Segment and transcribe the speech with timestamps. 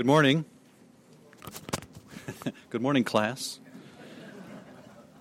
[0.00, 0.46] Good morning.
[2.70, 3.60] Good morning, class.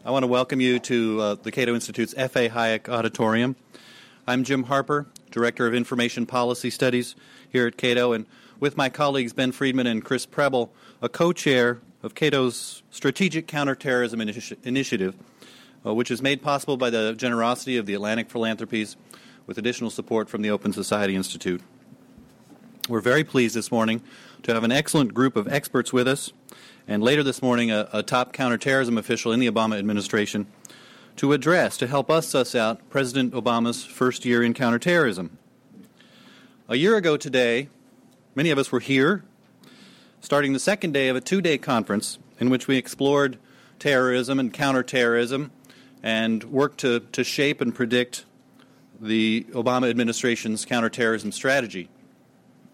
[0.05, 2.47] I want to welcome you to uh, the Cato Institute's F.A.
[2.47, 3.57] Hayek Auditorium.
[4.25, 7.15] I'm Jim Harper, Director of Information Policy Studies
[7.49, 8.25] here at Cato, and
[8.61, 10.71] with my colleagues Ben Friedman and Chris Preble,
[11.01, 15.13] a co chair of Cato's Strategic Counterterrorism Initi- Initiative,
[15.85, 18.95] uh, which is made possible by the generosity of the Atlantic Philanthropies
[19.45, 21.61] with additional support from the Open Society Institute.
[22.87, 24.01] We're very pleased this morning
[24.43, 26.31] to have an excellent group of experts with us,
[26.87, 30.47] and later this morning, a, a top counterterrorism official in the Obama administration
[31.17, 35.37] to address, to help us suss out President Obama's first year in counterterrorism.
[36.67, 37.69] A year ago today,
[38.35, 39.23] many of us were here,
[40.21, 43.37] starting the second day of a two day conference in which we explored
[43.79, 45.51] terrorism and counterterrorism
[46.01, 48.25] and worked to, to shape and predict
[49.01, 51.89] the Obama administration's counterterrorism strategy.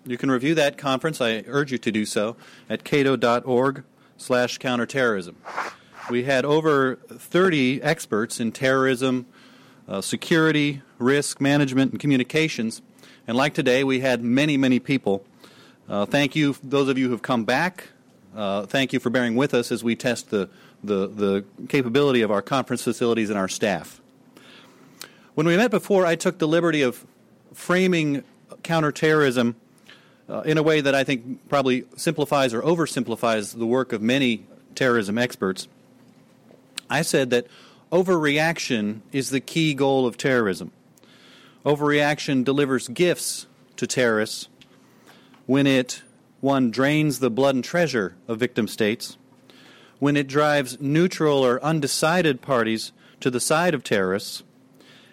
[0.08, 1.20] You can review that conference.
[1.20, 2.36] I urge you to do so
[2.70, 3.84] at cato.org
[4.18, 5.36] slash counterterrorism.
[6.12, 9.26] We had over 30 experts in terrorism,
[9.88, 12.84] uh, security, risk management, and communications.
[13.28, 15.26] And like today, we had many, many people.
[15.90, 17.90] Uh, thank you, those of you who have come back.
[18.36, 20.50] Uh, thank you for bearing with us as we test the,
[20.84, 24.02] the, the capability of our conference facilities and our staff.
[25.34, 27.08] When we met before, I took the liberty of
[27.54, 28.24] framing
[28.62, 29.56] counterterrorism
[30.30, 34.46] uh, in a way that I think probably simplifies or oversimplifies the work of many
[34.74, 35.68] terrorism experts.
[36.90, 37.48] I said that
[37.92, 40.72] overreaction is the key goal of terrorism.
[41.66, 44.50] Overreaction delivers gifts to terrorists
[45.46, 46.02] when it,
[46.42, 49.18] one, drains the blood and treasure of victim states,
[50.00, 54.44] when it drives neutral or undecided parties to the side of terrorists,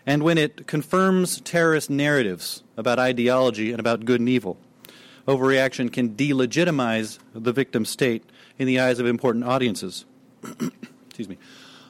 [0.04, 4.58] and when it confirms terrorist narratives about ideology and about good and evil
[5.27, 8.25] overreaction can delegitimize the victim state
[8.59, 10.05] in the eyes of important audiences.
[11.06, 11.39] Excuse me.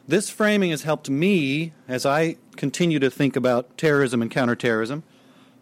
[0.06, 5.04] This framing has helped me as I continue to think about terrorism and counterterrorism.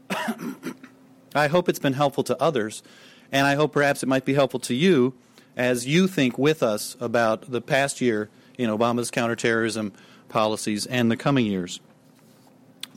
[1.34, 2.82] I hope it's been helpful to others,
[3.30, 5.14] and I hope perhaps it might be helpful to you
[5.56, 9.92] as you think with us about the past year in Obama's counterterrorism
[10.28, 11.80] policies and the coming years.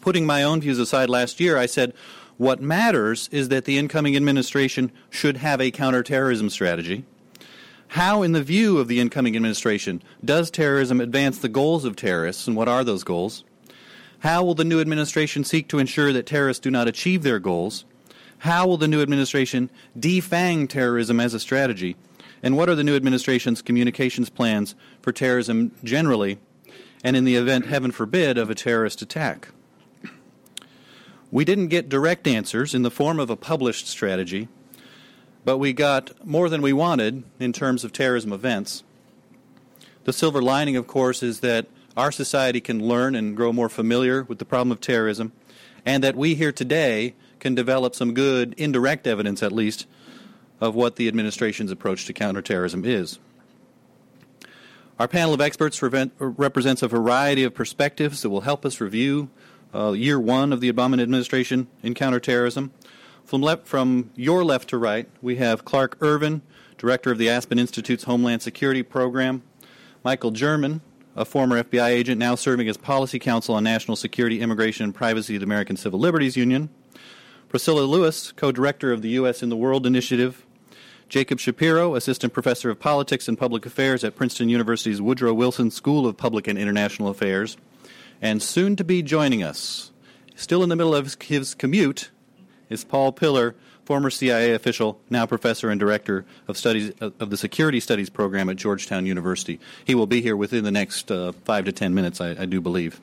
[0.02, 1.94] Putting my own views aside last year, I said,
[2.44, 7.06] what matters is that the incoming administration should have a counterterrorism strategy.
[7.88, 12.46] How, in the view of the incoming administration, does terrorism advance the goals of terrorists,
[12.46, 13.46] and what are those goals?
[14.20, 17.86] How will the new administration seek to ensure that terrorists do not achieve their goals?
[18.40, 21.96] How will the new administration defang terrorism as a strategy?
[22.42, 26.40] And what are the new administration's communications plans for terrorism generally,
[27.06, 29.48] and in the event, heaven forbid, of a terrorist attack?
[31.34, 34.50] We didn't get direct answers in the form of a published strategy,
[35.44, 38.84] but we got more than we wanted in terms of terrorism events.
[40.04, 41.66] The silver lining, of course, is that
[41.98, 45.32] our society can learn and grow more familiar with the problem of terrorism,
[45.84, 49.88] and that we here today can develop some good indirect evidence, at least,
[50.62, 53.18] of what the administration's approach to counterterrorism is.
[55.00, 59.32] Our panel of experts represents a variety of perspectives that will help us review
[59.74, 62.72] uh, year one of the Obama administration in counterterrorism.
[63.26, 66.42] From, left, from your left to right, we have Clark Ervin,
[66.78, 69.42] director of the Aspen Institute's Homeland Security Program,
[70.04, 70.82] Michael German,
[71.16, 75.36] a former FBI agent now serving as policy counsel on national security, immigration, and privacy
[75.36, 76.70] at the American Civil Liberties Union,
[77.50, 79.44] Priscilla Lewis, co director of the U.S.
[79.44, 80.46] in the World Initiative,
[81.08, 86.08] Jacob Shapiro, assistant professor of politics and public affairs at Princeton University's Woodrow Wilson School
[86.08, 87.56] of Public and International Affairs,
[88.24, 89.92] and soon to be joining us,
[90.34, 92.10] still in the middle of his commute,
[92.70, 93.54] is Paul Pillar,
[93.84, 98.56] former CIA official, now professor and director of studies of the Security Studies program at
[98.56, 99.60] Georgetown University.
[99.84, 102.62] He will be here within the next uh, five to ten minutes, I, I, do
[102.62, 103.02] believe.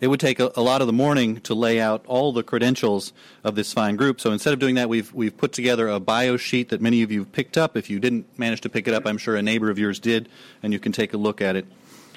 [0.00, 3.12] It would take a, a, lot of the morning to lay out all the credentials
[3.44, 4.18] of this fine group.
[4.18, 7.12] So instead of doing that, we've we've put together a bio sheet that many of
[7.12, 7.76] you have picked up.
[7.76, 10.30] If you didn't manage to pick it up, I'm sure a neighbor of yours did,
[10.62, 11.66] and you can take a look at it.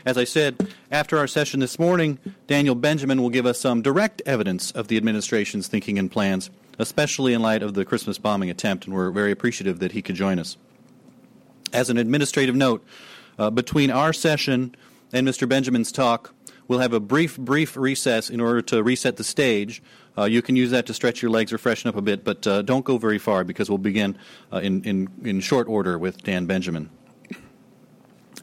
[0.06, 4.22] As I said, after our session this morning, Daniel Benjamin will give us some direct
[4.25, 8.86] evidence of the administration's thinking and plans, especially in light of the Christmas bombing attempt,
[8.86, 10.57] and we're very appreciative that he could join us.
[11.74, 12.86] As an administrative note,
[13.38, 14.74] uh, between our session
[15.12, 15.48] and Mr.
[15.48, 16.34] Benjamin's talk,
[16.68, 19.84] we'll have a brief, brief recess in order to reset the stage.
[20.18, 22.48] Uh, you can use that to stretch your legs or freshen up a bit, but
[22.48, 24.18] uh, don't go very far because we'll begin
[24.52, 26.90] uh, in, in, in short order with Dan Benjamin.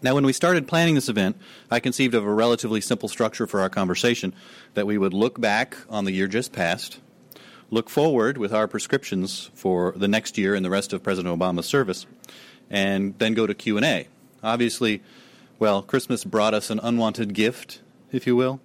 [0.07, 1.37] Now, when we started planning this event,
[1.69, 4.35] I conceived of a relatively simple structure for our conversation
[4.75, 7.01] that we would look back on the year just past,
[7.73, 11.67] look forward with our prescriptions for the next year and the rest of President Obama's
[11.67, 12.07] service,
[12.71, 14.07] and then go to Q&A.
[14.45, 15.03] Obviously,
[15.59, 17.81] well, Christmas brought us an unwanted gift,
[18.13, 18.61] if you will.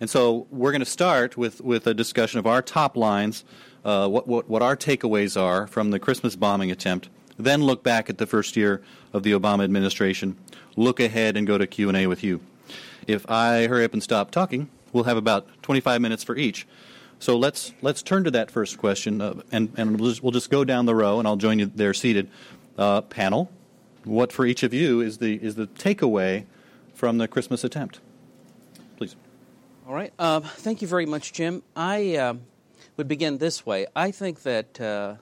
[0.00, 3.44] And so we're going to start with, with a discussion of our top lines,
[3.84, 8.10] uh, what, what, what our takeaways are from the Christmas bombing attempt, then look back
[8.10, 8.82] at the first year
[9.12, 10.36] of the Obama administration,
[10.78, 12.40] look ahead and go to Q&A with you.
[13.06, 16.66] If I hurry up and stop talking, we'll have about 25 minutes for each.
[17.20, 20.50] So let's let's turn to that first question, uh, and and we'll just, we'll just,
[20.50, 22.30] go down the row, and I'll join you there seated.
[22.76, 23.50] Uh, panel,
[24.04, 26.44] what for each of you is the is the takeaway
[26.94, 27.98] from the Christmas attempt?
[28.98, 29.16] Please.
[29.88, 30.12] All right.
[30.16, 31.64] Uh, thank you very much, Jim.
[31.74, 32.34] I uh,
[32.96, 33.86] would begin this way.
[33.96, 34.80] I think that.
[34.80, 35.16] Uh,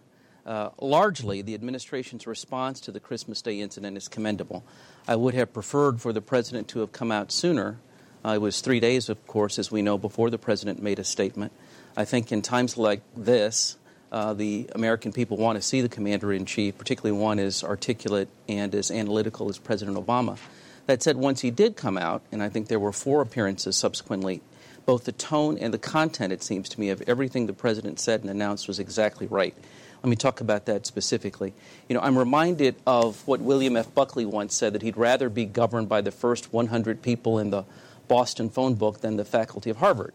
[0.45, 4.63] uh, largely, the administration's response to the Christmas Day incident is commendable.
[5.09, 7.79] I would have preferred for the president to have come out sooner.
[8.25, 11.53] it was three days, of course, as we know, before the president made a statement.
[11.97, 13.77] I think in times like this,
[14.11, 18.29] uh, the American people want to see the commander in chief, particularly one as articulate
[18.49, 20.39] and as analytical as President Obama.
[20.87, 24.41] That said, once he did come out, and I think there were four appearances subsequently,
[24.87, 28.21] both the tone and the content, it seems to me, of everything the president said
[28.21, 29.55] and announced was exactly right.
[30.03, 31.53] Let me talk about that specifically.
[31.89, 33.93] You know, I'm reminded of what William F.
[33.95, 37.65] Buckley once said that he'd rather be governed by the first 100 people in the
[38.09, 40.15] Boston phone book than the faculty of Harvard.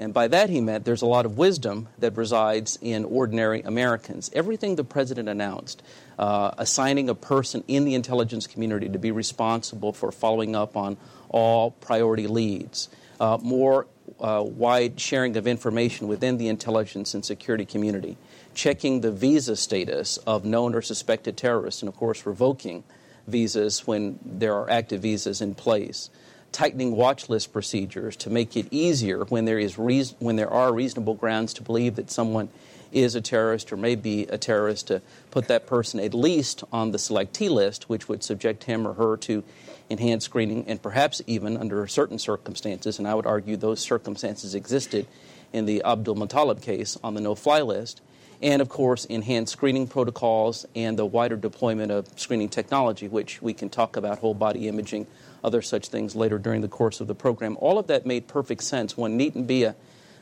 [0.00, 4.30] And by that he meant there's a lot of wisdom that resides in ordinary Americans.
[4.32, 5.82] Everything the president announced,
[6.18, 10.96] uh, assigning a person in the intelligence community to be responsible for following up on
[11.28, 12.88] all priority leads,
[13.20, 13.86] uh, more
[14.20, 18.16] uh, wide sharing of information within the intelligence and security community,
[18.54, 22.84] checking the visa status of known or suspected terrorists, and of course, revoking
[23.26, 26.10] visas when there are active visas in place
[26.52, 30.72] tightening watch list procedures to make it easier when there, is reason, when there are
[30.72, 32.48] reasonable grounds to believe that someone
[32.92, 36.92] is a terrorist or may be a terrorist to put that person at least on
[36.92, 39.42] the selectee list, which would subject him or her to
[39.88, 45.06] enhanced screening and perhaps even under certain circumstances, and I would argue those circumstances existed
[45.52, 48.00] in the Abdulmutallab case on the no fly list,
[48.40, 53.52] and of course, enhanced screening protocols and the wider deployment of screening technology, which we
[53.52, 55.06] can talk about whole body imaging
[55.42, 57.56] other such things later during the course of the program.
[57.60, 58.96] All of that made perfect sense.
[58.96, 59.74] One needn't be a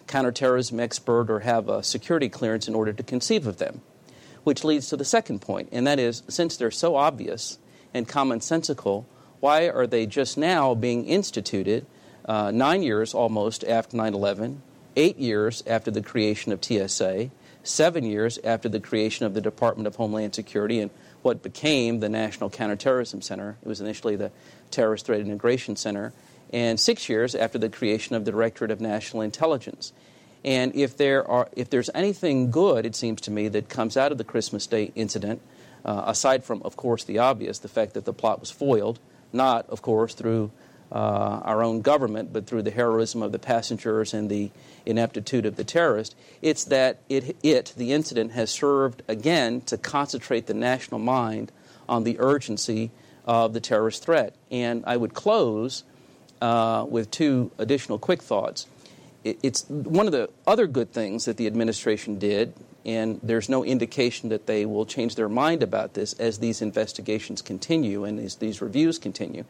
[0.09, 3.83] counterterrorism expert or have a security clearance in order to conceive of them.
[4.45, 7.59] Which leads to the second point, and that is since they're so obvious
[7.93, 9.05] and commonsensical,
[9.41, 11.87] why are they just now being instituted
[12.25, 14.63] uh, nine years almost after 9 11,
[14.97, 17.31] eight years after the creation of TSA,
[17.63, 20.91] seven years after the creation of the Department of Homeland Security, and
[21.23, 23.57] what became the National Counterterrorism Center?
[23.63, 24.31] It was initially the
[24.71, 26.13] Terrorist Threat Integration Center,
[26.53, 29.93] and six years after the creation of the Directorate of National Intelligence.
[30.45, 34.13] And if, there are, if there's anything good, it seems to me, that comes out
[34.13, 35.43] of the Christmas Day incident,
[35.85, 38.99] uh, aside from, of course, the obvious, the fact that the plot was foiled,
[39.33, 40.51] not, of course, through
[40.91, 40.95] uh,
[41.45, 44.51] our own government, but through the heroism of the passengers and the
[44.87, 50.47] ineptitude of the terrorist, it's that it, it, the incident, has served again to concentrate
[50.47, 51.53] the national mind
[51.89, 52.91] on the urgency
[53.27, 54.35] of the terrorist threat.
[54.51, 55.85] And I would close
[56.41, 58.67] uh, with two additional quick thoughts.
[59.25, 62.55] It, it's one of the other good things that the administration did,
[62.85, 67.43] and there's no indication that they will change their mind about this as these investigations
[67.43, 69.45] continue and as these reviews continue.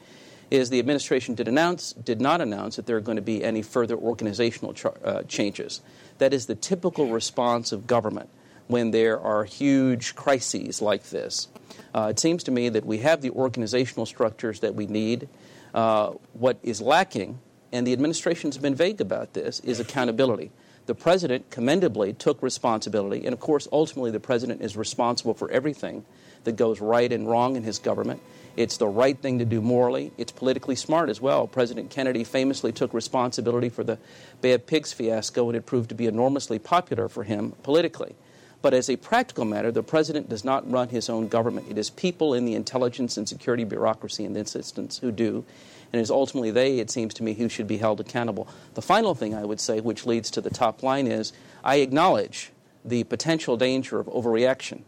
[0.51, 3.61] Is the administration did announce did not announce that there are going to be any
[3.61, 5.83] further organizational ch- uh, changes.
[6.17, 8.31] That is the typical response of government
[8.67, 11.49] when there are huge crises like this.
[11.95, 15.29] Uh, it seems to me that we have the organizational structures that we need.
[15.75, 17.39] Uh, what is lacking,
[17.73, 20.51] and the administration has been vague about this, is accountability.
[20.87, 26.07] The president commendably took responsibility, and of course, ultimately, the president is responsible for everything
[26.45, 28.23] that goes right and wrong in his government.
[28.57, 30.13] It's the right thing to do morally.
[30.17, 31.47] It's politically smart as well.
[31.47, 33.99] President Kennedy famously took responsibility for the
[34.41, 38.17] Bay of Pigs fiasco, and it proved to be enormously popular for him politically.
[38.61, 41.69] But as a practical matter, the president does not run his own government.
[41.71, 45.45] It is people in the intelligence and security bureaucracy in this instance who do.
[45.93, 48.49] And it is ultimately they, it seems to me, who should be held accountable.
[48.75, 52.51] The final thing I would say, which leads to the top line, is I acknowledge
[52.85, 54.83] the potential danger of overreaction.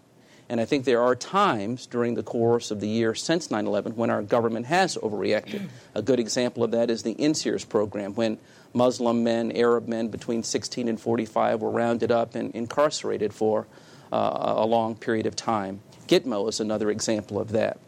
[0.49, 3.95] And I think there are times during the course of the year since 9 11
[3.95, 5.69] when our government has overreacted.
[5.95, 8.39] A good example of that is the NSEERS program, when
[8.73, 13.67] Muslim men, Arab men between 16 and 45 were rounded up and incarcerated for
[14.13, 15.81] uh, a long period of time.
[16.07, 17.79] Gitmo is another example of that.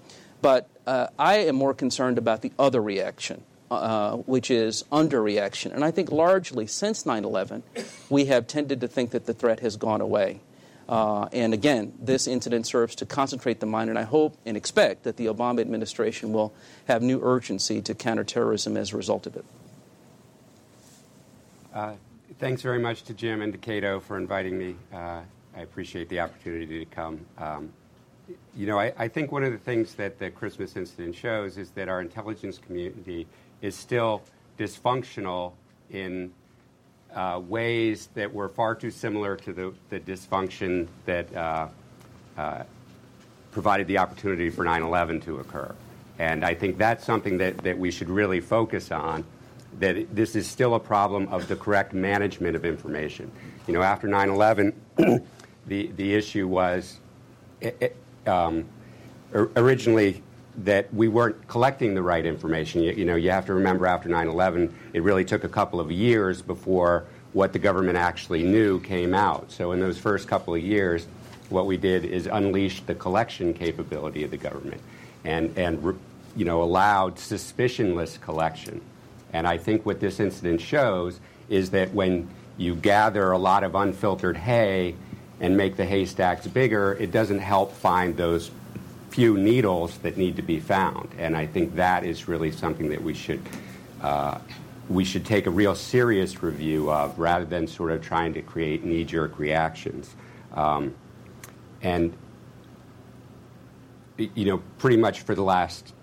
[0.41, 5.73] But uh, I am more concerned about the other reaction uh, which is underreaction.
[5.73, 7.62] And I think largely since 9 11,
[8.11, 10.41] we have tended to think that the threat has gone away.
[10.89, 15.05] Uh, and again, this incident serves to concentrate the mind, and I hope and expect
[15.05, 16.53] that the Obama administration will
[16.87, 19.45] have new urgency to counterterrorism as a result of it.
[21.73, 21.95] Uh,
[22.38, 24.76] thanks very much to Jim and to Cato for inviting me.
[24.93, 25.21] Uh,
[25.57, 27.21] I appreciate the opportunity to come.
[27.38, 27.73] Um,
[28.55, 31.88] you know, I, think one of the things that the Christmas incident shows is that
[31.88, 33.26] our intelligence community
[33.62, 34.23] is still
[34.59, 35.52] dysfunctional
[35.91, 36.33] in
[37.14, 39.52] uh, ways that were far too similar to
[39.91, 41.71] the, dysfunction that
[43.50, 45.75] provided the opportunity for 9 11 to occur.
[46.19, 49.25] And I think that's something that we should really focus on.
[49.79, 53.31] That this is still a problem of the correct management of information.
[53.67, 54.73] You know, after 9 11,
[55.67, 56.99] the, the issue was
[57.61, 58.64] it, um,
[59.35, 60.23] originally
[60.59, 62.83] that we weren't collecting the right information.
[62.83, 65.81] You, you, know, you have to remember after 9 11, it really took a couple
[65.81, 69.50] of years before what the government actually knew came out.
[69.50, 71.07] So, in those first couple of years,
[71.49, 74.81] what we did is unleashed the collection capability of the government
[75.25, 75.99] and, and
[76.37, 78.81] you know, allowed suspicionless collection.
[79.33, 83.75] And I think what this incident shows is that when you gather a lot of
[83.75, 84.95] unfiltered hay
[85.41, 88.51] and make the haystacks bigger, it doesn't help find those
[89.11, 91.09] few needles that need to be found.
[91.19, 93.43] And I think that is really something that we should
[94.01, 94.39] uh,
[94.89, 98.85] we should take a real serious review of rather than sort of trying to create
[98.85, 100.15] knee-jerk reactions.
[100.55, 100.95] Um,
[101.83, 102.12] and
[104.19, 105.95] you know, pretty much for the last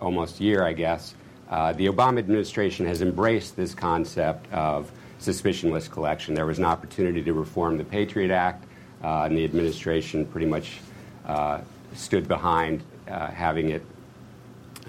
[0.00, 1.14] almost year, I guess,
[1.50, 4.90] uh, the Obama administration has embraced this concept of
[5.20, 6.34] suspicionless collection.
[6.34, 8.64] There was an opportunity to reform the Patriot Act,
[9.02, 10.78] uh, and the administration pretty much
[11.26, 11.60] uh,
[11.94, 13.82] stood behind uh, having it.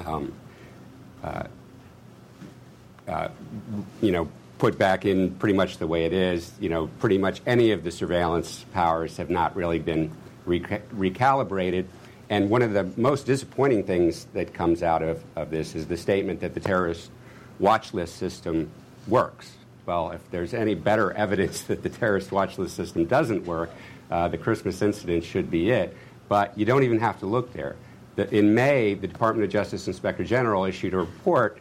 [0.05, 0.33] Um,
[1.23, 1.43] uh,
[3.07, 3.29] uh,
[4.01, 6.51] you know, put back in pretty much the way it is.
[6.59, 10.11] You know, pretty much any of the surveillance powers have not really been
[10.47, 11.85] recalibrated.
[12.29, 15.97] And one of the most disappointing things that comes out of, of this is the
[15.97, 17.09] statement that the terrorist
[17.57, 18.69] watch list system
[19.07, 19.51] works.
[19.85, 23.71] Well, if there's any better evidence that the terrorist watch list system doesn't work,
[24.11, 25.95] uh, the Christmas incident should be it.
[26.27, 27.75] But you don't even have to look there.
[28.15, 31.59] The, in May, the Department of Justice Inspector General issued a report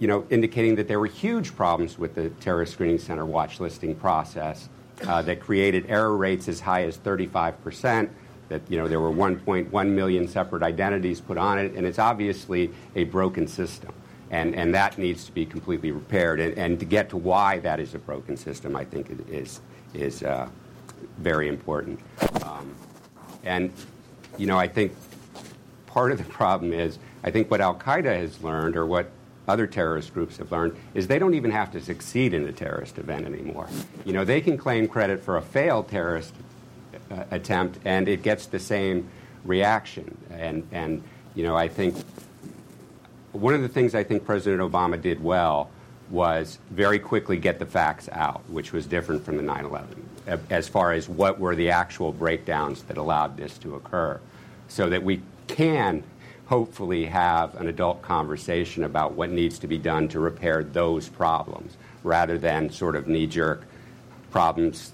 [0.00, 3.94] you know, indicating that there were huge problems with the Terrorist Screening Center watch listing
[3.94, 4.68] process
[5.06, 8.10] uh, that created error rates as high as 35 percent
[8.50, 12.70] that you know there were 1.1 million separate identities put on it, and it's obviously
[12.94, 13.94] a broken system,
[14.30, 16.40] and and that needs to be completely repaired.
[16.40, 19.60] And, and to get to why that is a broken system, I think is
[19.94, 20.48] is uh,
[21.18, 22.00] very important.
[22.44, 22.74] Um,
[23.44, 23.72] and
[24.36, 24.92] you know, I think
[25.86, 29.10] part of the problem is I think what Al Qaeda has learned, or what
[29.46, 32.98] other terrorist groups have learned is they don't even have to succeed in a terrorist
[32.98, 33.68] event anymore.
[34.04, 36.34] You know, they can claim credit for a failed terrorist
[37.10, 39.08] uh, attempt, and it gets the same
[39.44, 40.16] reaction.
[40.30, 41.02] And, and,
[41.34, 41.96] you know, I think
[43.32, 45.70] one of the things I think President Obama did well
[46.10, 50.08] was very quickly get the facts out, which was different from the 9 11,
[50.50, 54.20] as far as what were the actual breakdowns that allowed this to occur,
[54.68, 56.02] so that we can
[56.46, 61.76] hopefully have an adult conversation about what needs to be done to repair those problems
[62.02, 63.62] rather than sort of knee jerk
[64.32, 64.92] problems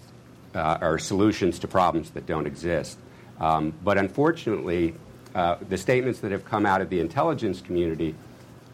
[0.56, 2.98] uh, or solutions to problems that don't exist.
[3.38, 4.94] Um, but unfortunately,
[5.34, 8.14] uh, the statements that have come out of the intelligence community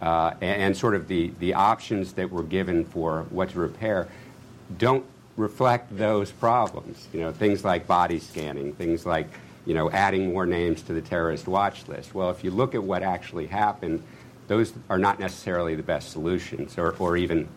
[0.01, 4.09] uh, and, and, sort of the, the options that were given for what to repair
[4.79, 5.05] don't
[5.37, 7.09] reflect those problems.
[7.13, 9.29] You know, things like body scanning, things like
[9.65, 12.15] you know, adding more names to the terrorist watch list.
[12.15, 14.03] Well, if you look at what actually happened,
[14.49, 17.49] those are not necessarily the best solutions or, or even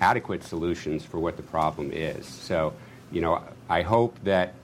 [0.00, 2.26] adequate solutions for what the problem is.
[2.26, 2.72] So
[3.10, 4.54] you know, I hope that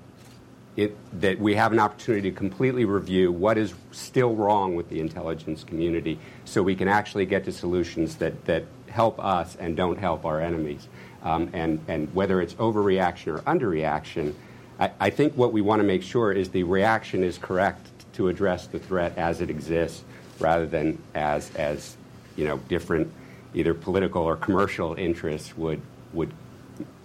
[0.76, 5.00] it, that we have an opportunity to completely review what is still wrong with the
[5.00, 9.98] intelligence community so we can actually get to solutions that, that help us and don't
[9.98, 10.88] help our enemies.
[11.22, 14.34] Um, and, and whether it's overreaction or underreaction,
[14.78, 18.28] I, I think what we want to make sure is the reaction is correct to
[18.28, 20.02] address the threat as it exists
[20.40, 21.96] rather than as, as
[22.36, 23.12] you know, different
[23.54, 25.80] either political or commercial interests would,
[26.12, 26.32] would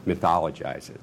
[0.08, 1.00] mythologize it.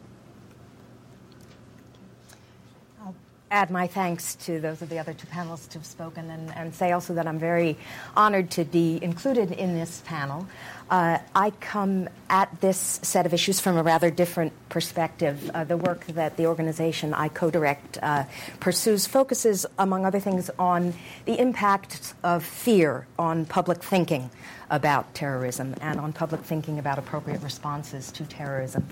[3.57, 6.93] Add my thanks to those of the other two panelists who've spoken and, and say
[6.93, 7.79] also that I'm very
[8.15, 10.47] honored to be included in this panel.
[10.91, 15.51] Uh, I come at this set of issues from a rather different perspective.
[15.55, 18.25] Uh, the work that the organization I co direct uh,
[18.61, 20.93] pursues focuses, among other things, on
[21.25, 24.29] the impact of fear on public thinking
[24.69, 28.87] about terrorism and on public thinking about appropriate responses to terrorism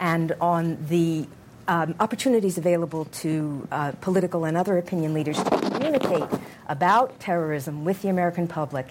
[0.00, 1.28] and on the
[1.68, 6.24] um, opportunities available to uh, political and other opinion leaders to communicate
[6.68, 8.86] about terrorism with the American public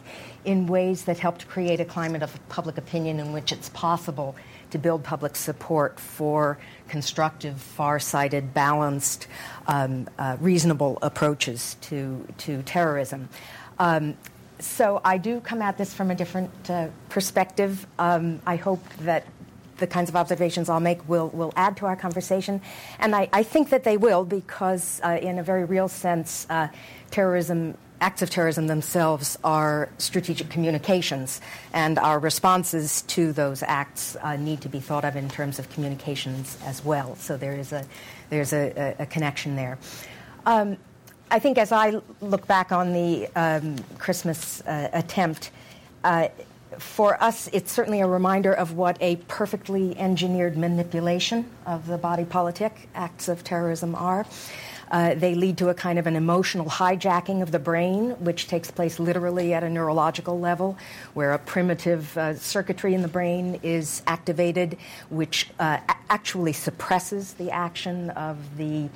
[0.45, 4.35] in ways that help to create a climate of public opinion in which it's possible
[4.69, 6.57] to build public support for
[6.87, 9.27] constructive, far-sighted, balanced,
[9.67, 13.27] um, uh, reasonable approaches to to terrorism.
[13.79, 14.15] Um,
[14.59, 17.85] so I do come at this from a different uh, perspective.
[17.99, 19.25] Um, I hope that
[19.77, 22.61] the kinds of observations I'll make will, will add to our conversation.
[22.99, 26.67] And I, I think that they will because, uh, in a very real sense, uh,
[27.11, 31.41] terrorism, acts of terrorism themselves are strategic communications,
[31.73, 35.69] and our responses to those acts uh, need to be thought of in terms of
[35.69, 37.15] communications as well.
[37.15, 37.85] So there is a,
[38.29, 39.77] there's a, a, connection there.
[40.45, 40.77] Um,
[41.31, 45.51] I think as I look back on the um, Christmas uh, attempt,
[46.03, 46.29] uh,
[46.79, 52.25] for us, it's certainly a reminder of what a perfectly engineered manipulation of the body
[52.25, 54.25] politic acts of terrorism are.
[54.89, 58.71] Uh, they lead to a kind of an emotional hijacking of the brain, which takes
[58.71, 60.77] place literally at a neurological level,
[61.13, 64.77] where a primitive uh, circuitry in the brain is activated,
[65.09, 68.87] which uh, a- actually suppresses the action of the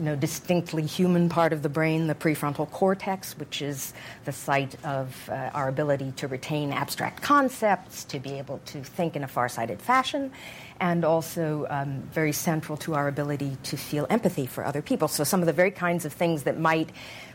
[0.00, 3.92] you know, distinctly human part of the brain, the prefrontal cortex, which is
[4.24, 9.14] the site of uh, our ability to retain abstract concepts, to be able to think
[9.14, 10.32] in a far-sighted fashion,
[10.80, 15.06] and also um, very central to our ability to feel empathy for other people.
[15.06, 16.88] So some of the very kinds of things that might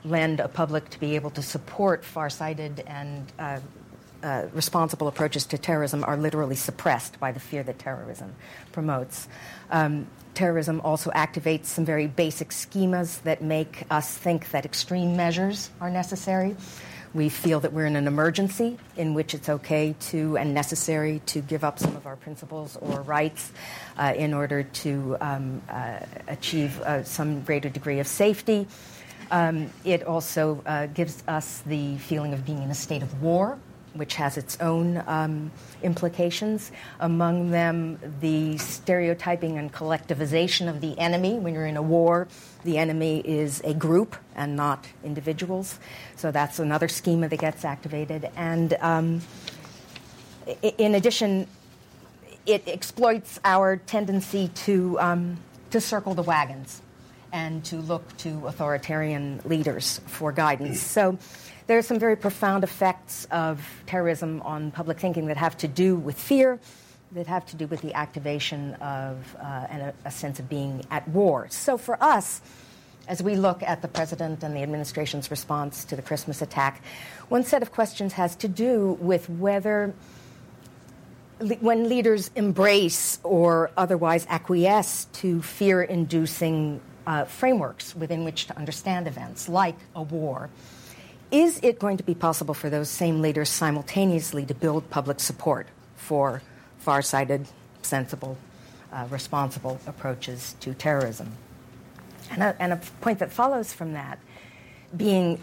[0.03, 3.59] lend a public to be able to support far-sighted and uh,
[4.25, 8.33] uh, responsible approaches to terrorism are literally suppressed by the fear that terrorism
[8.71, 9.27] promotes.
[9.69, 15.69] Um, terrorism also activates some very basic schemas that make us think that extreme measures
[15.79, 16.55] are necessary.
[17.13, 21.39] We feel that we're in an emergency in which it's okay to and necessary to
[21.41, 23.51] give up some of our principles or rights
[23.95, 28.67] uh, in order to um, uh, achieve uh, some greater degree of safety.
[29.29, 33.59] Um, it also uh, gives us the feeling of being in a state of war
[33.95, 36.71] which has its own um, implications.
[36.99, 41.39] Among them, the stereotyping and collectivization of the enemy.
[41.39, 42.27] When you're in a war,
[42.63, 45.79] the enemy is a group and not individuals.
[46.15, 48.29] So that's another schema that gets activated.
[48.35, 49.21] And um,
[50.61, 51.47] in addition,
[52.45, 55.37] it exploits our tendency to, um,
[55.71, 56.81] to circle the wagons
[57.33, 60.79] and to look to authoritarian leaders for guidance.
[60.79, 61.17] So
[61.67, 65.95] there are some very profound effects of terrorism on public thinking that have to do
[65.95, 66.59] with fear,
[67.13, 71.07] that have to do with the activation of uh, a, a sense of being at
[71.07, 71.47] war.
[71.49, 72.41] So for us,
[73.07, 76.83] as we look at the president and the administration's response to the Christmas attack,
[77.29, 79.93] one set of questions has to do with whether
[81.59, 89.07] when leaders embrace or otherwise acquiesce to fear inducing uh, frameworks within which to understand
[89.07, 90.49] events, like a war,
[91.35, 95.67] is it going to be possible for those same leaders simultaneously to build public support
[95.97, 96.41] for
[96.79, 97.45] far-sighted,
[97.81, 98.37] sensible,
[98.93, 101.29] uh, responsible approaches to terrorism?
[102.31, 104.17] And a, and a point that follows from that
[104.95, 105.41] being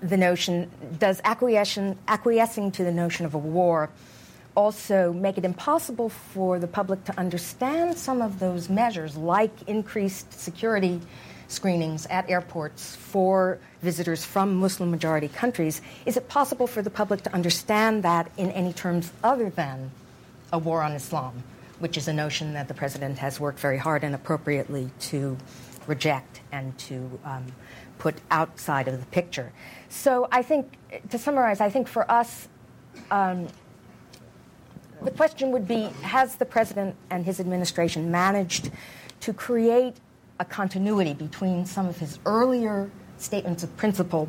[0.00, 3.90] the notion does acquiescing to the notion of a war
[4.56, 10.32] also make it impossible for the public to understand some of those measures, like increased
[10.32, 10.98] security
[11.50, 17.22] screenings at airports for visitors from Muslim majority countries, is it possible for the public
[17.22, 19.90] to understand that in any terms other than
[20.52, 21.42] a war on Islam,
[21.78, 25.36] which is a notion that the president has worked very hard and appropriately to
[25.86, 27.46] reject and to um,
[27.98, 29.52] put outside of the picture?
[29.88, 30.76] So I think,
[31.10, 32.48] to summarize, I think for us,
[33.10, 33.48] um,
[35.02, 38.70] the question would be Has the president and his administration managed
[39.20, 39.96] to create
[40.40, 44.28] a continuity between some of his earlier statements of principle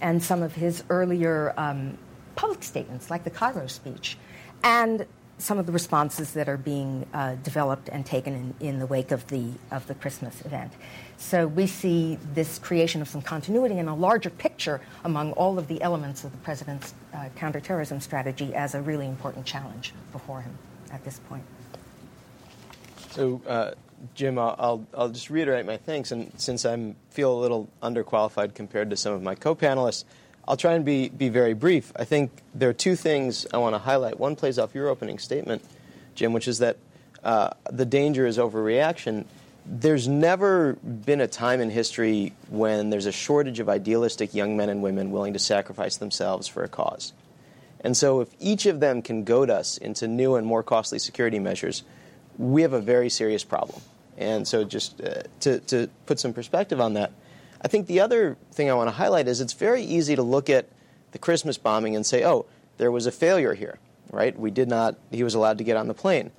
[0.00, 1.98] and some of his earlier um,
[2.36, 4.16] public statements, like the Cairo speech,
[4.62, 5.04] and
[5.38, 9.10] some of the responses that are being uh, developed and taken in, in, the wake
[9.10, 10.72] of the of the Christmas event.
[11.16, 15.66] So we see this creation of some continuity and a larger picture among all of
[15.66, 20.56] the elements of the president's uh, counterterrorism strategy as a really important challenge before him
[20.92, 21.44] at this point.
[23.10, 23.42] So.
[23.44, 23.72] Uh
[24.14, 28.90] Jim, I'll, I'll, just reiterate my thanks, and since I feel a little underqualified compared
[28.90, 30.04] to some of my co-panelists,
[30.46, 31.92] I'll try and be, be very brief.
[31.94, 34.18] I think there are two things I want to highlight.
[34.18, 35.62] One plays off your opening statement,
[36.16, 36.78] Jim, which is that
[37.22, 39.24] uh, the danger is overreaction.
[39.64, 44.68] There's never been a time in history when there's a shortage of idealistic young men
[44.68, 47.12] and women willing to sacrifice themselves for a cause.
[47.84, 51.38] And so, if each of them can goad us into new and more costly security
[51.38, 51.82] measures,
[52.38, 53.80] we have a very serious problem.
[54.18, 57.12] And so, just uh, to, to put some perspective on that,
[57.62, 60.50] I think the other thing I want to highlight is it's very easy to look
[60.50, 60.68] at
[61.12, 62.46] the Christmas bombing and say, oh,
[62.78, 63.78] there was a failure here,
[64.10, 64.38] right?
[64.38, 66.30] We did not, he was allowed to get on the plane.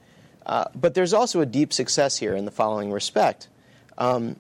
[0.45, 3.47] Uh, but there's also a deep success here in the following respect.
[3.97, 4.35] Um,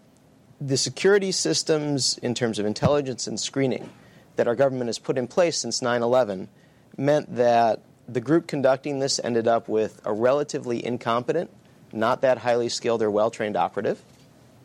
[0.59, 3.89] the security systems, in terms of intelligence and screening,
[4.35, 6.49] that our government has put in place since 9 11
[6.97, 11.49] meant that the group conducting this ended up with a relatively incompetent,
[11.93, 14.01] not that highly skilled or well trained operative.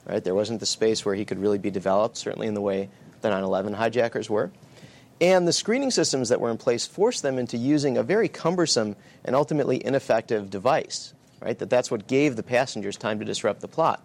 [0.06, 0.24] Right?
[0.24, 2.88] There wasn't the space where he could really be developed, certainly in the way
[3.20, 4.50] the 9 11 hijackers were.
[5.20, 8.96] And the screening systems that were in place forced them into using a very cumbersome
[9.24, 11.12] and ultimately ineffective device.
[11.40, 11.58] Right?
[11.58, 14.02] That that's what gave the passengers time to disrupt the plot.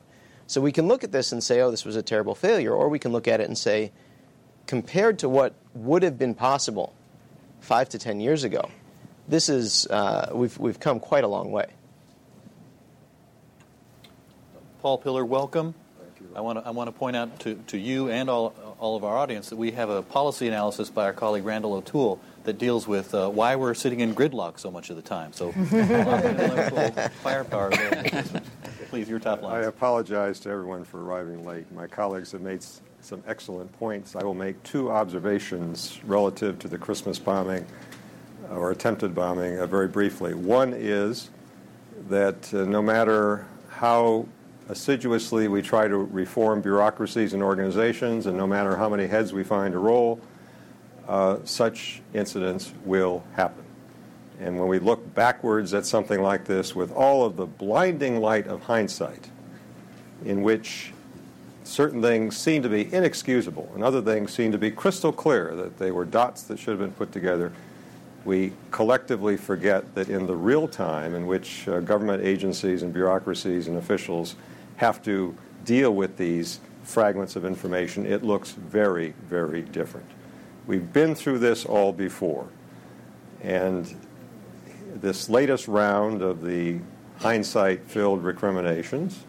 [0.47, 2.89] So we can look at this and say, oh, this was a terrible failure, or
[2.89, 3.91] we can look at it and say,
[4.67, 6.93] compared to what would have been possible
[7.59, 8.69] five to ten years ago,
[9.27, 11.67] this is uh, we've we've come quite a long way.
[14.83, 15.73] Paul Pillar, welcome.
[16.35, 19.05] I want to I want to point out to, to you and all all of
[19.05, 22.85] our audience that we have a policy analysis by our colleague Randal O'Toole that deals
[22.85, 25.31] with uh, why we're sitting in gridlock so much of the time.
[25.31, 25.53] So,
[27.23, 27.71] firepower.
[28.89, 29.55] Please, your top line.
[29.55, 31.71] I apologize to everyone for arriving late.
[31.71, 32.61] My colleagues have made
[32.99, 34.17] some excellent points.
[34.17, 37.65] I will make two observations relative to the Christmas bombing
[38.49, 40.33] uh, or attempted bombing uh, very briefly.
[40.33, 41.29] One is
[42.09, 44.27] that uh, no matter how
[44.69, 49.43] assiduously we try to reform bureaucracies and organizations, and no matter how many heads we
[49.43, 50.19] find to roll,
[51.07, 53.63] uh, such incidents will happen.
[54.39, 58.47] And when we look backwards at something like this with all of the blinding light
[58.47, 59.29] of hindsight,
[60.25, 60.93] in which
[61.63, 65.77] certain things seem to be inexcusable and other things seem to be crystal clear that
[65.77, 67.51] they were dots that should have been put together,
[68.25, 73.67] we collectively forget that in the real time in which uh, government agencies and bureaucracies
[73.67, 74.35] and officials
[74.77, 80.05] have to deal with these fragments of information, it looks very, very different.
[80.67, 82.47] We've been through this all before.
[83.41, 83.93] And
[84.95, 86.79] this latest round of the
[87.17, 89.23] hindsight filled recriminations,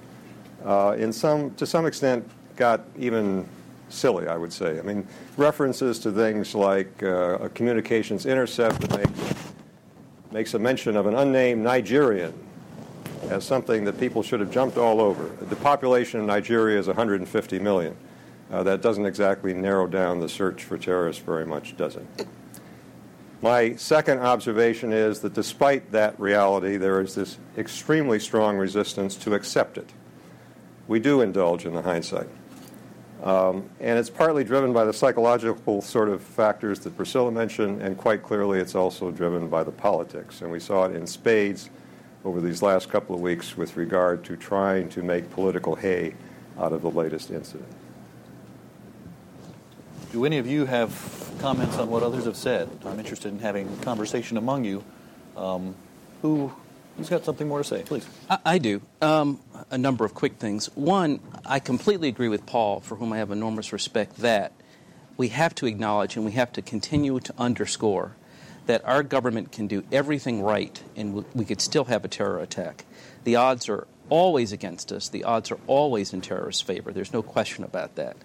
[0.64, 3.46] uh, in some, to some extent, got even
[3.88, 4.78] silly, I would say.
[4.78, 9.44] I mean, references to things like uh, a communications intercept that makes,
[10.32, 12.32] makes a mention of an unnamed Nigerian
[13.30, 15.28] as something that people should have jumped all over.
[15.44, 17.96] The population of Nigeria is 150 million.
[18.50, 22.26] Uh, that doesn't exactly narrow down the search for terrorists very much, does it?
[23.42, 29.34] My second observation is that despite that reality, there is this extremely strong resistance to
[29.34, 29.92] accept it.
[30.88, 32.28] We do indulge in the hindsight.
[33.22, 37.96] Um, and it's partly driven by the psychological sort of factors that Priscilla mentioned, and
[37.96, 40.42] quite clearly it's also driven by the politics.
[40.42, 41.70] And we saw it in spades
[42.24, 46.14] over these last couple of weeks with regard to trying to make political hay
[46.58, 47.68] out of the latest incident.
[50.12, 52.70] Do any of you have comments on what others have said?
[52.84, 54.84] I'm interested in having a conversation among you.
[55.36, 55.74] Um,
[56.22, 56.52] who,
[56.96, 57.82] who's got something more to say?
[57.82, 58.06] Please.
[58.30, 58.80] I, I do.
[59.02, 60.66] Um, a number of quick things.
[60.76, 64.52] One, I completely agree with Paul, for whom I have enormous respect, that
[65.16, 68.16] we have to acknowledge and we have to continue to underscore
[68.66, 72.84] that our government can do everything right and we could still have a terror attack.
[73.24, 76.92] The odds are always against us, the odds are always in terrorists' favor.
[76.92, 78.16] There's no question about that.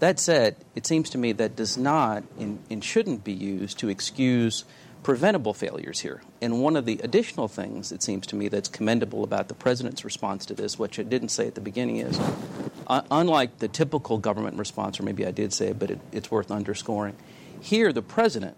[0.00, 3.88] That said, it seems to me that does not and, and shouldn't be used to
[3.88, 4.64] excuse
[5.02, 6.22] preventable failures here.
[6.42, 10.04] And one of the additional things, it seems to me, that's commendable about the president's
[10.04, 12.20] response to this, which I didn't say at the beginning, is
[12.86, 16.30] uh, unlike the typical government response, or maybe I did say it, but it, it's
[16.30, 17.16] worth underscoring.
[17.60, 18.56] Here, the president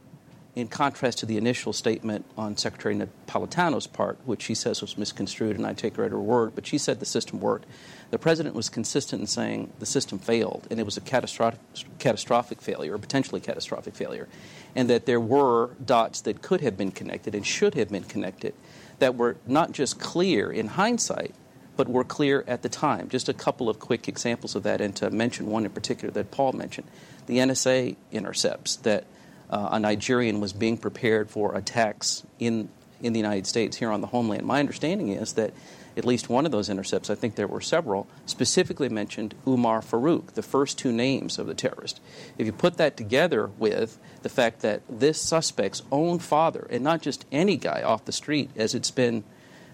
[0.54, 5.56] in contrast to the initial statement on Secretary Napolitano's part, which she says was misconstrued,
[5.56, 7.64] and I take her at her word, but she said the system worked.
[8.10, 11.60] The president was consistent in saying the system failed, and it was a catastrophic,
[11.98, 14.28] catastrophic failure, or potentially catastrophic failure,
[14.76, 18.54] and that there were dots that could have been connected and should have been connected
[18.98, 21.34] that were not just clear in hindsight,
[21.76, 23.08] but were clear at the time.
[23.08, 26.30] Just a couple of quick examples of that, and to mention one in particular that
[26.30, 26.88] Paul mentioned
[27.24, 29.06] the NSA intercepts that
[29.52, 32.70] uh, a Nigerian was being prepared for attacks in,
[33.02, 34.44] in the United States here on the homeland.
[34.44, 35.52] My understanding is that
[35.94, 40.32] at least one of those intercepts, I think there were several, specifically mentioned Umar Farouk,
[40.32, 42.00] the first two names of the terrorist.
[42.38, 47.02] If you put that together with the fact that this suspect's own father, and not
[47.02, 49.22] just any guy off the street, as it's been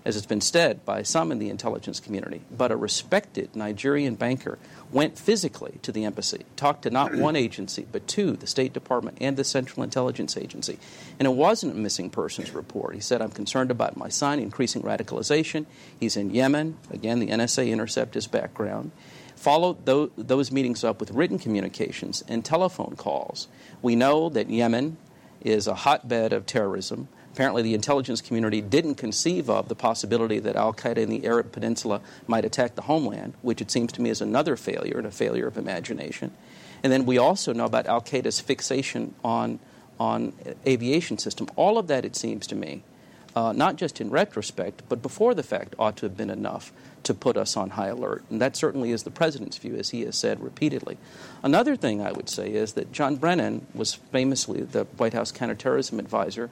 [0.04, 4.58] as it's been said by some in the intelligence community, but a respected Nigerian banker
[4.90, 9.18] went physically to the embassy, talked to not one agency, but two, the State Department
[9.20, 10.78] and the Central Intelligence Agency.
[11.18, 12.94] And it wasn't a missing persons report.
[12.94, 15.66] He said, I'm concerned about my son increasing radicalization.
[15.98, 16.76] He's in Yemen.
[16.90, 18.92] Again, the NSA intercept his background.
[19.36, 23.46] Followed those meetings up with written communications and telephone calls.
[23.82, 24.96] We know that Yemen
[25.40, 27.08] is a hotbed of terrorism
[27.38, 31.52] apparently the intelligence community didn't conceive of the possibility that Al Qaeda in the Arab
[31.52, 35.12] Peninsula might attack the homeland, which it seems to me is another failure and a
[35.12, 36.32] failure of imagination.
[36.82, 39.60] And then we also know about Al Qaeda's fixation on,
[40.00, 40.32] on
[40.66, 41.46] aviation system.
[41.54, 42.82] All of that, it seems to me,
[43.36, 46.72] uh, not just in retrospect, but before the fact, ought to have been enough
[47.04, 48.24] to put us on high alert.
[48.30, 50.98] And that certainly is the president's view, as he has said repeatedly.
[51.44, 56.00] Another thing I would say is that John Brennan was famously the White House counterterrorism
[56.00, 56.50] advisor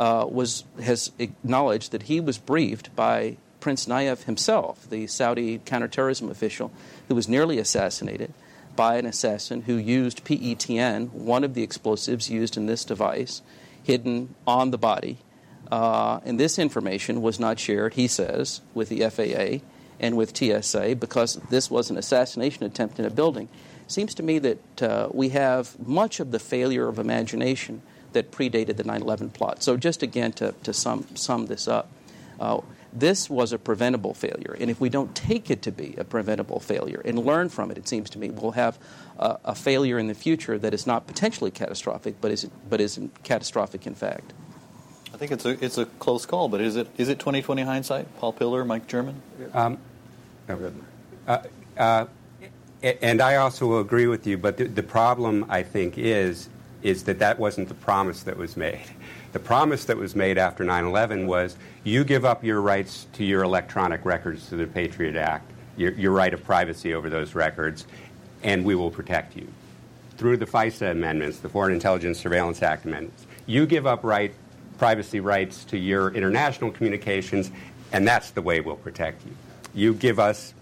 [0.00, 6.30] uh, was, has acknowledged that he was briefed by Prince Nayef himself, the Saudi counterterrorism
[6.30, 6.72] official
[7.08, 8.32] who was nearly assassinated
[8.74, 13.42] by an assassin who used PETN, one of the explosives used in this device,
[13.82, 15.18] hidden on the body.
[15.70, 19.62] Uh, and this information was not shared, he says, with the FAA
[20.00, 23.50] and with TSA because this was an assassination attempt in a building.
[23.84, 27.82] It seems to me that uh, we have much of the failure of imagination
[28.12, 29.62] that predated the 9 11 plot.
[29.62, 31.90] So, just again to, to sum, sum this up,
[32.38, 32.60] uh,
[32.92, 34.56] this was a preventable failure.
[34.58, 37.78] And if we don't take it to be a preventable failure and learn from it,
[37.78, 38.78] it seems to me, we'll have
[39.18, 42.98] a, a failure in the future that is not potentially catastrophic, but is, but is
[43.22, 44.32] catastrophic in fact.
[45.12, 48.18] I think it's a, it's a close call, but is it, is it 2020 hindsight?
[48.18, 49.22] Paul Pillar, Mike German?
[49.52, 49.78] Um,
[50.48, 51.42] uh,
[51.76, 52.06] uh,
[52.82, 56.48] and I also agree with you, but the, the problem, I think, is
[56.82, 58.84] is that that wasn't the promise that was made.
[59.32, 63.24] The promise that was made after 9 11 was you give up your rights to
[63.24, 67.86] your electronic records to the Patriot Act, your, your, right of privacy over those records,
[68.42, 69.46] and we will protect you.
[70.16, 74.34] Through the FISA amendments, the Foreign Intelligence Surveillance Act amendments, you give up right,
[74.78, 77.50] privacy rights to your international communications,
[77.92, 79.32] and that's the way we'll protect you.
[79.74, 80.54] You give us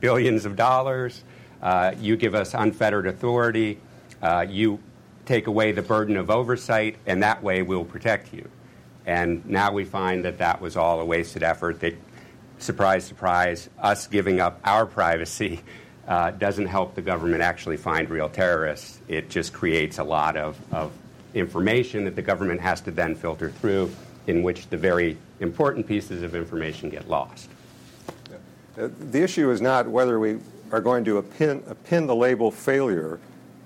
[0.00, 1.22] billions of dollars,
[1.62, 3.78] uh, you give us unfettered authority,
[4.22, 4.78] uh, you
[5.26, 8.48] take away the burden of oversight, and that way we'll protect you.
[9.06, 11.80] And now we find that that was all a wasted effort.
[11.80, 11.94] That,
[12.58, 15.60] surprise, surprise, us giving up our privacy
[16.08, 19.00] uh, doesn't help the government actually find real terrorists.
[19.08, 20.92] It just creates a lot of, of
[21.34, 23.90] information that the government has to then filter through,
[24.26, 27.50] in which the very important pieces of information get lost.
[28.78, 30.38] Uh, the issue is not whether we
[30.72, 33.20] are going to pin, pin the label failure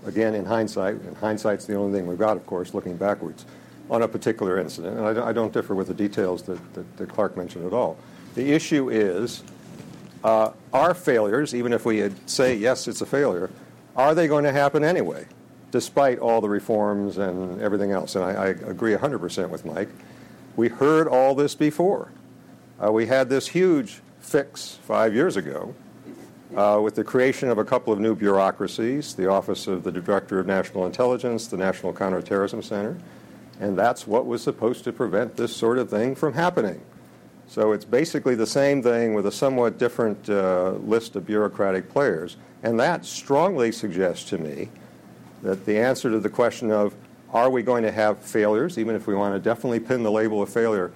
[0.07, 3.45] again, in hindsight, and hindsight's the only thing we've got, of course, looking backwards
[3.91, 4.99] on a particular incident.
[4.99, 7.97] And I, I don't differ with the details that, that, that, Clark mentioned at all.
[8.35, 9.43] The issue is
[10.23, 13.51] uh, are failures, even if we say, yes, it's a failure,
[13.97, 15.27] are they going to happen anyway,
[15.71, 18.15] despite all the reforms and everything else?
[18.15, 19.89] And I, I agree 100% with Mike.
[20.57, 22.11] We heard all this before.
[22.83, 25.75] Uh, we had this huge fix five years ago
[26.57, 30.39] uh, with the creation of a couple of new bureaucracies the Office of the Director
[30.39, 32.99] of National Intelligence, the National Counterterrorism Center,
[33.61, 36.81] and that's what was supposed to prevent this sort of thing from happening.
[37.49, 42.37] So it's basically the same thing with a somewhat different uh, list of bureaucratic players.
[42.63, 44.69] And that strongly suggests to me
[45.43, 46.95] that the answer to the question of
[47.33, 50.43] are we going to have failures, even if we want to definitely pin the label
[50.43, 50.91] of failure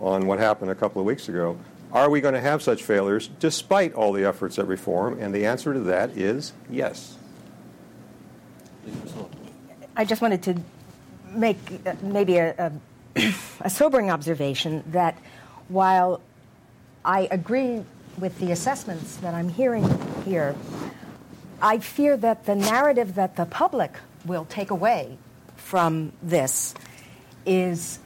[0.00, 1.58] on what happened a couple of weeks ago,
[1.92, 5.18] are we going to have such failures despite all the efforts at reform?
[5.20, 7.16] And the answer to that is yes.
[9.94, 10.60] I just wanted to
[11.30, 11.58] make
[12.02, 12.72] maybe a,
[13.16, 15.18] a, a sobering observation that
[15.68, 16.20] while
[17.04, 17.84] I agree
[18.18, 19.84] with the assessments that I'm hearing
[20.24, 20.54] here,
[21.60, 23.92] I fear that the narrative that the public
[24.24, 25.18] will take away
[25.56, 26.74] from this
[27.44, 27.98] is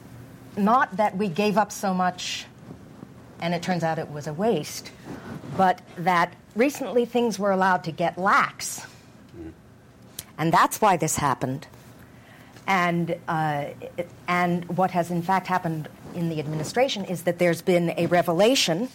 [0.57, 2.46] not that we gave up so much
[3.41, 4.91] and it turns out it was a waste,
[5.55, 8.85] but that recently things were allowed to get lax.
[10.37, 11.67] And that's why this happened.
[12.67, 13.65] And, uh,
[14.27, 18.89] and what has in fact happened in the administration is that there's been a revelation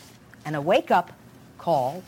[0.44, 1.12] and a wake up
[1.58, 2.02] call.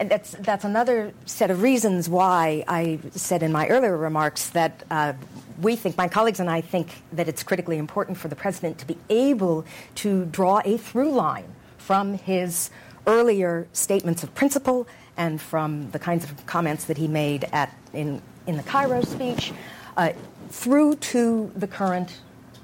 [0.00, 4.82] And that's, that's another set of reasons why I said in my earlier remarks that
[4.90, 5.12] uh,
[5.60, 8.86] we think, my colleagues and I think, that it's critically important for the president to
[8.86, 9.64] be able
[9.96, 11.46] to draw a through line
[11.78, 12.70] from his
[13.06, 18.20] earlier statements of principle and from the kinds of comments that he made at, in,
[18.46, 19.52] in the Cairo speech
[19.96, 20.12] uh,
[20.48, 22.20] through to the current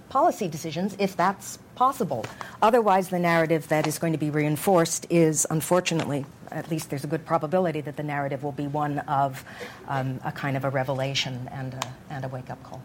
[0.09, 2.27] policy decisions, if that's possible.
[2.61, 7.07] Otherwise, the narrative that is going to be reinforced is, unfortunately, at least there's a
[7.07, 9.43] good probability that the narrative will be one of
[9.89, 12.83] um, a kind of a revelation and a, and a wake up call.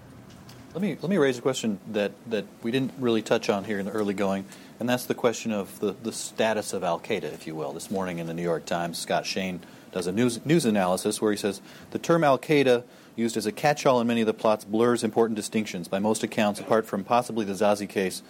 [0.74, 3.80] Let me let me raise a question that, that we didn't really touch on here
[3.80, 4.46] in the early going,
[4.80, 7.74] and that's the question of the, the status of Al Qaeda, if you will.
[7.74, 9.60] This morning in the New York Times, Scott Shane
[9.92, 11.60] does a news news analysis where he says
[11.92, 12.84] the term Al Qaeda
[13.18, 15.90] used as a catch-all in many of the plots blurs important distinctions.
[15.90, 18.22] By most accounts, apart from possibly the Zazi case,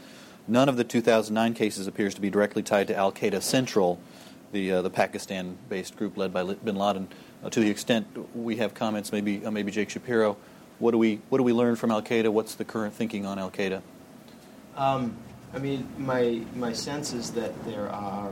[0.48, 4.00] none of the 2009 cases appears to be directly tied to Al Qaeda Central,
[4.52, 7.08] the uh, the Pakistan-based group led by Bin Laden.
[7.44, 10.38] Uh, to the extent we have comments, maybe uh, maybe Jake Shapiro
[10.80, 12.30] what do we what do we learn from Al Qaeda?
[12.30, 13.82] What's the current thinking on Al Qaeda?
[14.76, 15.16] Um,
[15.54, 18.32] I mean, my my sense is that there are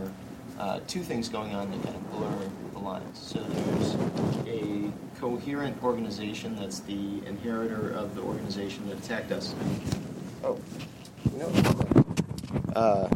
[0.59, 3.17] uh, two things going on that kind of blur the lines.
[3.17, 3.95] So there's
[4.47, 9.55] a coherent organization that's the inheritor of the organization that attacked us.
[10.43, 10.59] Oh, you know,
[12.75, 13.07] uh,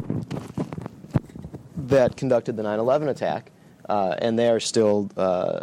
[1.88, 3.52] that conducted the 9/11 attack,
[3.88, 5.60] uh, and they are still uh,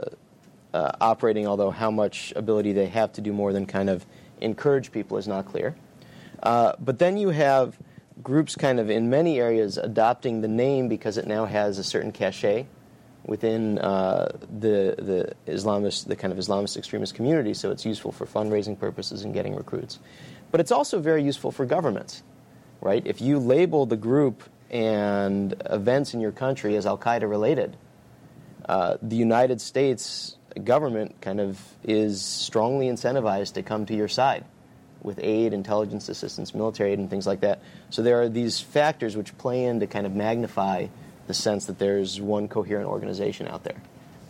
[0.72, 4.04] uh, operating, although how much ability they have to do more than kind of
[4.40, 5.74] encourage people is not clear.
[6.42, 7.78] Uh, but then you have
[8.22, 12.12] groups kind of in many areas adopting the name because it now has a certain
[12.12, 12.66] cachet
[13.26, 17.54] within uh, the the Islamist the kind of Islamist extremist community.
[17.54, 19.98] So it's useful for fundraising purposes and getting recruits,
[20.50, 22.22] but it's also very useful for governments,
[22.84, 23.02] right?
[23.06, 27.76] If you label the group and events in your country as Al Qaeda related,
[28.68, 34.44] uh, the United States government kind of is strongly incentivized to come to your side
[35.02, 37.60] with aid, intelligence assistance, military aid, and things like that.
[37.90, 40.86] So there are these factors which play in to kind of magnify
[41.26, 43.80] the sense that there's one coherent organization out there.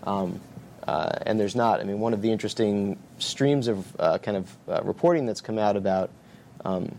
[0.05, 0.41] Um,
[0.87, 1.81] uh, and there's not.
[1.81, 5.59] I mean, one of the interesting streams of uh, kind of uh, reporting that's come
[5.59, 6.11] out about
[6.65, 6.99] um,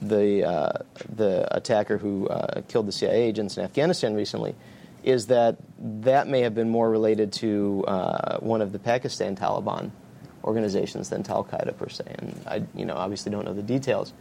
[0.00, 0.72] the uh,
[1.14, 4.54] the attacker who uh, killed the CIA agents in Afghanistan recently
[5.02, 9.90] is that that may have been more related to uh, one of the Pakistan Taliban
[10.42, 12.04] organizations than Al Qaeda per se.
[12.18, 14.12] And I, you know, obviously don't know the details,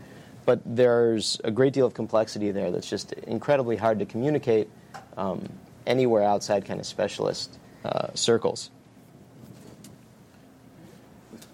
[0.46, 4.70] but there's a great deal of complexity there that's just incredibly hard to communicate
[5.18, 5.48] um,
[5.88, 8.70] anywhere outside kind of specialist uh, circles.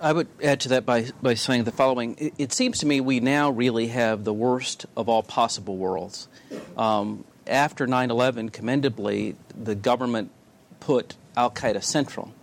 [0.02, 2.16] I would add to that by, by saying the following.
[2.18, 6.30] It, it, seems to me we now really have the worst of all possible worlds.
[6.78, 10.32] Um, after 9 11, commendably, the government
[10.80, 12.34] put Al Qaeda central.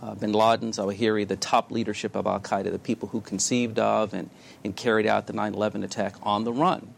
[0.00, 4.14] Uh, bin Laden, Zawahiri, the top leadership of Al Qaeda, the people who conceived of
[4.14, 4.30] and,
[4.64, 6.94] and carried out the 9 11 attack on the run.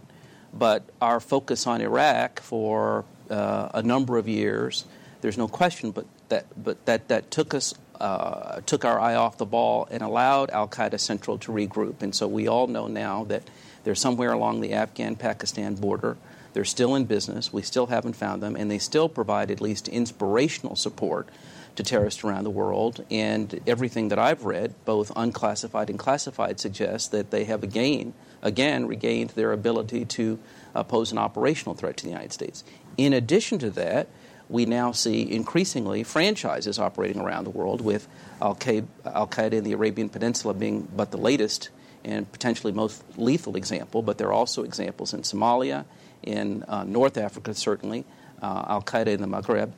[0.52, 4.84] But our focus on Iraq for uh, a number of years,
[5.22, 9.38] there's no question, but that, but that, that took us uh, took our eye off
[9.38, 12.02] the ball and allowed Al Qaeda Central to regroup.
[12.02, 13.48] And so we all know now that
[13.84, 16.16] they're somewhere along the Afghan Pakistan border.
[16.52, 17.52] They're still in business.
[17.52, 21.28] We still haven't found them, and they still provide at least inspirational support
[21.76, 23.04] to terrorists around the world.
[23.10, 28.86] And everything that I've read, both unclassified and classified, suggests that they have again, again
[28.86, 30.38] regained their ability to
[30.74, 32.64] uh, pose an operational threat to the United States.
[32.96, 34.08] In addition to that,
[34.52, 38.06] we now see increasingly franchises operating around the world, with
[38.40, 41.70] Al Qaeda in the Arabian Peninsula being but the latest
[42.04, 44.02] and potentially most lethal example.
[44.02, 45.86] But there are also examples in Somalia
[46.22, 48.04] in uh, North Africa, certainly,
[48.42, 49.72] uh, Al Qaeda in the Maghreb.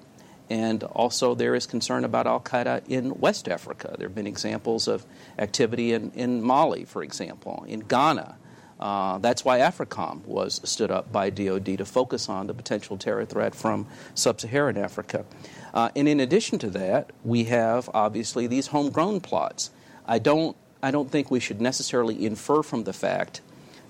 [0.50, 3.94] And also, there is concern about Al Qaeda in West Africa.
[3.96, 5.06] There have been examples of
[5.38, 8.36] activity in, in Mali, for example, in Ghana.
[8.84, 13.24] Uh, that's why AFRICOM was stood up by DoD to focus on the potential terror
[13.24, 15.24] threat from sub Saharan Africa.
[15.72, 19.70] Uh, and in addition to that, we have obviously these homegrown plots.
[20.06, 23.40] I don't, I don't think we should necessarily infer from the fact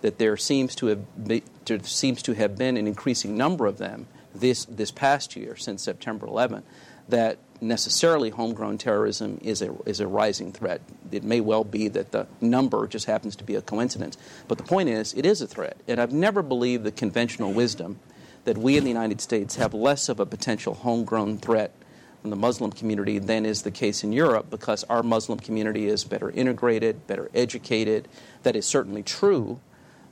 [0.02, 3.78] that there seems to have be, there seems to have been an increasing number of
[3.78, 6.62] them this this past year since September 11
[7.08, 10.80] that necessarily homegrown terrorism is a is a rising threat.
[11.10, 14.16] It may well be that the number just happens to be a coincidence,
[14.48, 15.76] but the point is it is a threat.
[15.88, 17.98] And I've never believed the conventional wisdom
[18.44, 21.72] that we in the United States have less of a potential homegrown threat
[22.20, 26.04] from the Muslim community than is the case in Europe because our Muslim community is
[26.04, 28.08] better integrated, better educated.
[28.42, 29.60] That is certainly true.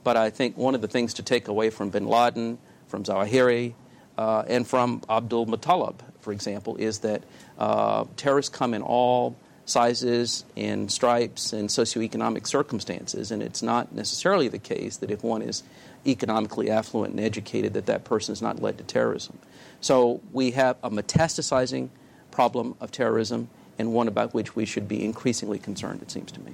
[0.03, 3.73] But I think one of the things to take away from bin Laden, from Zawahiri,
[4.17, 7.23] uh, and from Abdulmutallab, for example, is that
[7.57, 9.35] uh, terrorists come in all
[9.65, 15.41] sizes and stripes and socioeconomic circumstances, and it's not necessarily the case that if one
[15.41, 15.63] is
[16.05, 19.37] economically affluent and educated, that that person is not led to terrorism.
[19.79, 21.89] So we have a metastasizing
[22.31, 23.49] problem of terrorism
[23.79, 26.53] and one about which we should be increasingly concerned, it seems to me.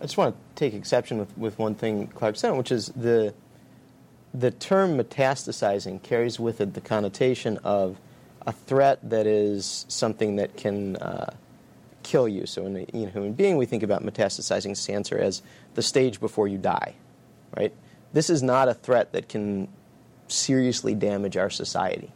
[0.00, 3.34] I just want to take exception with, with one thing Clark said, which is the,
[4.34, 7.98] the term metastasizing carries with it the connotation of
[8.46, 11.34] a threat that is something that can uh,
[12.02, 12.46] kill you.
[12.46, 15.42] So, in a human being, we think about metastasizing cancer as
[15.74, 16.94] the stage before you die,
[17.56, 17.72] right?
[18.12, 19.68] This is not a threat that can
[20.28, 22.10] seriously damage our society,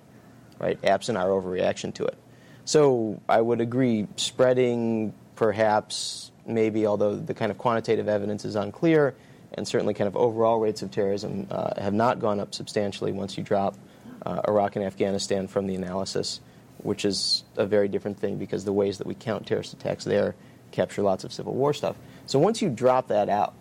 [0.58, 0.78] right?
[0.84, 2.16] Absent our overreaction to it.
[2.64, 9.14] So, I would agree, spreading perhaps maybe, although the kind of quantitative evidence is unclear,
[9.54, 13.36] and certainly kind of overall rates of terrorism uh, have not gone up substantially once
[13.36, 13.76] you drop
[14.24, 16.40] uh, Iraq and Afghanistan from the analysis,
[16.78, 20.34] which is a very different thing because the ways that we count terrorist attacks there
[20.70, 21.96] capture lots of Civil War stuff.
[22.26, 23.54] So once you drop that out,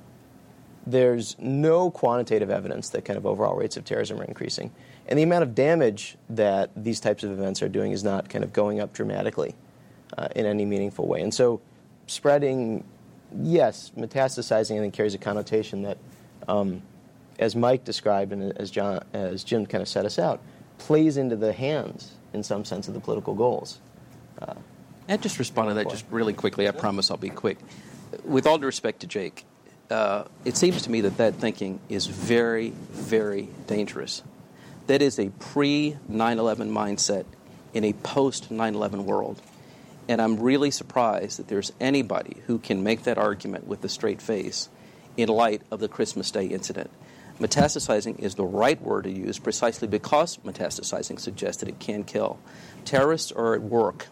[0.85, 4.71] there's no quantitative evidence that kind of overall rates of terrorism are increasing.
[5.07, 8.43] And the amount of damage that these types of events are doing is not kind
[8.43, 9.55] of going up dramatically
[10.17, 11.21] uh, in any meaningful way.
[11.21, 11.61] And so
[12.07, 12.83] spreading,
[13.39, 15.97] yes, metastasizing, I think carries a connotation that,
[16.47, 16.81] um,
[17.39, 20.41] as Mike described and as John, as Jim kind of set us out,
[20.77, 23.79] plays into the hands, in some sense, of the political goals.
[24.41, 24.55] Uh,
[25.07, 26.67] and just respond to that just really quickly.
[26.67, 27.57] I promise I'll be quick.
[28.23, 29.45] With all due respect to Jake,
[29.89, 34.23] uh, it seems to me that that thinking is very, very dangerous.
[34.87, 37.25] That is a pre 9 11 mindset
[37.73, 39.41] in a post 9 11 world.
[40.07, 44.21] And I'm really surprised that there's anybody who can make that argument with a straight
[44.21, 44.69] face
[45.17, 46.89] in light of the Christmas Day incident.
[47.39, 52.39] Metastasizing is the right word to use precisely because metastasizing suggests that it can kill.
[52.85, 54.07] Terrorists are at work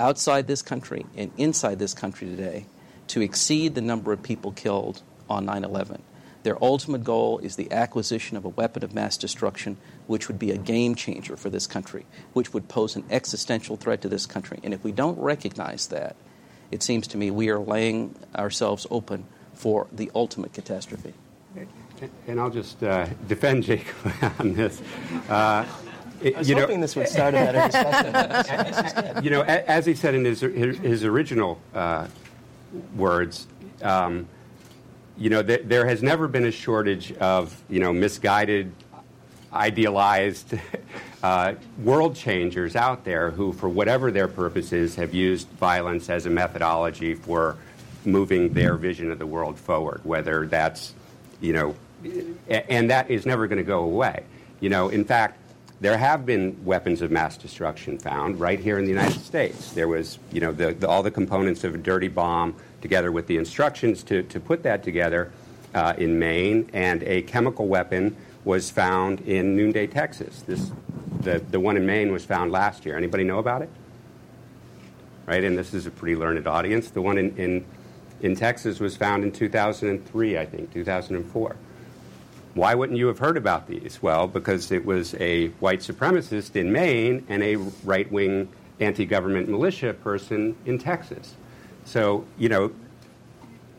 [0.00, 2.66] outside this country and inside this country today
[3.08, 6.02] to exceed the number of people killed on 9 11.
[6.44, 9.76] Their ultimate goal is the acquisition of a weapon of mass destruction,
[10.06, 14.02] which would be a game changer for this country, which would pose an existential threat
[14.02, 14.58] to this country.
[14.62, 16.16] And if we don't recognize that,
[16.70, 19.24] it seems to me we are laying ourselves open
[19.54, 21.14] for the ultimate catastrophe.
[22.26, 23.94] And I'll just uh, defend Jacob
[24.38, 24.82] on this.
[25.28, 25.64] Uh,
[26.20, 29.24] it, I was hoping know, this would start a better discussion.
[29.24, 32.06] you know, as he said in his, his original uh,
[32.96, 33.46] words,
[33.82, 34.28] um,
[35.16, 38.72] you know, th- there has never been a shortage of, you know, misguided,
[39.52, 40.54] idealized
[41.22, 46.30] uh, world changers out there who, for whatever their purposes, have used violence as a
[46.30, 47.56] methodology for
[48.04, 50.94] moving their vision of the world forward, whether that's,
[51.40, 51.74] you know,
[52.48, 54.24] and that is never going to go away.
[54.60, 55.38] You know, in fact,
[55.80, 59.72] there have been weapons of mass destruction found right here in the United States.
[59.72, 63.26] There was, you know, the, the, all the components of a dirty bomb together with
[63.26, 65.32] the instructions to, to put that together
[65.74, 70.42] uh, in Maine, and a chemical weapon was found in Noonday, Texas.
[70.42, 70.72] This,
[71.20, 72.96] the, the one in Maine was found last year.
[72.96, 73.70] Anybody know about it?
[75.26, 76.90] Right, and this is a pretty learned audience.
[76.90, 77.64] The one in, in,
[78.20, 81.56] in Texas was found in 2003, I think, 2004.
[82.54, 84.02] Why wouldn't you have heard about these?
[84.02, 88.48] Well, because it was a white supremacist in Maine and a right wing
[88.80, 91.34] anti government militia person in Texas.
[91.84, 92.72] So, you know,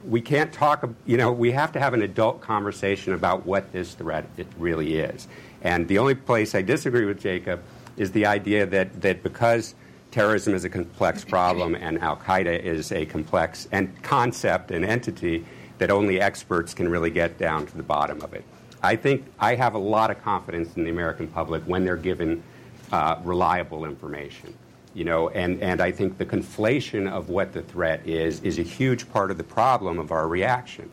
[0.07, 3.93] we can't talk, you know, we have to have an adult conversation about what this
[3.93, 5.27] threat it really is.
[5.61, 7.61] And the only place I disagree with Jacob
[7.97, 9.75] is the idea that, that because
[10.11, 15.45] terrorism is a complex problem and Al Qaeda is a complex and concept and entity,
[15.77, 18.43] that only experts can really get down to the bottom of it.
[18.81, 22.43] I think I have a lot of confidence in the American public when they're given
[22.91, 24.53] uh, reliable information
[24.93, 28.63] you know, and, and I think the conflation of what the threat is is a
[28.63, 30.89] huge part of the problem of our reaction.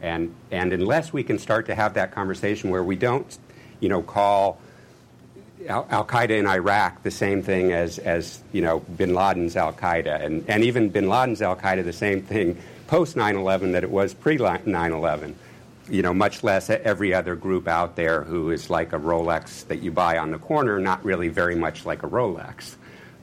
[0.00, 3.38] And, and unless we can start to have that conversation where we don't,
[3.80, 4.58] you know, call
[5.68, 10.24] Al, Qaeda in Iraq the same thing as, as you know, bin Laden's Al Qaeda,
[10.24, 13.90] and, and even bin Laden's Al Qaeda the same thing post 9 11 that it
[13.90, 15.36] was pre 9 11
[15.88, 19.82] you know, much less every other group out there who is like a Rolex that
[19.82, 22.76] you buy on the corner, not really very much like a Rolex.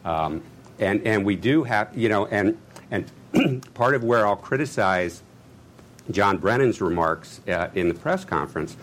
[0.05, 0.41] Um,
[0.79, 2.57] and, and we do have, you know, and,
[2.91, 5.21] and part of where I'll criticize
[6.11, 8.75] John Brennan's remarks uh, in the press conference,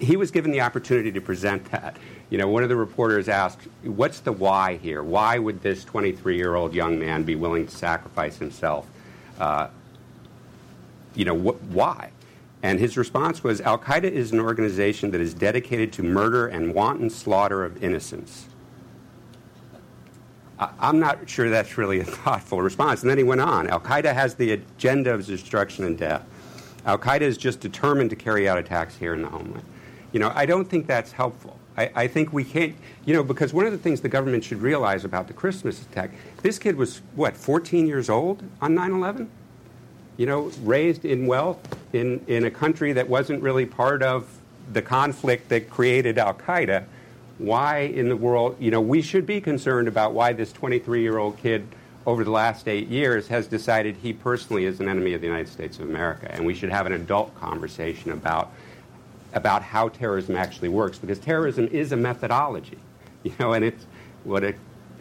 [0.00, 1.96] he was given the opportunity to present that.
[2.30, 5.02] You know, one of the reporters asked, What's the why here?
[5.02, 8.86] Why would this 23 year old young man be willing to sacrifice himself?
[9.38, 9.68] Uh,
[11.14, 12.10] you know, wh- why?
[12.62, 16.74] And his response was Al Qaeda is an organization that is dedicated to murder and
[16.74, 18.46] wanton slaughter of innocents.
[20.58, 23.02] I'm not sure that's really a thoughtful response.
[23.02, 26.24] And then he went on Al Qaeda has the agenda of destruction and death.
[26.84, 29.64] Al Qaeda is just determined to carry out attacks here in the homeland.
[30.12, 31.58] You know, I don't think that's helpful.
[31.76, 34.60] I, I, think we can't, you know, because one of the things the government should
[34.60, 36.10] realize about the Christmas attack,
[36.42, 39.30] this kid was, what, 14 years old on 9 11?
[40.16, 41.58] You know, raised in wealth
[41.92, 44.26] in, in a country that wasn't really part of
[44.72, 46.84] the conflict that created Al Qaeda.
[47.38, 51.18] Why in the world, you know, we should be concerned about why this 23 year
[51.18, 51.66] old kid
[52.06, 55.48] over the last eight years has decided he personally is an enemy of the United
[55.48, 56.26] States of America.
[56.32, 58.50] And we should have an adult conversation about
[59.34, 62.78] about how terrorism actually works because terrorism is a methodology,
[63.22, 63.84] you know, and it's
[64.24, 64.56] what it,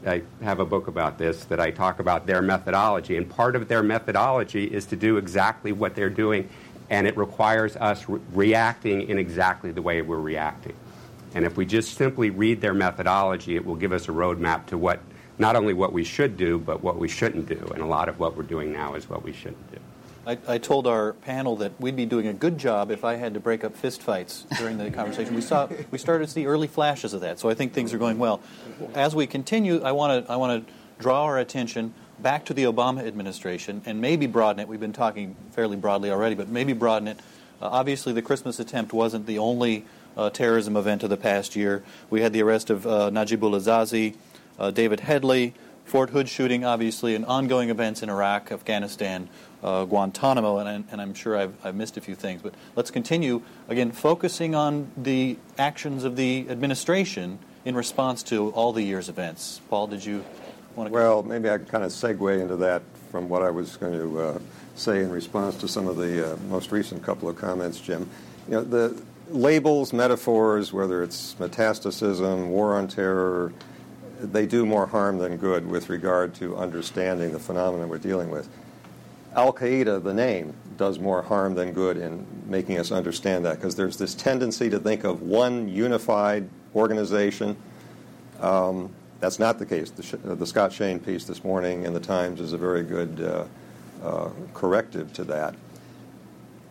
[0.06, 3.68] I have a book about this that I talk about their methodology, and part of
[3.68, 6.50] their methodology is to do exactly what they're doing,
[6.90, 10.76] and it requires us re- reacting in exactly the way we're reacting.
[11.36, 14.78] And if we just simply read their methodology, it will give us a roadmap to
[14.78, 15.00] what
[15.38, 17.72] not only what we should do, but what we shouldn't do.
[17.74, 19.80] And a lot of what we're doing now is what we shouldn't do.
[20.26, 23.34] I, I, told our panel that we'd be doing a good job if I had
[23.36, 25.36] to break up fistfights during the conversation.
[25.36, 27.98] We saw we started to see early flashes of that, so I think things are
[27.98, 28.42] going well.
[28.94, 32.64] As we continue, I want to I want to draw our attention back to the
[32.64, 34.68] Obama administration and maybe broaden it.
[34.68, 37.20] We've been talking fairly broadly already, but maybe broaden it.
[37.62, 39.86] Uh, obviously, the Christmas attempt wasn't the only
[40.18, 41.84] uh, terrorism event of the past year.
[42.10, 44.16] We had the arrest of uh, Najibullah Zazi,
[44.60, 45.54] uh, David Headley,
[45.86, 49.30] Fort Hood shooting, obviously, and ongoing events in Iraq, Afghanistan,
[49.64, 52.42] uh, Guantanamo, and, and, I'm sure I've, I've, missed a few things.
[52.42, 58.74] But let's continue, again, focusing on the actions of the administration in response to all
[58.74, 59.62] the year's events.
[59.70, 60.26] Paul, did you
[60.76, 60.94] want to?
[60.94, 64.20] Well, maybe I can kind of segue into that from what I was going to
[64.20, 64.40] uh,
[64.76, 68.10] say in response to some of the uh, most recent couple of comments, Jim.
[68.48, 73.54] You know, the labels, metaphors, whether it's metastacism, war on terror,
[74.20, 78.50] they do more harm than good with regard to understanding the phenomenon we're dealing with.
[79.36, 83.76] Al Qaeda, the name, does more harm than good in making us understand that because
[83.76, 87.56] there's this tendency to think of one unified organization.
[88.40, 89.90] Um, that's not the case.
[89.92, 93.46] The, the, Scott Shane piece this morning in the Times is a very good uh,
[94.04, 95.56] uh, corrective to that.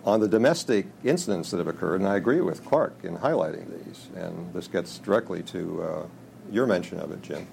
[0.06, 4.06] On the domestic incidents that have occurred, and I agree with Clark in highlighting these,
[4.14, 6.06] and this gets directly to uh,
[6.52, 7.44] your mention of it, Jim.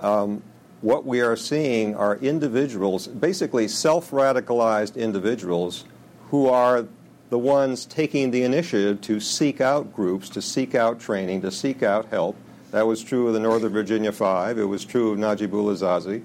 [0.00, 0.42] Um,
[0.80, 5.84] what we are seeing are individuals, basically self radicalized individuals,
[6.30, 6.86] who are
[7.28, 11.82] the ones taking the initiative to seek out groups, to seek out training, to seek
[11.82, 12.36] out help.
[12.70, 14.58] That was true of the Northern Virginia Five.
[14.58, 16.24] It was true of Najibullah Zazi.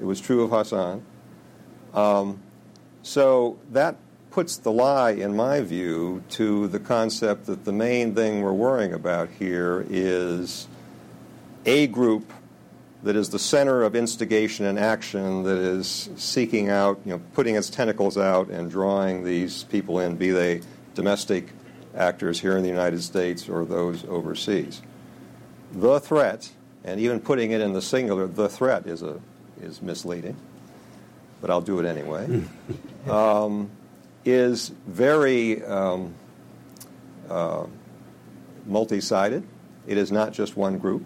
[0.00, 1.02] It was true of Hassan.
[1.92, 2.40] Um,
[3.02, 3.96] so that
[4.34, 8.92] puts the lie, in my view, to the concept that the main thing we're worrying
[8.92, 10.66] about here is
[11.64, 12.32] a group
[13.04, 17.54] that is the center of instigation and action that is seeking out, you know, putting
[17.54, 20.60] its tentacles out and drawing these people in, be they
[20.96, 21.50] domestic
[21.94, 24.82] actors here in the United States or those overseas.
[25.70, 26.50] The threat,
[26.82, 29.20] and even putting it in the singular, the threat is, a,
[29.62, 30.36] is misleading,
[31.40, 32.42] but I'll do it anyway,
[33.08, 33.70] um,
[34.24, 36.14] is very um,
[37.28, 37.66] uh,
[38.66, 39.46] multi sided.
[39.86, 41.04] It is not just one group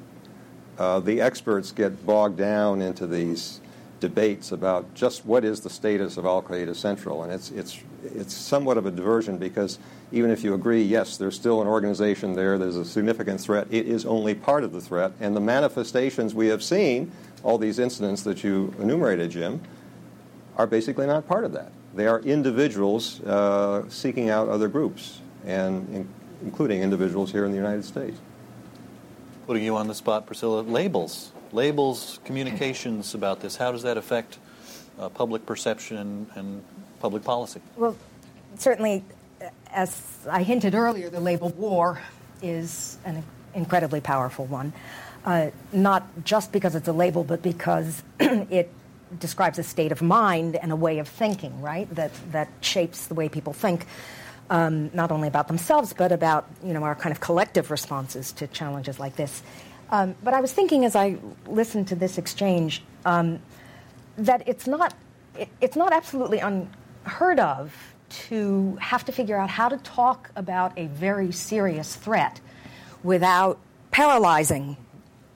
[0.79, 3.61] uh, the experts get bogged down into these
[3.99, 8.33] debates about just what is the status of Al Qaeda Central, and it's it's it's
[8.33, 9.81] somewhat of a diversion because
[10.12, 13.66] even if you agree, yes, there's still an organization there, there's a significant threat.
[13.71, 17.11] It is only part of the threat, and the manifestations we have seen,
[17.43, 19.61] all these incidents that you enumerated, Jim,
[20.57, 21.73] are basically not part of that.
[21.99, 26.09] They are individuals uh, seeking out other groups, and in,
[26.42, 28.18] including individuals here in the United States
[29.49, 30.61] putting you on the spot, Priscilla.
[30.61, 33.57] Labels, labels, communications about this.
[33.57, 34.38] How does that affect
[34.99, 36.62] uh, public perception and
[37.01, 37.62] public policy?
[37.78, 37.96] Well,
[38.59, 39.03] certainly,
[39.72, 42.03] as I hinted earlier, the label war
[42.42, 43.24] is an
[43.55, 44.74] incredibly powerful one.
[45.24, 48.70] Uh, not just because it's a label, but because it
[49.19, 51.93] describes a state of mind and a way of thinking, right?
[51.95, 53.87] That that shapes the way people think
[54.51, 58.47] um, not only about themselves, but about you know, our kind of collective responses to
[58.47, 59.43] challenges like this.
[59.91, 63.41] Um, but I was thinking as I listened to this exchange um,
[64.17, 64.95] that it's not,
[65.37, 67.75] it, it's not absolutely unheard of
[68.09, 72.41] to have to figure out how to talk about a very serious threat
[73.03, 73.59] without
[73.91, 74.77] paralyzing.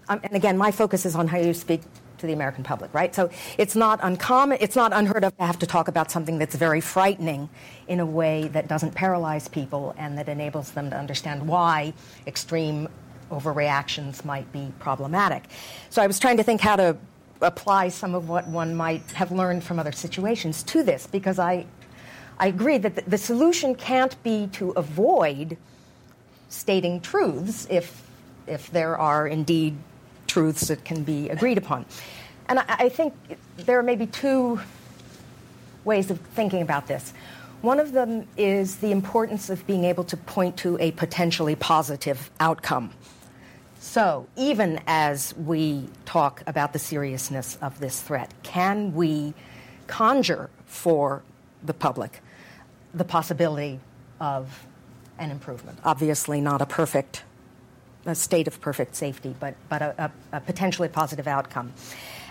[0.08, 1.82] Um, and again, my focus is on how you speak
[2.22, 3.14] to the American public, right?
[3.14, 6.54] So it's not uncommon, it's not unheard of to have to talk about something that's
[6.54, 7.50] very frightening
[7.88, 11.92] in a way that doesn't paralyze people and that enables them to understand why
[12.26, 12.88] extreme
[13.30, 15.44] overreactions might be problematic.
[15.90, 16.96] So I was trying to think how to
[17.40, 21.66] apply some of what one might have learned from other situations to this because I
[22.38, 25.56] I agree that the, the solution can't be to avoid
[26.48, 28.08] stating truths if
[28.46, 29.76] if there are indeed
[30.32, 31.84] truths that can be agreed upon.
[32.48, 33.12] And I, I think
[33.58, 34.60] there are maybe two
[35.84, 37.12] ways of thinking about this.
[37.60, 42.30] One of them is the importance of being able to point to a potentially positive
[42.40, 42.92] outcome.
[43.78, 49.34] So, even as we talk about the seriousness of this threat, can we
[49.86, 51.22] conjure for
[51.62, 52.20] the public
[52.94, 53.80] the possibility
[54.20, 54.66] of
[55.18, 55.78] an improvement?
[55.84, 57.22] Obviously, not a perfect
[58.06, 61.72] a state of perfect safety, but, but a, a, a potentially positive outcome.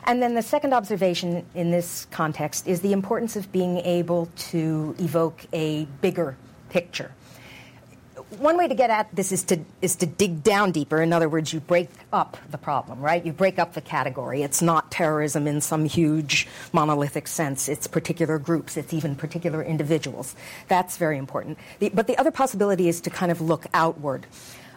[0.03, 4.95] And then the second observation in this context is the importance of being able to
[4.99, 6.35] evoke a bigger
[6.69, 7.11] picture.
[8.39, 11.01] One way to get at this is to, is to dig down deeper.
[11.01, 13.25] In other words, you break up the problem, right?
[13.25, 14.41] You break up the category.
[14.41, 17.67] It's not terrorism in some huge monolithic sense.
[17.67, 18.77] It's particular groups.
[18.77, 20.35] It's even particular individuals.
[20.67, 21.57] That's very important.
[21.79, 24.25] The, but the other possibility is to kind of look outward.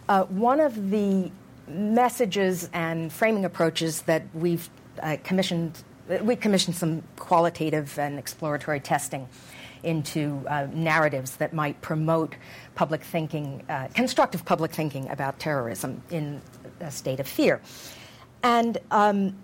[0.09, 1.31] Uh, one of the
[1.67, 4.69] messages and framing approaches that we've
[5.03, 5.83] uh, commissioned,
[6.23, 9.27] we commissioned some qualitative and exploratory testing
[9.83, 12.35] into uh, narratives that might promote
[12.75, 16.41] public thinking, uh, constructive public thinking about terrorism in
[16.81, 17.61] a state of fear.
[18.43, 19.35] And um,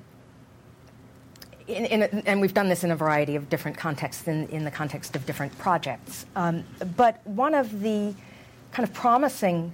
[1.66, 4.64] in, in a, and we've done this in a variety of different contexts, in, in
[4.64, 6.26] the context of different projects.
[6.36, 6.64] Um,
[6.96, 8.14] but one of the
[8.72, 9.72] kind of promising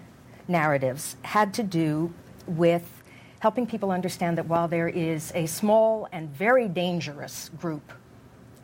[0.49, 2.13] narratives had to do
[2.47, 3.03] with
[3.41, 7.93] helping people understand that while there is a small and very dangerous group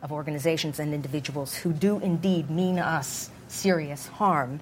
[0.03, 4.61] of organizations and individuals who do indeed mean us serious harm,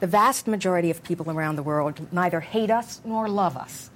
[0.00, 3.90] the vast majority of people around the world neither hate us nor love us.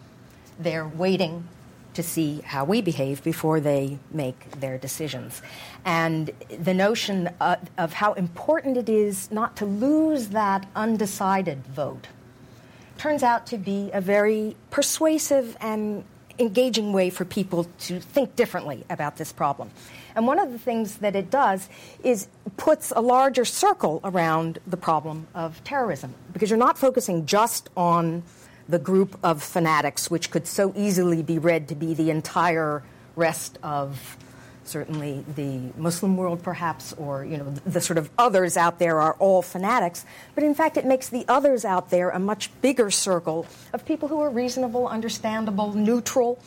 [0.59, 1.49] They're waiting
[1.95, 5.41] to see how we behave before they make their decisions.
[5.85, 12.07] And the notion of, of how important it is not to lose that undecided vote
[12.99, 16.05] turns out to be a very persuasive and
[16.39, 19.71] engaging way for people to think differently about this problem.
[20.15, 21.69] And one of the things that it does
[22.03, 27.69] is puts a larger circle around the problem of terrorism because you're not focusing just
[27.77, 28.23] on
[28.69, 32.83] the group of fanatics, which could so easily be read to be the entire
[33.15, 34.17] rest of
[34.69, 39.01] certainly the Muslim world, perhaps, or you know, the, the, sort of others out there
[39.01, 40.05] are all fanatics.
[40.35, 44.09] But in fact, it makes the others out there a much bigger circle of people
[44.09, 46.39] who are reasonable, understandable, neutral.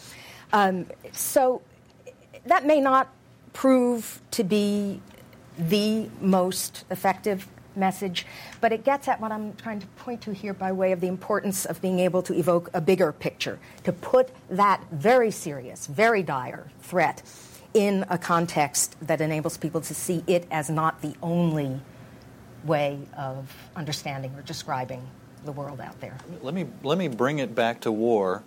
[0.52, 1.62] Um, so
[2.46, 3.10] that may not
[3.54, 5.02] prove to be
[5.58, 8.26] the most effective message,
[8.62, 11.08] but it gets at what I'm trying to point to here by way of the
[11.08, 16.24] importance of being able to evoke a bigger picture, to put that very serious, very
[16.24, 17.22] dire threat
[17.74, 21.80] in a context that enables people to see it as not the only
[22.64, 25.08] way of understanding or describing
[25.46, 26.18] the world out there.
[26.42, 28.44] Let me let me bring it back to war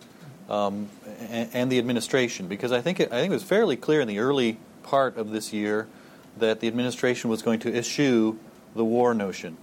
[0.51, 0.89] um,
[1.31, 4.09] and, and, the administration because I think it, I think it was fairly clear in
[4.09, 5.87] the early part of this year
[6.39, 8.39] that the administration was going to eschew
[8.75, 9.57] the war notion.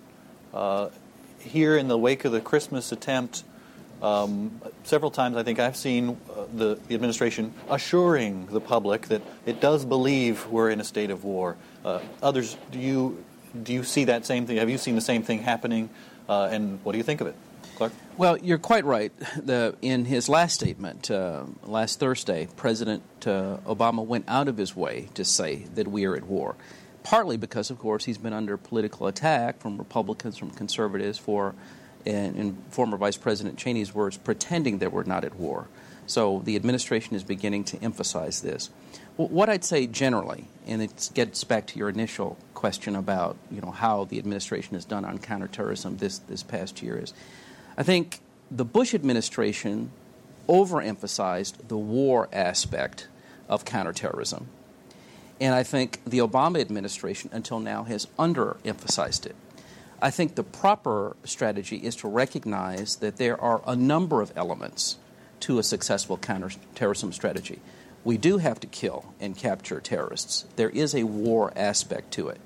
[0.54, 0.90] Uh,
[1.40, 3.44] here in the wake of the Christmas attempt
[4.02, 9.22] um, several times, I think I've seen uh, the, the, administration assuring the public that
[9.46, 11.58] it does believe we're in a state of war.
[11.84, 13.24] Uh, others, do you
[13.64, 14.58] do you see that same thing?
[14.58, 15.90] Have you seen the same thing happening?
[16.28, 17.36] Uh, and what do you think of it,
[17.76, 17.92] Clark?
[18.16, 19.12] Well, you're quite right.
[19.36, 24.76] The, in his last statement uh, last Thursday, President uh, Obama went out of his
[24.76, 26.56] way to say that we are at war.
[27.04, 31.56] Partly because, of course, he's been under political attack from Republicans, from conservatives for
[32.06, 35.68] in, in former Vice President Cheney's words, pretending that we're not at war.
[36.06, 38.72] So the administration is beginning to emphasize this.
[39.16, 43.62] Well, what I'd say generally, and it gets back to your initial question about you
[43.62, 47.14] know how the administration has done on counterterrorism this this past year, is
[47.78, 49.92] I think the Bush administration
[50.48, 53.08] overemphasized the war aspect
[53.48, 54.48] of counterterrorism.
[55.40, 59.36] And I think the Obama administration until now has underemphasized it.
[60.02, 64.98] I think the proper strategy is to recognize that there are a number of elements
[65.42, 67.60] to a successful counterterrorism strategy.
[68.04, 70.46] We do have to kill and capture terrorists.
[70.56, 72.40] There is a war aspect to it.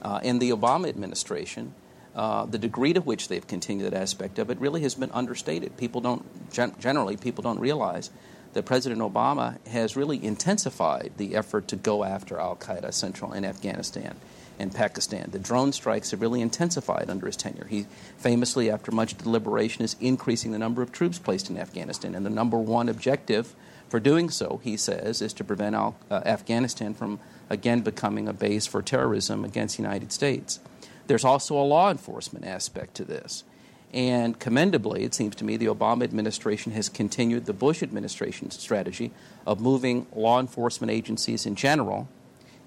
[0.00, 1.74] Uh, in the Obama administration,
[2.14, 5.76] uh, the degree to which they've continued that aspect of it really has been understated.
[5.76, 8.10] People don't gen- generally people don't realize
[8.52, 13.44] that President Obama has really intensified the effort to go after Al Qaeda Central in
[13.44, 14.16] Afghanistan
[14.62, 15.28] and Pakistan.
[15.30, 17.66] The drone strikes have really intensified under his tenure.
[17.68, 17.86] He
[18.16, 22.14] famously, after much deliberation, is increasing the number of troops placed in Afghanistan.
[22.14, 23.54] And the number one objective
[23.88, 28.66] for doing so, he says, is to prevent uh, Afghanistan from again becoming a base
[28.66, 30.60] for terrorism against the United States.
[31.08, 33.44] There's also a law enforcement aspect to this.
[33.92, 39.10] And commendably, it seems to me, the Obama administration has continued the Bush administration's strategy
[39.46, 42.08] of moving law enforcement agencies in general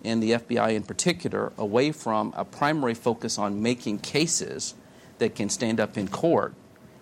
[0.04, 4.76] and the FBI in particular away from a primary focus on making cases
[5.18, 6.54] that can stand up in court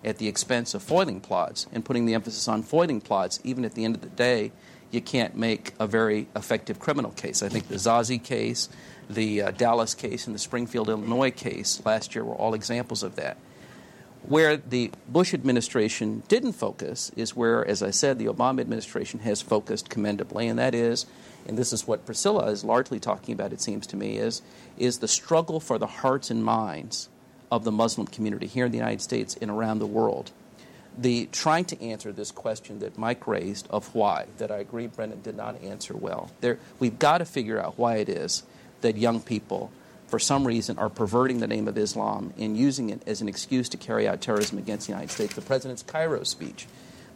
[0.04, 3.74] at the expense of foiling plots and putting the emphasis on foiling plots, even at
[3.74, 4.52] the end of the day,
[4.90, 7.42] you can't make a very effective criminal case.
[7.42, 8.68] I think the Zazi case,
[9.10, 13.16] the uh, Dallas case, and the Springfield, Illinois case last year were all examples of
[13.16, 13.36] that.
[14.26, 19.42] Where the Bush administration didn't focus is where, as I said, the Obama administration has
[19.42, 21.04] focused commendably, and that is,
[21.46, 24.42] and this is what Priscilla is largely talking about, it seems to me, is,
[24.78, 27.08] is the struggle for the hearts and minds
[27.50, 30.32] of the Muslim community here in the United States and around the world.
[30.96, 35.22] The trying to answer this question that Mike raised of why, that I agree Brennan
[35.22, 36.30] did not answer well.
[36.40, 38.44] There, we've got to figure out why it is
[38.80, 39.70] that young people
[40.14, 43.68] for some reason, are perverting the name of Islam and using it as an excuse
[43.70, 45.34] to carry out terrorism against the United States.
[45.34, 46.66] The president's Cairo speech,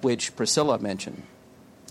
[0.01, 1.23] which Priscilla mentioned,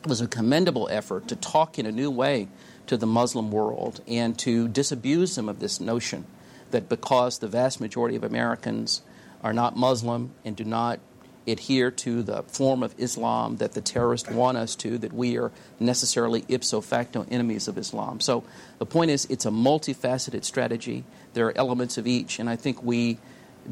[0.05, 2.47] was a commendable effort to talk in a new way
[2.87, 6.25] to the Muslim world and to disabuse them of this notion
[6.71, 9.01] that because the vast majority of Americans
[9.43, 10.99] are not Muslim and do not
[11.47, 15.51] adhere to the form of Islam that the terrorists want us to, that we are
[15.79, 18.19] necessarily ipso facto enemies of Islam.
[18.19, 18.43] So
[18.79, 21.05] the point is, it's a multifaceted strategy.
[21.33, 23.17] There are elements of each, and I think we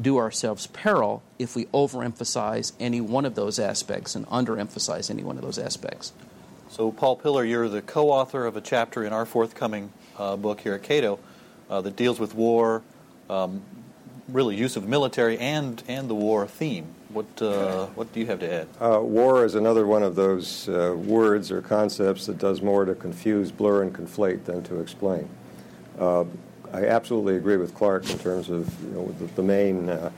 [0.00, 5.36] do ourselves peril if we overemphasize any one of those aspects and underemphasize any one
[5.36, 6.12] of those aspects.
[6.70, 10.60] So, Paul Pillar, you're the co author of a chapter in our forthcoming uh, book
[10.60, 11.18] here at Cato
[11.70, 12.82] uh, that deals with war,
[13.30, 13.62] um,
[14.28, 16.86] really use of military and, and the war theme.
[17.10, 18.68] What, uh, what do you have to add?
[18.80, 22.94] Uh, war is another one of those uh, words or concepts that does more to
[22.94, 25.28] confuse, blur, and conflate than to explain.
[26.72, 30.10] I absolutely agree with Clark in terms of you know, the, the main uh,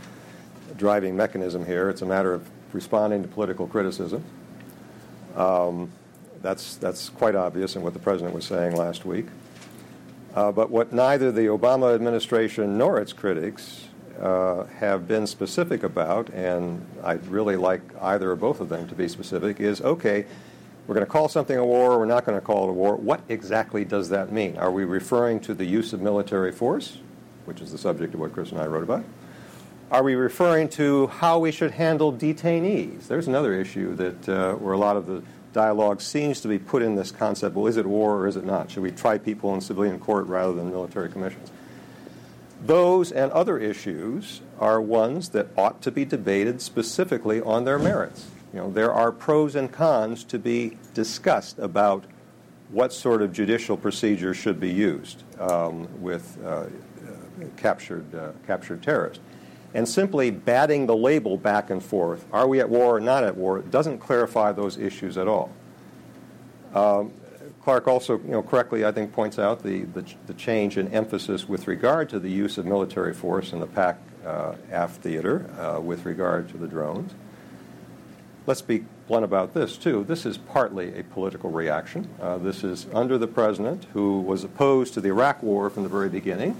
[0.77, 1.91] driving mechanism here.
[1.91, 4.25] It's a matter of responding to political criticism.
[5.37, 5.91] Um,
[6.43, 9.27] that's, that's quite obvious in what the president was saying last week.
[10.35, 13.89] Uh, but what neither the Obama administration nor its critics
[14.21, 18.95] uh, have been specific about, and I'd really like either or both of them to
[18.95, 20.27] be specific, is okay,
[20.89, 22.97] we're going to call something a war, we're not going to call it a war.
[22.97, 24.57] What exactly does that mean?
[24.57, 26.97] Are we referring to the use of military force,
[27.45, 29.05] which is the subject of what Chris and I wrote about?
[29.91, 33.07] Are we referring to how we should handle detainees?
[33.07, 35.23] There's another issue that uh, where a lot of the
[35.53, 38.45] dialogue seems to be put in this concept well, is it war or is it
[38.45, 38.71] not?
[38.71, 41.51] Should we try people in civilian court rather than military commissions?
[42.65, 48.27] Those and other issues are ones that ought to be debated specifically on their merits.
[48.53, 52.05] You know, there are pros and cons to be discussed about
[52.71, 56.67] what sort of judicial procedure should be used um, with uh, uh,
[57.57, 59.23] captured, uh, captured terrorists.
[59.75, 63.37] And simply batting the label back and forth, are we at war or not at
[63.37, 65.51] war, doesn't clarify those issues at all.
[66.75, 67.13] Um,
[67.63, 71.49] Clark also, you know, correctly, I think, points out the, the, the, change in emphasis
[71.49, 75.79] with regard to the use of military force in the PAC uh, AF theater uh,
[75.79, 77.13] with regard to the drones.
[78.49, 80.05] Let's be blunt about this, too.
[80.09, 82.09] This is partly a political reaction.
[82.19, 85.89] Uh, this is under the president, who was opposed to the Iraq War from the
[85.91, 86.59] very beginning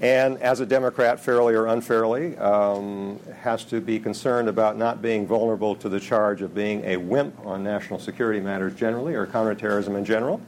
[0.00, 5.26] and as a Democrat, fairly or unfairly, um, has to be concerned about not being
[5.26, 9.94] vulnerable to the charge of being a wimp on national security matters generally or counterterrorism
[9.96, 10.40] in general.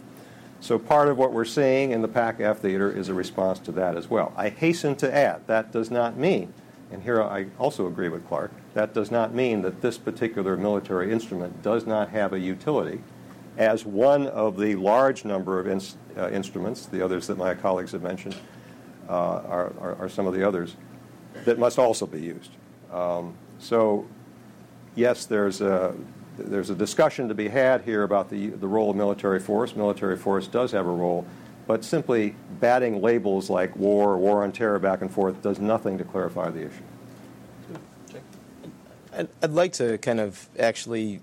[0.61, 3.97] So part of what we're seeing in the PAC-F theater is a response to that
[3.97, 4.33] as well.
[4.37, 6.53] I hasten to add that does not mean,
[6.91, 11.13] and here I also agree with Clark, that does not mean that this particular military
[11.13, 13.01] instrument does not have a utility
[13.57, 15.67] as one of the large number of
[16.17, 18.37] uh, instruments, the others that my colleagues have mentioned,
[19.09, 20.77] uh, are, are, are, some of the others
[21.45, 22.51] that must also be used.
[22.93, 24.07] Um, so,
[24.95, 25.95] yes, there's a,
[26.37, 29.75] there's a discussion to be had here about the, the role of military force.
[29.75, 31.27] Military force does have a role,
[31.67, 35.99] but simply batting labels like war or war on terror back and forth does nothing
[35.99, 36.83] to clarify the issue.
[39.43, 41.21] I'd, like to kind of actually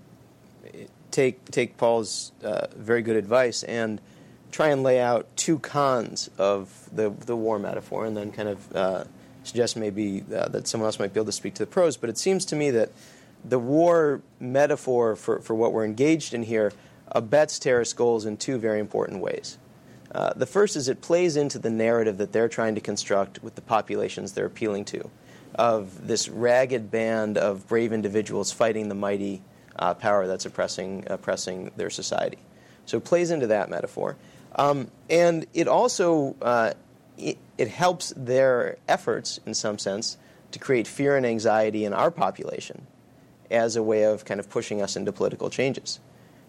[1.12, 4.02] take, take Paul's uh, very good advice and–
[4.54, 8.76] try and lay out two cons of the, the war metaphor and then kind of
[8.76, 9.04] uh,
[9.44, 11.98] suggest maybe uh, that someone else might be able to speak to the pros.
[11.98, 12.92] But it seems to me that
[13.44, 16.72] the war metaphor for, for what we're engaged in here
[17.12, 19.58] abets terrorist goals in two very important ways.
[20.14, 23.56] Uh, the first is it plays into the narrative that they're trying to construct with
[23.56, 25.10] the populations they're appealing to,
[25.56, 29.42] of this ragged band of brave individuals fighting the mighty
[29.78, 32.38] uh, power that's oppressing, oppressing their society.
[32.86, 34.16] So it plays into that metaphor.
[34.56, 36.74] Um, and it also uh,
[37.18, 40.18] it, it, helps their efforts, in some sense,
[40.52, 42.86] to create fear and anxiety in our population
[43.50, 46.00] as a way of kind of pushing us into political changes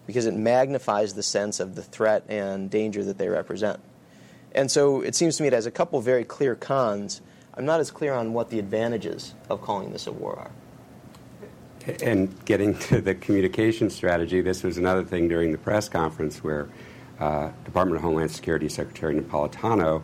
[0.05, 3.79] because it magnifies the sense of the threat and danger that they represent.
[4.53, 7.21] And so it seems to me it has a couple very clear cons.
[7.55, 10.51] I'm not as clear on what the advantages of calling this a war are.
[12.01, 16.69] And getting to the communication strategy, this was another thing during the press conference where
[17.19, 20.03] uh, Department of Homeland Security Secretary Napolitano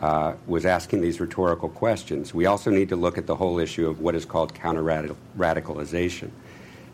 [0.00, 2.32] uh, was asking these rhetorical questions.
[2.32, 6.30] We also need to look at the whole issue of what is called counter radicalization.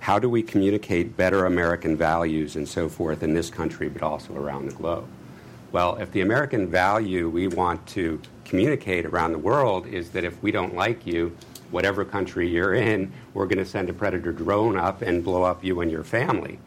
[0.07, 4.37] How do we communicate better American values and so forth in this country, but also
[4.37, 5.09] around the globe?
[5.73, 10.41] Well, if the American value we want to communicate around the world is that if
[10.45, 11.37] we don't like you,
[11.73, 15.65] whatever country you're in, we're going to send a predator drone up and blow up
[15.65, 16.61] you and your family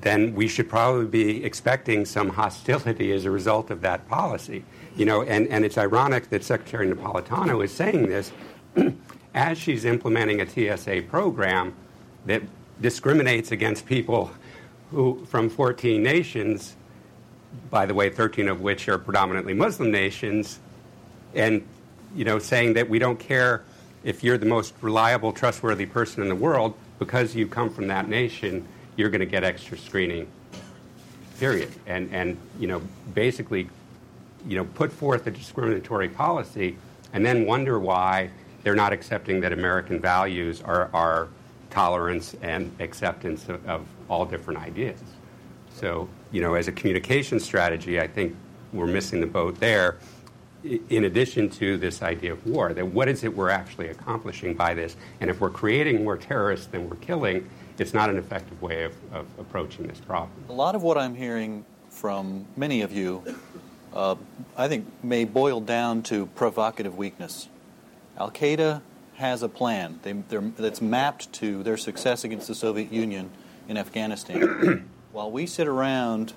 [0.00, 4.64] then we should probably be expecting some hostility as a result of that policy.
[4.96, 8.32] You know, and, and it's ironic that Secretary Napolitano is saying this
[9.34, 11.74] as she's implementing a TSA program
[12.26, 12.42] that
[12.80, 14.30] discriminates against people
[14.90, 16.76] who from 14 nations,
[17.70, 20.58] by the way, 13 of which are predominantly Muslim nations,
[21.34, 21.66] and
[22.14, 23.62] you know, saying that we don't care
[24.02, 28.08] if you're the most reliable, trustworthy person in the world because you come from that
[28.08, 28.66] nation
[28.96, 30.26] you're going to get extra screening,
[31.38, 31.70] period.
[31.86, 32.82] And, and, you know,
[33.14, 33.68] basically,
[34.46, 36.76] you know, put forth a discriminatory policy
[37.12, 38.30] and then wonder why
[38.62, 41.28] they're not accepting that American values are, are
[41.70, 45.00] tolerance and acceptance of, of all different ideas.
[45.74, 48.36] So, you know, as a communication strategy, I think
[48.72, 49.98] we're missing the boat there.
[50.62, 54.74] In addition to this idea of war, that what is it we're actually accomplishing by
[54.74, 54.96] this?
[55.20, 57.48] And if we're creating more terrorists than we're killing,
[57.78, 60.30] it's not an effective way of, of approaching this problem.
[60.50, 63.24] A lot of what I'm hearing from many of you,
[63.94, 64.16] uh,
[64.54, 67.48] I think, may boil down to provocative weakness.
[68.20, 68.82] Al Qaeda
[69.14, 73.30] has a plan they, that's mapped to their success against the Soviet Union
[73.66, 74.90] in Afghanistan.
[75.12, 76.34] While we sit around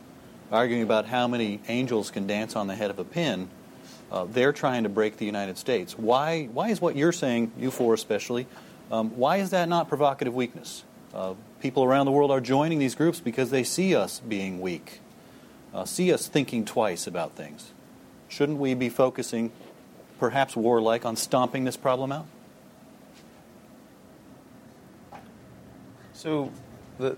[0.50, 3.50] arguing about how many angels can dance on the head of a pin,
[4.14, 5.98] uh, they're trying to break the United States.
[5.98, 8.48] Why, why is what you're saying, you four especially,
[8.90, 10.86] um, why is that not provocative weakness?
[11.14, 15.02] Uh, people around the world are joining these groups because they see us being weak,
[15.74, 17.74] uh, see us thinking twice about things.
[18.30, 19.52] Shouldn't we be focusing,
[20.20, 22.26] perhaps warlike, on stomping this problem out?
[26.14, 26.52] So,
[27.00, 27.18] the,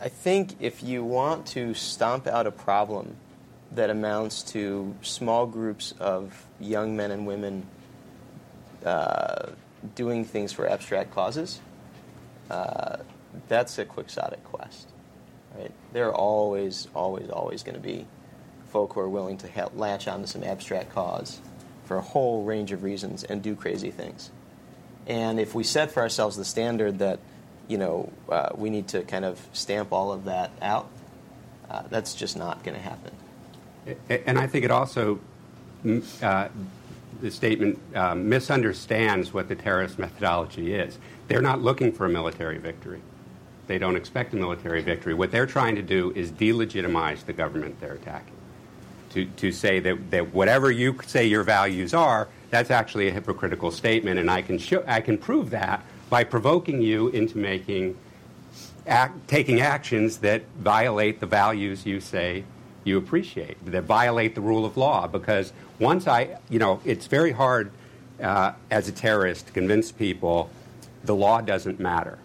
[0.00, 3.16] I think if you want to stomp out a problem
[3.72, 7.66] that amounts to small groups of young men and women
[8.84, 9.46] uh,
[9.94, 11.60] doing things for abstract causes,
[12.50, 12.98] uh,
[13.48, 14.88] that's a quixotic quest.
[15.56, 15.72] Right?
[15.92, 18.06] There are always, always, always going to be
[18.68, 21.40] folk who are willing to ha- latch onto some abstract cause
[21.84, 24.30] for a whole range of reasons and do crazy things.
[25.06, 27.20] And if we set for ourselves the standard that,
[27.68, 30.88] you know, uh, we need to kind of stamp all of that out,
[31.70, 33.12] uh, that's just not going to happen.
[34.08, 35.20] And I think it also,
[36.22, 36.48] uh,
[37.20, 40.98] the statement uh, misunderstands what the terrorist methodology is.
[41.28, 43.00] They're not looking for a military victory.
[43.66, 45.14] They don't expect a military victory.
[45.14, 48.34] What they're trying to do is delegitimize the government they're attacking.
[49.14, 53.70] To, to say that, that whatever you say your values are, that's actually a hypocritical
[53.70, 57.96] statement, and I can, show, I can prove that by provoking you into making,
[58.88, 62.42] act, taking actions that violate the values you say
[62.82, 65.06] you appreciate, that violate the rule of law.
[65.06, 67.70] Because once I, you know, it's very hard
[68.20, 70.50] uh, as a terrorist to convince people
[71.04, 72.18] the law doesn't matter,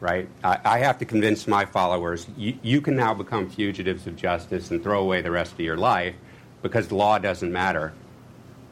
[0.00, 0.28] right?
[0.44, 4.70] I, I have to convince my followers you, you can now become fugitives of justice
[4.70, 6.14] and throw away the rest of your life
[6.62, 7.92] because the law doesn't matter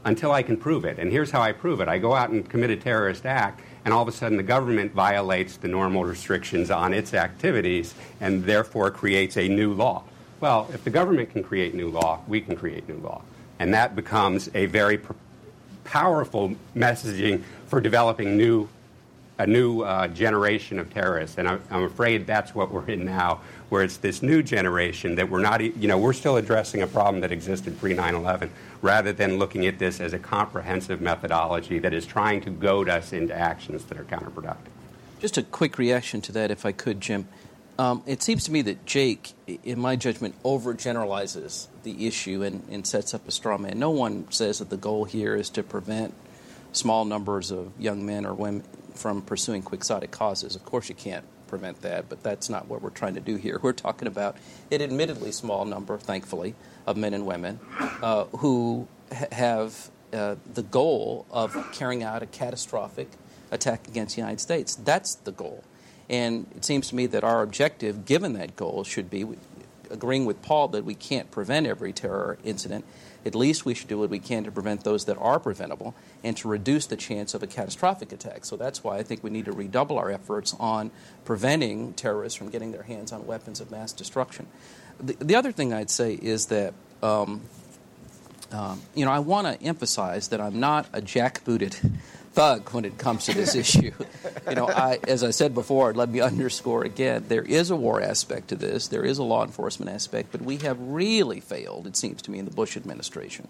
[0.04, 0.98] until I can prove it.
[0.98, 3.92] And here's how I prove it I go out and commit a terrorist act, and
[3.92, 8.90] all of a sudden the government violates the normal restrictions on its activities and therefore
[8.90, 10.04] creates a new law.
[10.40, 13.22] Well, if the government can create new law, we can create new law.
[13.58, 15.14] And that becomes a very pr-
[15.84, 18.68] powerful messaging for developing new
[19.38, 23.40] a new uh, generation of terrorists, and I'm, I'm, afraid that's what we're in now,
[23.68, 27.20] where it's this new generation that we're not, you know, we're still addressing a problem
[27.20, 31.92] that existed pre 9 11, rather than looking at this as a comprehensive methodology that
[31.92, 34.70] is trying to goad us into actions that are counterproductive.
[35.20, 37.28] Just a quick reaction to that, if I could, Jim.
[37.78, 42.86] Um, it seems to me that Jake, in my judgment, overgeneralizes the issue and, and
[42.86, 43.78] sets up a straw man.
[43.78, 46.14] No one says that the goal here is to prevent
[46.72, 48.64] small numbers of young men or women
[48.96, 50.56] from pursuing quixotic causes.
[50.56, 53.60] Of course, you can't prevent that, but that's not what we're trying to do here.
[53.62, 54.36] We're talking about
[54.70, 56.54] an admittedly small number, thankfully,
[56.86, 57.60] of men and women
[58.02, 63.08] uh, who ha- have uh, the goal of carrying out a catastrophic
[63.50, 64.74] attack against the United States.
[64.74, 65.62] That's the goal.
[66.08, 69.26] And it seems to me that our objective, given that goal, should be
[69.90, 72.84] agreeing with Paul that we can't prevent every terror incident.
[73.26, 76.36] At least we should do what we can to prevent those that are preventable and
[76.38, 78.44] to reduce the chance of a catastrophic attack.
[78.44, 80.92] So that's why I think we need to redouble our efforts on
[81.24, 84.46] preventing terrorists from getting their hands on weapons of mass destruction.
[85.00, 86.72] The, the other thing I'd say is that
[87.02, 87.42] um,
[88.52, 91.92] um, you know, I want to emphasize that I'm not a jackbooted
[92.36, 93.92] thug when it comes to this issue.
[94.48, 98.00] You know, I, as I said before, let me underscore again: there is a war
[98.00, 101.96] aspect to this, there is a law enforcement aspect, but we have really failed, it
[101.96, 103.48] seems to me, in the Bush administration.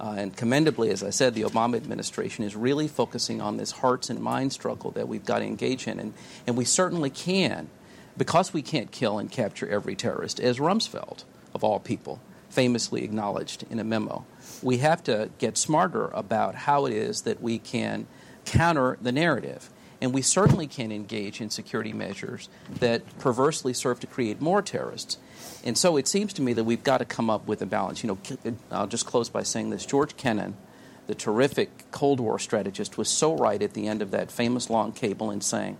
[0.00, 4.10] Uh, and commendably, as I said, the Obama administration is really focusing on this hearts
[4.10, 6.14] and minds struggle that we've got to engage in, and,
[6.46, 7.68] and we certainly can,
[8.16, 12.20] because we can't kill and capture every terrorist, as Rumsfeld, of all people,
[12.52, 14.26] famously acknowledged in a memo.
[14.62, 18.06] We have to get smarter about how it is that we can
[18.44, 19.70] counter the narrative.
[20.02, 22.48] And we certainly can engage in security measures
[22.80, 25.16] that perversely serve to create more terrorists.
[25.64, 28.02] And so it seems to me that we've got to come up with a balance.
[28.02, 30.56] You know, I'll just close by saying this George Kennan,
[31.06, 34.92] the terrific Cold War strategist, was so right at the end of that famous long
[34.92, 35.78] cable in saying,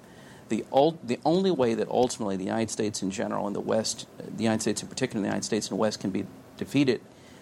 [0.48, 4.06] the, old, the only way that ultimately the United States in general and the West,
[4.18, 6.26] the United States in particular, the United States and the West can be
[6.62, 7.00] defeated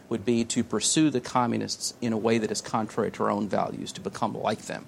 [0.08, 3.48] would be to pursue the communists in a way that is contrary to our own
[3.48, 4.86] values, to become like them.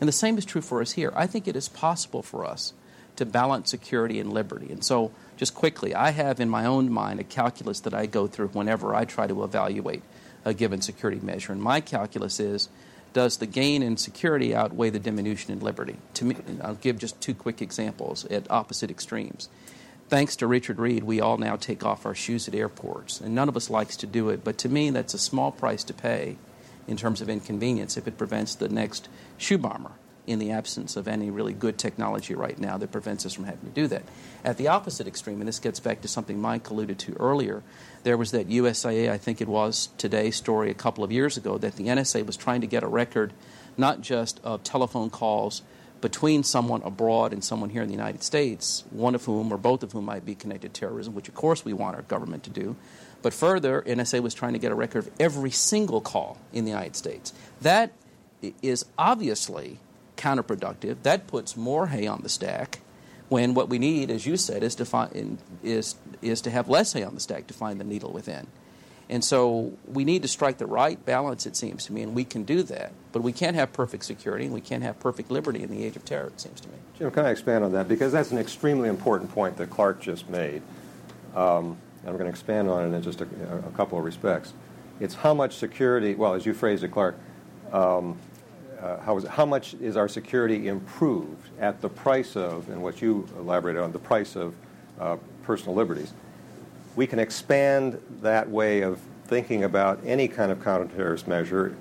[0.00, 1.12] And the same is true for us here.
[1.14, 2.72] I think it is possible for us
[3.16, 4.72] to balance security and liberty.
[4.72, 8.26] And so, just quickly, I have in my own mind a calculus that I go
[8.26, 10.02] through whenever I try to evaluate
[10.44, 11.52] a given security measure.
[11.52, 12.68] And my calculus is
[13.12, 15.96] does the gain in security outweigh the diminution in liberty?
[16.14, 19.48] To me, I'll give just two quick examples at opposite extremes
[20.08, 23.20] thanks to Richard Reid, we all now take off our shoes at airports.
[23.20, 25.84] And none of us likes to do it, but to me, that's a small price
[25.84, 26.36] to pay
[26.86, 29.92] in terms of inconvenience if it prevents the next shoe bomber
[30.26, 33.68] in the absence of any really good technology right now that prevents us from having
[33.68, 34.02] to do that.
[34.42, 37.62] At the opposite extreme, and this gets back to something Mike alluded to earlier,
[38.04, 41.58] there was that USA, I think it was today, story a couple of years ago
[41.58, 43.32] that the NSA was trying to get a record
[43.76, 45.62] not just of telephone calls
[46.00, 49.82] between someone abroad and someone here in the United States, one of whom or both
[49.82, 52.50] of whom might be connected to terrorism, which of course we want our government to
[52.50, 52.76] do.
[53.22, 56.70] But further, NSA was trying to get a record of every single call in the
[56.70, 57.32] United States.
[57.62, 57.92] That
[58.62, 59.78] is obviously
[60.16, 60.96] counterproductive.
[61.04, 62.80] That puts more hay on the stack
[63.28, 66.92] when what we need, as you said, is to, find, is, is to have less
[66.92, 68.46] hay on the stack to find the needle within.
[69.14, 72.24] And so we need to strike the right balance, it seems to me, and we
[72.24, 72.92] can do that.
[73.12, 75.94] But we can't have perfect security and we can't have perfect liberty in the age
[75.94, 76.74] of terror, it seems to me.
[76.98, 77.86] Jim, can I expand on that?
[77.86, 80.62] Because that's an extremely important point that Clark just made.
[81.36, 83.28] Um, I'm going to expand on it in just a,
[83.64, 84.52] a, couple of respects.
[84.98, 87.16] It's how much security, well, as you phrased it, Clark,
[87.72, 88.18] um,
[88.80, 93.00] uh, how, is, how much is our security improved at the price of, and what
[93.00, 94.56] you elaborated on, the price of
[94.98, 96.12] uh, personal liberties?
[96.96, 101.74] We can expand that way of thinking about any kind of counterterrorist measure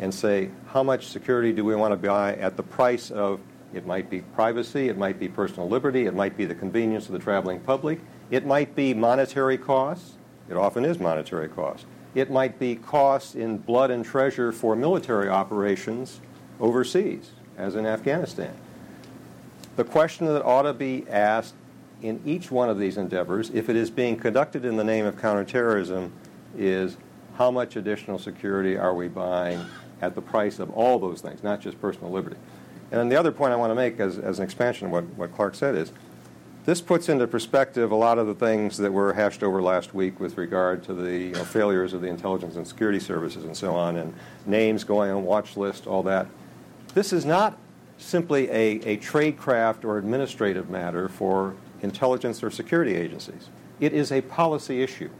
[0.00, 3.40] and say, how much security do we want to buy at the price of
[3.72, 7.12] it might be privacy, it might be personal liberty, it might be the convenience of
[7.12, 10.14] the traveling public, it might be monetary costs,
[10.48, 15.28] it often is monetary costs, it might be costs in blood and treasure for military
[15.28, 16.20] operations
[16.60, 18.54] overseas, as in Afghanistan.
[19.76, 21.54] The question that ought to be asked
[22.02, 25.16] in each one of these endeavors, if it is being conducted in the name of
[25.20, 26.12] counterterrorism,
[26.56, 26.96] is
[27.36, 29.64] how much additional security are we buying
[30.00, 32.36] at the price of all those things, not just personal liberty.
[32.90, 35.04] And then the other point I want to make as, as an expansion of what,
[35.16, 35.92] what Clark said is
[36.64, 40.18] this puts into perspective a lot of the things that were hashed over last week
[40.18, 43.74] with regard to the you know, failures of the intelligence and security services and so
[43.74, 44.14] on, and
[44.46, 46.26] names going on watch list, all that.
[46.94, 47.58] This is not
[47.98, 51.54] simply a, a tradecraft or administrative matter for
[51.84, 53.48] intelligence or security agencies.
[53.78, 55.10] It is a policy issue.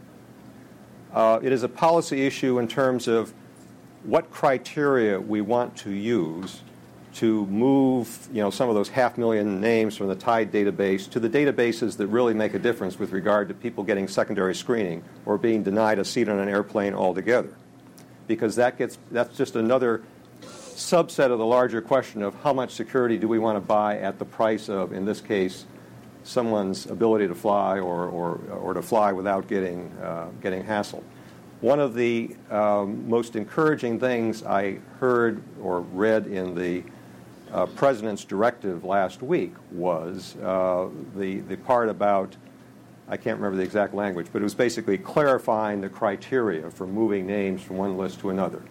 [1.13, 3.33] Uh, it is a policy issue in terms of
[4.03, 6.61] what criteria we want to use
[7.15, 11.19] to move you know, some of those half million names from the TIDE database to
[11.19, 15.37] the databases that really make a difference with regard to people getting secondary screening or
[15.37, 17.53] being denied a seat on an airplane altogether.
[18.27, 20.03] Because that gets, that's just another
[20.41, 24.19] subset of the larger question of how much security do we want to buy at
[24.19, 25.65] the price of, in this case,
[26.25, 31.03] someone's ability to fly or, or, or to fly without getting, uh, getting hassled.
[31.61, 36.83] One of the um, most encouraging things I heard or read in the
[37.53, 42.35] uh, president's directive last week was uh, the, the part about,
[43.07, 47.27] I can't remember the exact language, but it was basically clarifying the criteria for moving
[47.27, 48.61] names from one list to another.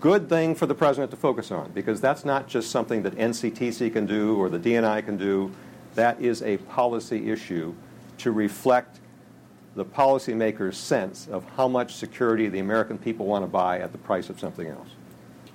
[0.00, 3.92] good thing for the president to focus on because that's not just something that NCTC
[3.92, 5.52] can do or the DNI can do.
[5.98, 7.74] That is a policy issue
[8.18, 9.00] to reflect
[9.74, 13.98] the policymaker's sense of how much security the American people want to buy at the
[13.98, 14.90] price of something else.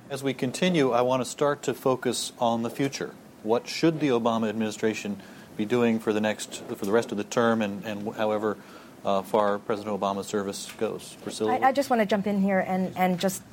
[0.09, 3.15] As we continue, I want to start to focus on the future.
[3.43, 5.21] What should the Obama administration
[5.55, 8.57] be doing for the next, for the rest of the term, and, and however
[9.05, 11.15] uh, far President Obama's service goes?
[11.23, 13.43] Priscilla, I, I just want to jump in here and, and just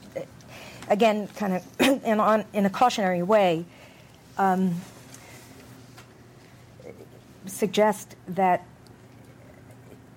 [0.88, 3.64] again, kind of in, on, in a cautionary way,
[4.38, 4.74] um,
[7.51, 8.65] suggest that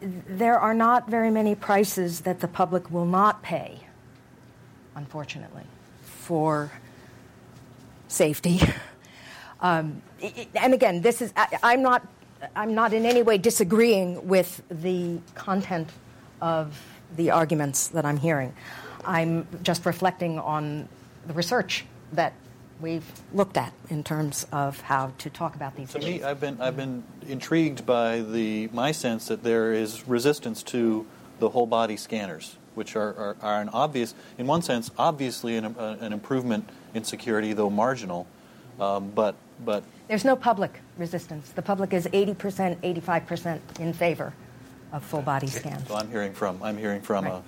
[0.02, 3.80] there are not very many prices that the public will not pay,
[4.96, 5.64] unfortunately,
[6.04, 6.72] for
[8.08, 8.62] safety.
[9.64, 10.02] Um,
[10.56, 12.06] and again, this is I, am not
[12.54, 15.90] I'm not in any way disagreeing with the content
[16.42, 16.78] of
[17.16, 18.54] the arguments that I'm hearing.
[19.06, 20.90] I'm just reflecting on
[21.28, 22.34] the research that
[22.84, 26.22] we've looked at in terms of how to talk about these to issues.
[26.22, 31.08] me, I've been I've been intrigued by the my sense that there is resistance to
[31.40, 35.66] the whole body scanners, which are, are, are an obvious, in one sense, obviously an,
[35.66, 38.28] uh, an improvement in security, though marginal.
[38.80, 41.50] Um, but but there's no public resistance.
[41.52, 44.34] The public is 80%, 85% in favor
[44.92, 45.88] of full body scans.
[45.88, 47.34] So I'm hearing from I'm hearing from right.
[47.36, 47.44] a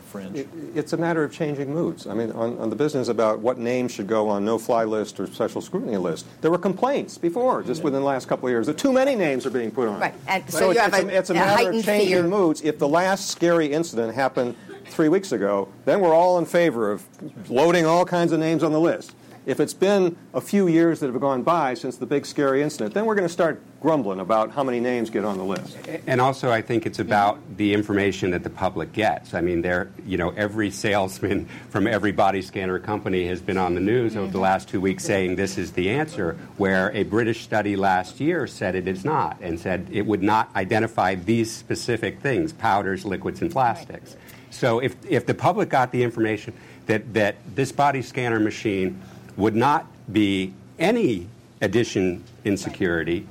[0.00, 0.36] fringe?
[0.36, 2.06] It, it's a matter of changing moods.
[2.06, 5.26] I mean, on, on, the business about what names should go on no-fly list or
[5.26, 7.84] special scrutiny list, there were complaints before, just mm-hmm.
[7.86, 10.00] within the last couple of years, that too many names are being put on.
[10.00, 12.22] Right, and so, so it's, it's a, a, it's a a matter of changing fear.
[12.22, 12.62] moods.
[12.62, 17.04] If the last scary incident happened three weeks ago, then we're all in favor of
[17.50, 19.14] loading all kinds of names on the list.
[19.44, 22.94] If it's been a few years that have gone by since the big scary incident,
[22.94, 25.76] then we're going to start grumbling about how many names get on the list.
[26.06, 29.34] And also, I think it's about the information that the public gets.
[29.34, 33.74] I mean, there, you know, every salesman from every body scanner company has been on
[33.74, 34.42] the news over the mm-hmm.
[34.42, 36.38] last two weeks saying this is the answer.
[36.56, 40.54] Where a British study last year said it is not, and said it would not
[40.54, 44.16] identify these specific things: powders, liquids, and plastics.
[44.50, 46.54] So, if if the public got the information
[46.86, 49.00] that that this body scanner machine
[49.36, 51.28] would not be any
[51.60, 53.26] addition in security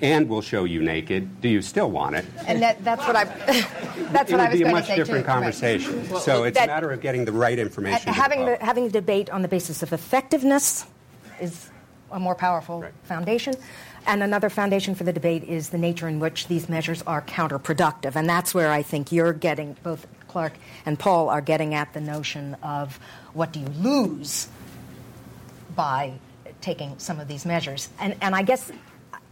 [0.00, 2.24] and will show you naked, do you still want it?
[2.46, 3.24] And that, that's what I
[4.12, 5.32] that's it what I would was be a much different too.
[5.32, 6.08] conversation.
[6.08, 6.22] Right.
[6.22, 8.12] so it's that, a matter of getting the right information.
[8.12, 10.86] having the, the, having a debate on the basis of effectiveness
[11.40, 11.70] is
[12.12, 12.92] a more powerful Right.
[13.04, 13.54] foundation.
[14.06, 18.14] And another foundation for the debate is the nature in which these measures are counterproductive.
[18.16, 20.52] And that's where I think you're getting, both Clark
[20.86, 22.98] and Paul are getting at the notion of
[23.34, 24.48] what do you lose
[25.78, 26.12] by
[26.60, 27.88] taking some of these measures.
[28.00, 28.72] And, and I, guess,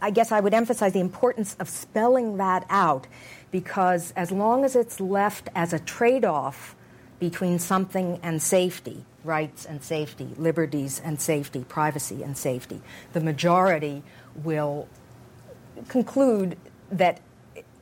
[0.01, 3.05] I guess I would emphasize the importance of spelling that out
[3.51, 6.73] because as long as it's left as a trade off
[7.19, 12.79] between something and safety, rights and safety, liberties and safety, privacy and safety,
[13.11, 14.01] the majority
[14.41, 14.87] will
[15.89, 16.57] conclude
[16.89, 17.19] that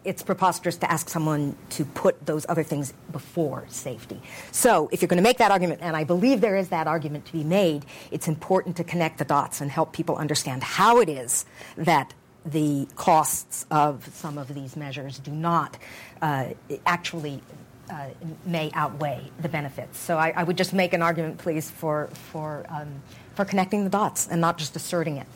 [0.05, 4.21] it's preposterous to ask someone to put those other things before safety.
[4.51, 7.25] So, if you're going to make that argument, and I believe there is that argument
[7.25, 11.09] to be made, it's important to connect the dots and help people understand how it
[11.09, 11.45] is
[11.75, 12.13] that
[12.45, 15.77] the costs of some of these measures do not
[16.21, 16.49] uh,
[16.85, 17.41] actually
[17.89, 18.09] uh,
[18.45, 19.97] may outweigh the benefits.
[19.97, 23.01] So, I, I, would just make an argument, please, for for um,
[23.33, 25.27] for connecting the dots and not just asserting it.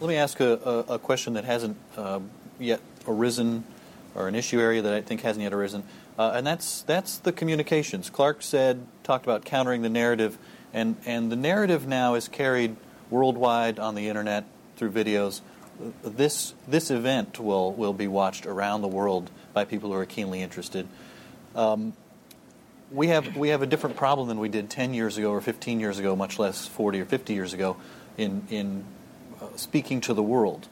[0.00, 2.20] Let me ask a, a, a question that hasn't uh,
[2.58, 3.64] yet arisen
[4.14, 5.84] or an issue area that I think hasn't yet arisen,
[6.18, 8.10] uh, and that's that's the communications.
[8.10, 10.38] Clark said talked about countering the narrative,
[10.72, 12.76] and and the narrative now is carried
[13.10, 14.44] worldwide on the internet
[14.76, 15.40] through videos.
[16.02, 20.42] This this event will will be watched around the world by people who are keenly
[20.42, 20.86] interested.
[21.54, 21.94] Um,
[22.90, 25.80] we have we have a different problem than we did 10 years ago or 15
[25.80, 27.76] years ago, much less 40 or 50 years ago,
[28.16, 28.84] in in
[29.40, 30.68] uh, speaking to the world.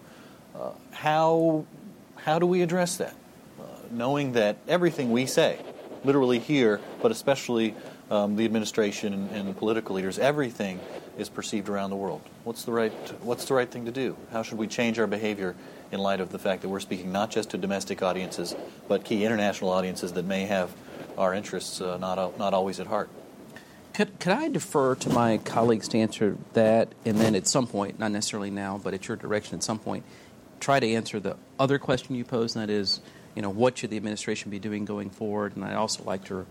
[0.54, 1.64] Uh, how
[2.16, 3.14] how do we address that?
[3.92, 5.58] Knowing that everything we say,
[6.04, 7.74] literally here, but especially
[8.10, 10.80] um, the administration and, and, political leaders, everything
[11.16, 12.20] is perceived around the world.
[12.44, 12.92] What's the right
[13.22, 14.16] What's the right thing to do?
[14.32, 15.54] How should we change our behavior
[15.90, 18.54] in light of the fact that we're speaking not just to domestic audiences,
[18.88, 20.74] but key international audiences that may have
[21.16, 23.08] our interests uh, not not always at heart?
[23.94, 27.98] Could, could I defer to my colleagues to answer that, and then at some point,
[27.98, 30.04] not necessarily now, but at your direction at some point,
[30.60, 33.00] try to answer the other question you posed, and that is
[33.34, 35.56] you know, what should the administration be doing going forward?
[35.56, 36.46] And I'd also like to.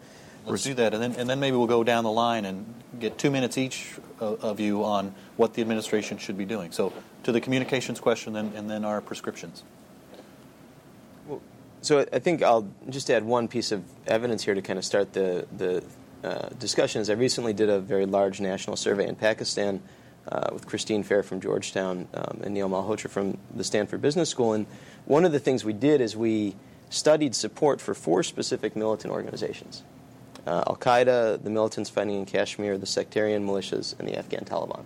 [0.45, 2.65] Let's do that, and then, and then maybe we'll go down the line and
[2.99, 6.71] get two minutes each of you on what the administration should be doing.
[6.71, 6.93] So,
[7.23, 9.61] to the communications question, then, and then our prescriptions.
[11.27, 11.43] Well,
[11.81, 15.13] so I think I'll just add one piece of evidence here to kind of start
[15.13, 15.83] the, the
[16.23, 19.81] uh, discussion is I recently did a very large national survey in Pakistan
[20.27, 24.53] uh, with Christine Fair from Georgetown um, and Neil Malhotra from the Stanford Business School.
[24.53, 24.67] And
[25.05, 26.55] one of the things we did is we
[26.91, 29.81] studied support for four specific militant organizations
[30.45, 34.83] uh, Al Qaeda, the militants fighting in Kashmir, the sectarian militias, and the Afghan Taliban.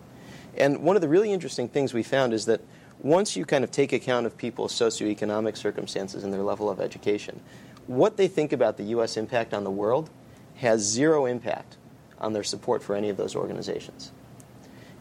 [0.58, 2.62] And one of the really interesting things we found is that
[3.00, 7.40] once you kind of take account of people's socioeconomic circumstances and their level of education,
[7.88, 9.18] what they think about the U.S.
[9.18, 10.10] impact on the world
[10.56, 11.78] has zero impact
[12.20, 14.12] on their support for any of those organizations.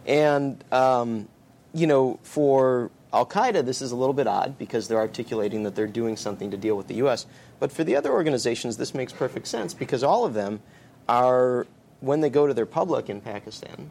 [0.07, 1.29] And, um,
[1.73, 5.77] you know, for Al Qaeda, this is a little bit odd because they're articulating that
[5.77, 7.27] they're doing something to deal with the U.S.
[7.61, 10.61] But for the other organizations, this makes perfect sense because all of them
[11.09, 11.65] are,
[12.01, 13.91] when they go to their public in Pakistan,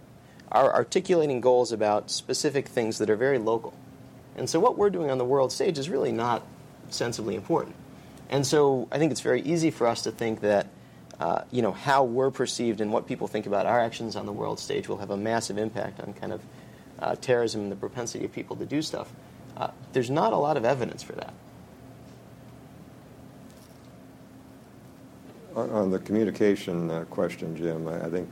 [0.51, 3.73] are articulating goals about specific things that are very local.
[4.35, 6.45] And so what we're doing on the world stage is really not
[6.89, 7.75] sensibly important.
[8.29, 10.67] And so I think it's very easy for us to think that
[11.19, 14.33] uh, you know how we're perceived and what people think about our actions on the
[14.33, 16.41] world stage will have a massive impact on kind of
[17.03, 19.11] uh, terrorism and the propensity of people to do stuff.
[19.57, 21.34] Uh, there's not a lot of evidence for that.
[25.55, 28.30] On, on the communication uh, question, Jim, I, I think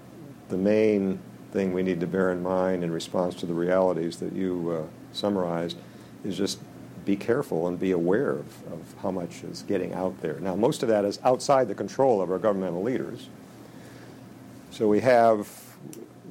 [0.49, 1.19] the main
[1.51, 5.15] thing we need to bear in mind in response to the realities that you uh,
[5.15, 5.77] summarized
[6.23, 6.59] is just
[7.03, 10.39] be careful and be aware of, of how much is getting out there.
[10.39, 13.27] Now, most of that is outside the control of our governmental leaders.
[14.69, 15.70] So we have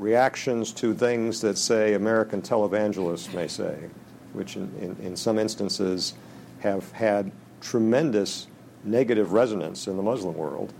[0.00, 3.76] reactions to things that, say, American televangelists may say,
[4.32, 6.14] which in, in, in some instances
[6.60, 8.48] have had tremendous
[8.82, 10.72] negative resonance in the Muslim world.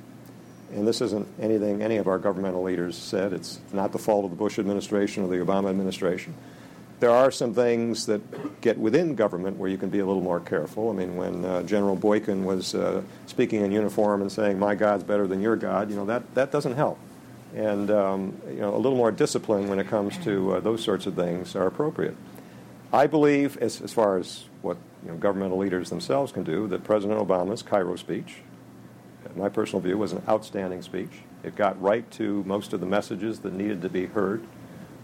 [0.73, 3.33] And this isn't anything any of our governmental leaders said.
[3.33, 6.35] It's not the fault of the Bush administration or the Obama administration
[7.01, 10.39] there are some things that get within government where you can be a little more
[10.39, 10.91] careful.
[10.91, 15.03] I mean, when uh, General Boykin was uh, speaking in uniform and saying, "My God's
[15.03, 16.99] better than your God," you know that that doesn't help.
[17.55, 21.07] And um, you know, a little more discipline when it comes to uh, those sorts
[21.07, 22.17] of things are appropriate.
[22.93, 26.85] I believe, as, as far as what you know, governmental leaders themselves can do, that
[26.85, 28.37] President Obama's Cairo speech,
[29.37, 31.11] my personal view, was an outstanding speech.
[31.43, 34.45] It got right to most of the messages that needed to be heard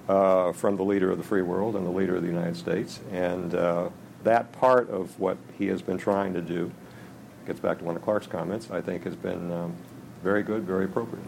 [0.09, 3.01] uh, from the leader of the free world and the leader of the United States.
[3.13, 3.89] And uh,
[4.25, 6.71] that part of what he has been trying to do
[7.47, 9.75] gets back to one of Clark's comments, I think has been um,
[10.23, 11.25] very good, very appropriate.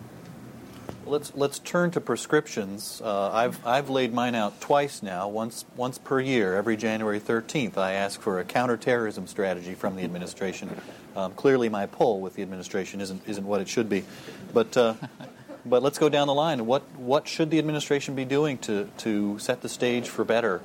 [1.06, 3.01] Let's let's turn to prescriptions.
[3.02, 5.28] Uh, I've I've laid mine out twice now.
[5.28, 10.02] Once once per year, every January 13th, I ask for a counterterrorism strategy from the
[10.02, 10.70] administration.
[11.16, 14.05] Um, clearly, my pull with the administration isn't isn't what it should be,
[14.52, 14.94] but uh,
[15.66, 16.66] but let's go down the line.
[16.66, 20.60] What what should the administration be doing to to set the stage for better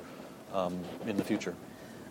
[0.54, 1.56] um, in the future?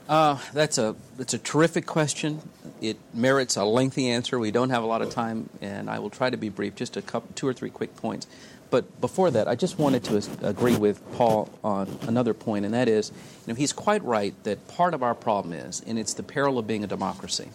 [0.09, 2.43] Uh, that's a that's a terrific question.
[2.81, 4.39] It merits a lengthy answer.
[4.39, 6.75] We don't have a lot of time, and I will try to be brief.
[6.75, 8.27] Just a couple, two or three quick points.
[8.71, 12.89] But before that, I just wanted to agree with Paul on another point, and that
[12.89, 13.11] is,
[13.47, 16.59] you know, he's quite right that part of our problem is, and it's the peril
[16.59, 17.51] of being a democracy.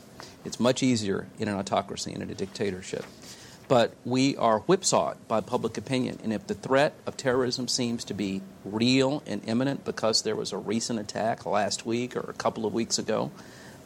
[0.46, 3.04] It's much easier in an autocracy and in a dictatorship
[3.68, 6.20] but we are whipsawed by public opinion.
[6.24, 10.54] And if the threat of terrorism seems to be real and imminent because there was
[10.54, 13.32] a recent attack last week or a couple of weeks ago,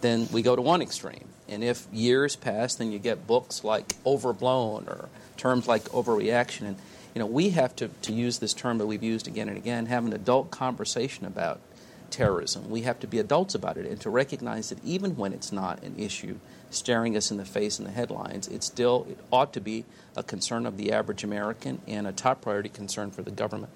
[0.01, 1.25] then we go to one extreme.
[1.49, 6.67] And if years pass, then you get books like overblown or terms like overreaction.
[6.67, 6.77] And
[7.15, 9.87] you know, we have to, to use this term that we've used again and again,
[9.87, 11.59] have an adult conversation about
[12.11, 12.69] terrorism.
[12.69, 15.81] We have to be adults about it and to recognize that even when it's not
[15.83, 16.37] an issue
[16.71, 19.85] staring us in the face in the headlines, it still it ought to be
[20.15, 23.71] a concern of the average American and a top priority concern for the government.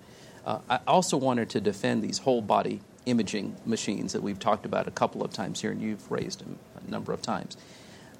[0.45, 4.87] Uh, I also wanted to defend these whole body imaging machines that we've talked about
[4.87, 7.57] a couple of times here, and you've raised a number of times.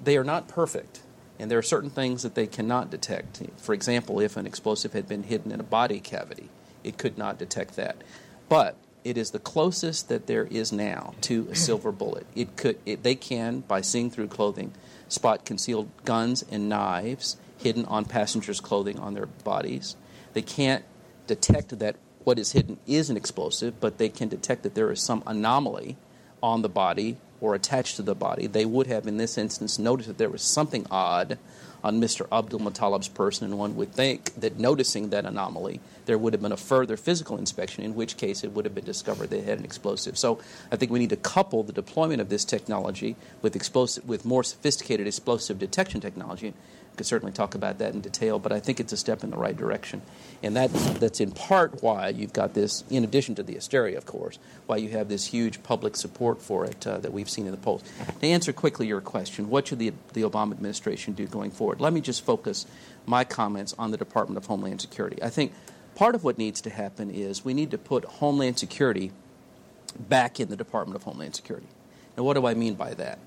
[0.02, 1.00] They are not perfect,
[1.38, 3.42] and there are certain things that they cannot detect.
[3.56, 6.48] For example, if an explosive had been hidden in a body cavity,
[6.84, 8.02] it could not detect that.
[8.48, 11.54] But it is the closest that there is now to a mm-hmm.
[11.54, 12.26] silver bullet.
[12.34, 14.72] It could, it, they can, by seeing through clothing,
[15.08, 19.94] spot concealed guns and knives hidden on passengers' clothing on their bodies.
[20.32, 20.84] They can't
[21.28, 25.00] detect that what is hidden is an explosive, but they can detect that there is
[25.00, 25.96] some anomaly
[26.42, 28.48] on the body or attached to the body.
[28.48, 31.38] They would have, in this instance, noticed that there was something odd
[31.84, 32.26] on Mr.
[32.28, 36.56] Abdulmutallab's person, and one would think that noticing that anomaly, there would have been a
[36.56, 40.16] further physical inspection, in which case it would have been discovered they had an explosive.
[40.16, 40.40] So
[40.70, 44.44] I think we need to couple the deployment of this technology with explosive, with more
[44.44, 46.54] sophisticated explosive detection technology
[46.96, 49.36] could certainly talk about that in detail, but I think it's a step in the
[49.36, 50.02] right direction.
[50.42, 54.06] And that, that's in part why you've got this, in addition to the hysteria, of
[54.06, 57.52] course, why you have this huge public support for it uh, that we've seen in
[57.52, 57.84] the polls.
[58.20, 61.80] To answer quickly your question, what should the, the Obama administration do going forward?
[61.80, 62.66] Let me just focus
[63.06, 65.22] my comments on the Department of Homeland Security.
[65.22, 65.52] I think
[65.94, 69.12] part of what needs to happen is we need to put Homeland Security
[69.98, 71.68] back in the Department of Homeland Security.
[72.16, 73.18] Now, what do I mean by that?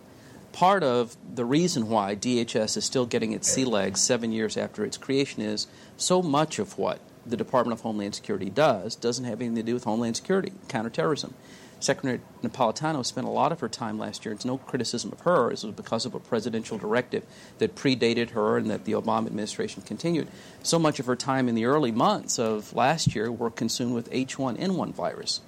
[0.51, 4.83] Part of the reason why DHS is still getting its sea legs seven years after
[4.83, 5.67] its creation is
[5.97, 9.73] so much of what the Department of Homeland Security does doesn't have anything to do
[9.73, 11.33] with Homeland Security, counterterrorism.
[11.79, 14.33] Secretary Napolitano spent a lot of her time last year.
[14.33, 15.47] It's no criticism of her.
[15.47, 17.23] It was because of a presidential directive
[17.59, 20.27] that predated her and that the Obama administration continued.
[20.61, 24.11] So much of her time in the early months of last year were consumed with
[24.11, 25.39] H1N1 virus.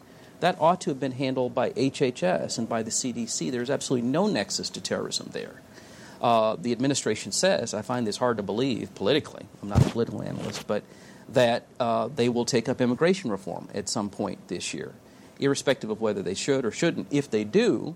[0.41, 3.51] That ought to have been handled by HHS and by the CDC.
[3.51, 5.61] There's absolutely no nexus to terrorism there.
[6.22, 10.22] Uh, the administration says, I find this hard to believe politically, I'm not a political
[10.22, 10.84] analyst, but
[11.30, 14.93] that uh, they will take up immigration reform at some point this year,
[15.39, 17.07] irrespective of whether they should or shouldn't.
[17.11, 17.95] If they do,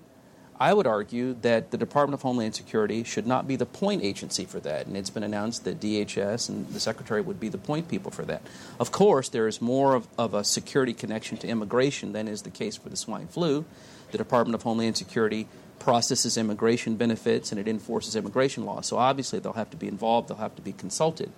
[0.58, 4.46] I would argue that the Department of Homeland Security should not be the point agency
[4.46, 7.90] for that, and it's been announced that DHS and the Secretary would be the point
[7.90, 8.42] people for that.
[8.80, 12.50] Of course, there is more of, of a security connection to immigration than is the
[12.50, 13.66] case for the swine flu.
[14.12, 15.48] The Department of Homeland Security
[15.80, 20.30] processes immigration benefits and it enforces immigration laws, so obviously they'll have to be involved,
[20.30, 21.32] they'll have to be consulted.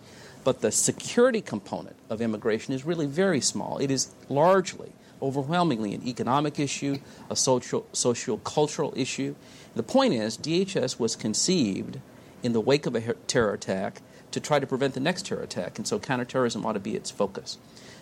[0.44, 3.80] But the security component of immigration is really very small.
[3.80, 4.92] It is largely
[5.22, 6.98] overwhelmingly an economic issue,
[7.30, 9.36] a social, social cultural issue.
[9.76, 12.00] The point is, DHS was conceived
[12.44, 15.78] in the wake of a terror attack to try to prevent the next terror attack,
[15.78, 17.58] and so counterterrorism ought to be its focus.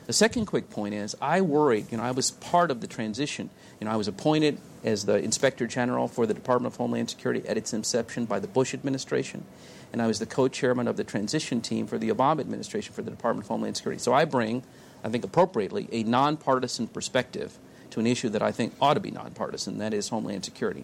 [0.05, 3.49] The second quick point is, I worried, you know, I was part of the transition.
[3.79, 7.47] You know, I was appointed as the Inspector General for the Department of Homeland Security
[7.47, 9.45] at its inception by the Bush administration,
[9.91, 13.01] and I was the co chairman of the transition team for the Obama administration for
[13.01, 13.99] the Department of Homeland Security.
[13.99, 14.63] So I bring
[15.05, 17.59] I think appropriately, a nonpartisan perspective
[17.91, 20.83] to an issue that I think ought to be nonpartisan, that is Homeland Security.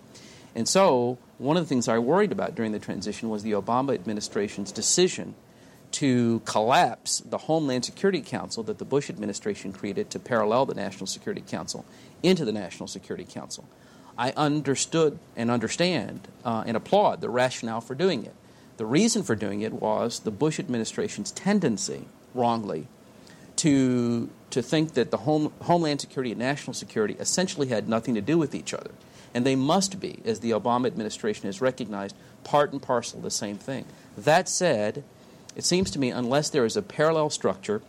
[0.53, 3.95] And so, one of the things I worried about during the transition was the Obama
[3.95, 5.33] administration's decision
[5.93, 11.07] to collapse the Homeland Security Council that the Bush administration created to parallel the National
[11.07, 11.83] Security Council
[12.21, 13.67] into the National Security Council.
[14.19, 18.35] I understood and understand uh, and applaud the rationale for doing it.
[18.77, 22.87] The reason for doing it was the Bush administration's tendency, wrongly,
[23.61, 28.21] to, to think that the home, Homeland Security and national security essentially had nothing to
[28.21, 28.89] do with each other.
[29.35, 33.59] And they must be, as the Obama administration has recognized, part and parcel the same
[33.59, 33.85] thing.
[34.17, 35.03] That said,
[35.55, 37.83] it seems to me, unless there is a parallel structure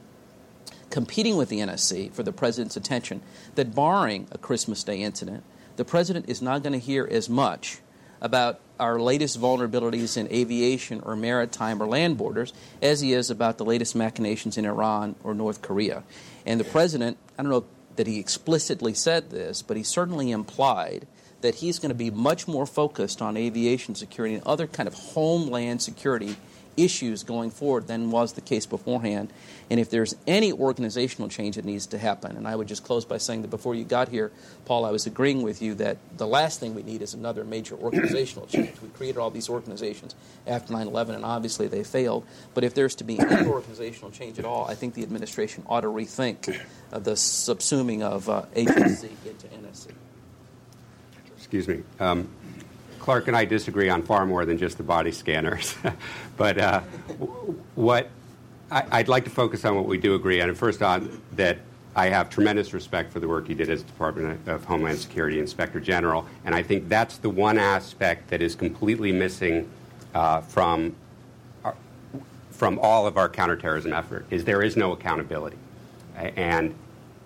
[0.90, 3.22] competing with the NSC for the president's attention,
[3.54, 5.42] that barring a Christmas Day incident,
[5.76, 7.78] the president is not going to hear as much
[8.20, 12.52] about our latest vulnerabilities in aviation or maritime or land borders
[12.82, 16.02] as he is about the latest machinations in Iran or North Korea.
[16.44, 17.64] And the president, I don't know
[17.94, 21.06] that he explicitly said this, but he certainly implied
[21.42, 24.94] that he's going to be much more focused on aviation security and other kind of
[24.94, 26.36] homeland security
[26.76, 29.32] issues going forward than was the case beforehand.
[29.70, 33.04] And if there's any organizational change that needs to happen, and I would just close
[33.04, 34.30] by saying that before you got here,
[34.64, 37.76] Paul, I was agreeing with you that the last thing we need is another major
[37.76, 38.80] organizational change.
[38.80, 40.14] We created all these organizations
[40.46, 42.26] after 9 11, and obviously they failed.
[42.54, 45.82] But if there's to be any organizational change at all, I think the administration ought
[45.82, 46.60] to rethink
[46.92, 48.72] uh, the subsuming of uh, into
[49.46, 49.90] NSC.
[51.36, 51.82] Excuse me.
[52.00, 52.28] Um,
[53.02, 55.74] Clark and I disagree on far more than just the body scanners.
[56.36, 56.80] but uh,
[57.74, 58.08] what
[58.70, 60.54] I, would like to focus on what we do agree on.
[60.54, 61.58] first on that
[61.94, 65.78] I have tremendous respect for the work he did as Department of Homeland Security Inspector
[65.80, 69.68] General, and I think that's the one aspect that is completely missing
[70.14, 70.94] uh, from
[71.64, 71.74] our,
[72.50, 74.24] from all of our counterterrorism effort.
[74.30, 75.58] Is there is no accountability,
[76.16, 76.74] and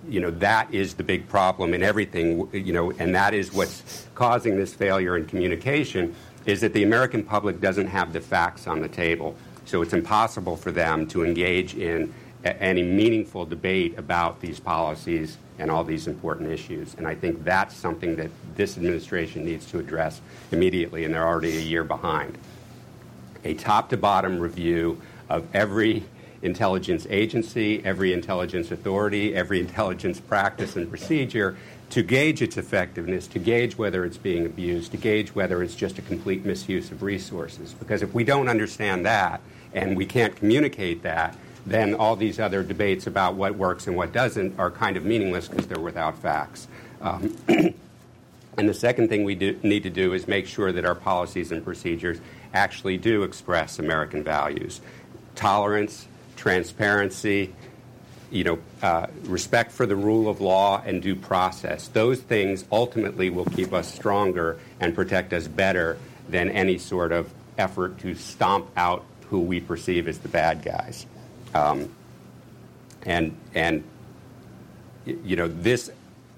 [0.09, 4.07] you know that is the big problem in everything you know and that is what's
[4.15, 6.15] causing this failure in communication
[6.47, 9.35] is that the american public doesn't have the facts on the table.
[9.65, 12.15] So it's impossible for them to engage in
[12.45, 16.95] a- any meaningful debate about these policies and all these important issues.
[16.99, 20.21] And i think that's something that this administration needs to address
[20.53, 22.39] immediately and they're already a year behind.
[23.45, 26.05] A top to bottom review of every
[26.43, 31.57] intelligence agency, every intelligence authority, every intelligence practice and procedure
[31.91, 35.99] to gauge its effectiveness, to gauge whether it's being abused, to gauge whether it's just
[35.99, 37.75] a complete misuse of resources.
[37.75, 39.41] Because if we don't understand that
[39.73, 44.13] and we can't communicate that, then all these other debates about what works and what
[44.13, 46.69] doesn't are kind of meaningless because they're without facts.
[47.01, 50.95] Um, and the second thing we do, need to do is make sure that our
[50.95, 52.19] policies and procedures
[52.55, 54.81] actually do express American values
[55.35, 57.55] tolerance, transparency,
[58.31, 61.89] you know, uh, respect for the rule of law and due process.
[61.89, 65.99] Those things ultimately will keep us stronger and protect us better
[66.29, 71.07] than any sort of effort to stomp out who we perceive as the bad guys.
[71.55, 71.91] Um,
[73.03, 73.85] and and
[75.05, 75.91] you know this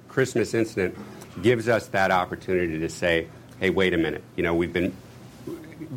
[0.08, 0.96] Christmas incident
[1.42, 3.28] gives us that opportunity to say,
[3.60, 4.22] hey, wait a minute.
[4.36, 4.94] You know, we've been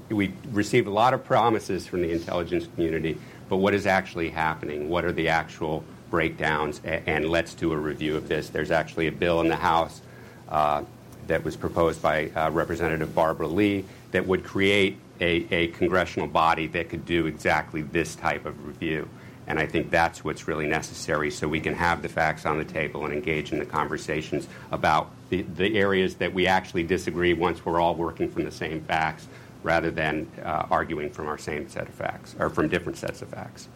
[0.10, 3.18] we received a lot of promises from the intelligence community,
[3.52, 4.88] but what is actually happening?
[4.88, 6.80] What are the actual breakdowns?
[6.86, 8.48] And let's do a review of this.
[8.48, 10.00] There's actually a bill in the House
[10.48, 10.86] uh,
[11.28, 16.68] that was proposed by uh, Representative Barbara Lee that would create a, a congressional body
[16.68, 19.10] that could do exactly this type of review.
[19.48, 22.64] And I think that's what's really necessary so we can have the facts on the
[22.64, 27.66] table and engage in the conversations about the, the areas that we actually disagree once
[27.66, 29.28] we're all working from the same facts
[29.64, 33.30] rather than uh, arguing from our same set of facts or from different sets of
[33.30, 33.68] facts.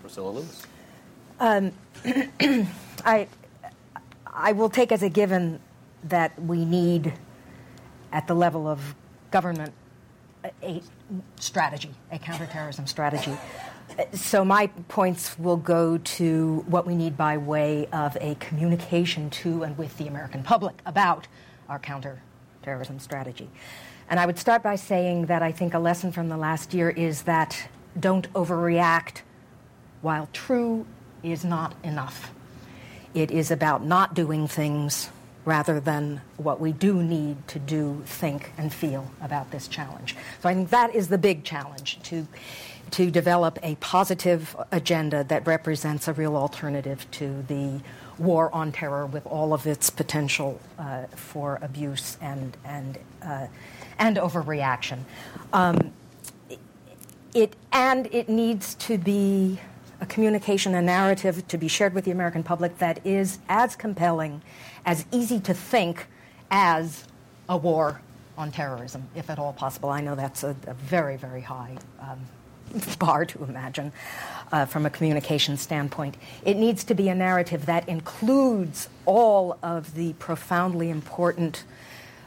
[0.00, 0.62] Priscilla Lewis.
[1.40, 1.72] Um,
[3.04, 3.26] I,
[4.26, 5.60] I will take as a given
[6.04, 7.12] that we need,
[8.12, 8.94] at the level of
[9.30, 9.72] government,
[10.44, 10.82] a, a
[11.38, 13.36] strategy, a counterterrorism strategy.
[14.12, 19.62] So my points will go to what we need by way of a communication to
[19.62, 21.26] and with the American public about
[21.68, 23.48] our counterterrorism strategy.
[24.08, 26.90] And I would start by saying that I think a lesson from the last year
[26.90, 27.68] is that
[27.98, 29.22] don't overreact,
[30.00, 30.86] while true,
[31.22, 32.30] is not enough.
[33.14, 35.10] It is about not doing things
[35.44, 40.16] rather than what we do need to do, think, and feel about this challenge.
[40.42, 42.26] So I think that is the big challenge to,
[42.92, 47.80] to develop a positive agenda that represents a real alternative to the
[48.18, 53.46] war on terror with all of its potential uh, for abuse and, and uh,
[53.98, 55.00] and overreaction.
[55.52, 55.92] Um,
[57.34, 59.60] it, and it needs to be
[60.00, 64.42] a communication, a narrative to be shared with the American public that is as compelling,
[64.84, 66.06] as easy to think
[66.50, 67.04] as
[67.48, 68.00] a war
[68.36, 69.88] on terrorism, if at all possible.
[69.88, 72.20] I know that's a, a very, very high um,
[72.98, 73.92] bar to imagine
[74.52, 76.16] uh, from a communication standpoint.
[76.44, 81.64] It needs to be a narrative that includes all of the profoundly important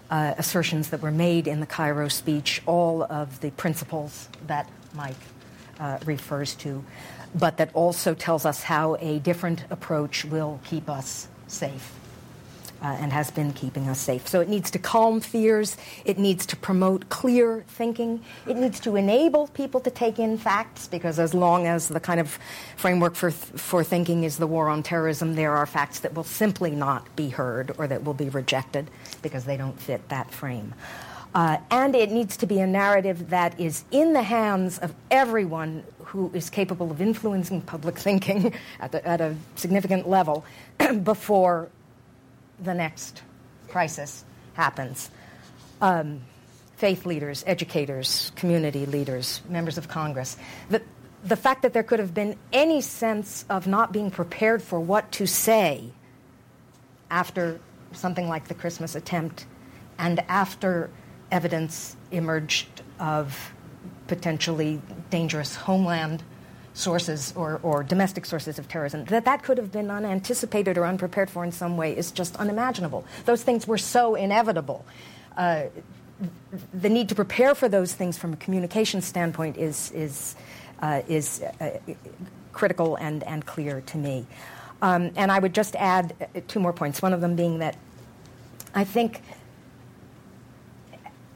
[0.10, 5.16] uh, assertions that were made in the Cairo speech, all of the principles that Mike
[5.80, 6.84] uh, refers to,
[7.36, 11.99] but that also tells us how a different approach will keep us safe
[12.82, 14.28] uh, and has been keeping us safe.
[14.28, 15.78] So it needs to calm fears.
[16.06, 18.24] It needs to promote clear thinking.
[18.48, 22.20] It needs to enable people to take in facts because as long as the kind
[22.20, 22.38] of
[22.78, 26.72] framework for, for thinking is the war on terrorism, there are facts that will simply
[26.72, 28.90] not be heard or that will be rejected
[29.22, 30.74] because they don't fit that frame.
[31.36, 35.84] Uh, and it needs to be a narrative that is in the hands of everyone
[36.06, 40.44] who is capable of influencing public thinking at, the, at a significant level
[41.04, 41.70] before
[42.64, 43.22] the next
[43.68, 45.10] crisis happens.
[45.82, 46.22] Um,
[46.76, 50.38] faith leaders, educators, community leaders, members of Congress.
[50.70, 50.82] The,
[51.24, 55.12] the fact that there could have been any sense of not being prepared for what
[55.14, 55.92] to say
[57.12, 57.60] after
[57.92, 59.46] something like the Christmas attempt
[59.98, 60.90] and after
[61.32, 63.54] evidence emerged of
[64.08, 66.24] potentially dangerous homeland
[66.80, 71.30] sources or, or domestic sources of terrorism, that that could have been unanticipated or unprepared
[71.30, 73.06] for in some way is just unimaginable.
[73.26, 74.86] Those things were so inevitable.
[75.38, 75.64] Uh,
[76.74, 80.36] the need to prepare for those things from a communication standpoint is, is,
[80.82, 81.78] uh, is uh,
[82.54, 84.26] critical and, and clear to me.
[84.82, 87.76] Um, and I would just add uh, two more points, one of them being that
[88.74, 89.22] I think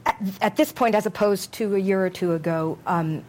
[0.06, 3.24] at, at this point, as opposed to a year or two ago, um,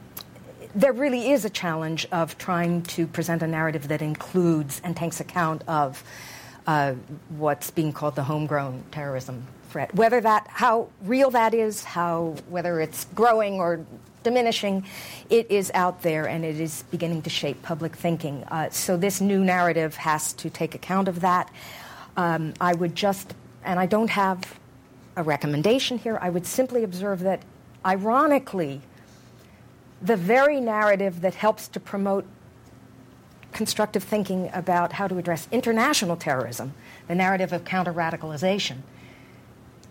[0.76, 5.22] there really is a challenge of trying to present a narrative that includes and takes
[5.22, 6.04] account of
[6.68, 6.94] uh,
[7.38, 9.96] what's being called the homegrown terrorism threat.
[9.96, 13.86] Whether that, how real that is, how whether it's growing or
[14.24, 14.86] diminishing,
[15.30, 18.44] it is out there and it is beginning to shape public thinking.
[18.46, 21.52] Uh, so this new narrative has to take account of that.
[22.18, 23.34] Um, I would just,
[23.64, 24.60] and I don't have
[25.16, 26.18] a recommendation here.
[26.22, 27.44] I would simply observe that,
[27.86, 28.82] ironically
[30.02, 32.26] the very narrative that helps to promote
[33.52, 36.74] constructive thinking about how to address international terrorism,
[37.08, 38.78] the narrative of counter radicalization,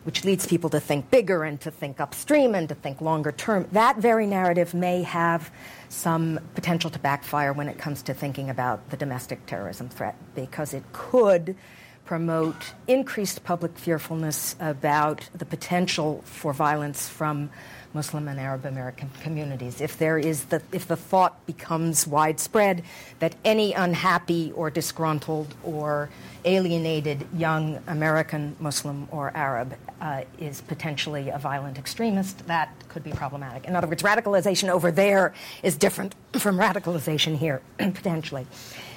[0.05, 3.67] which leads people to think bigger and to think upstream and to think longer term,
[3.73, 5.51] that very narrative may have
[5.89, 10.75] some potential to backfire when it comes to thinking about the domestic terrorism threat because
[10.75, 11.57] it could
[12.05, 17.49] promote increased public fearfulness about the potential for violence from
[17.95, 19.81] Muslim and Arab American communities.
[19.81, 22.83] If there is the if the thought becomes widespread
[23.21, 26.11] that any unhappy or disgruntled or
[26.45, 33.12] alienated young American Muslim or Arab uh, is potentially a violent extremist, that could be
[33.12, 33.65] problematic.
[33.65, 38.47] In other words, radicalization over there is different from radicalization here, potentially.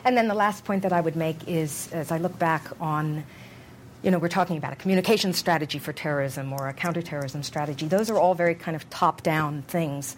[0.03, 3.23] And then the last point that I would make is as I look back on
[4.03, 7.87] you know, we're talking about a communication strategy for terrorism or a counterterrorism strategy.
[7.87, 10.15] Those are all very kind of top down things.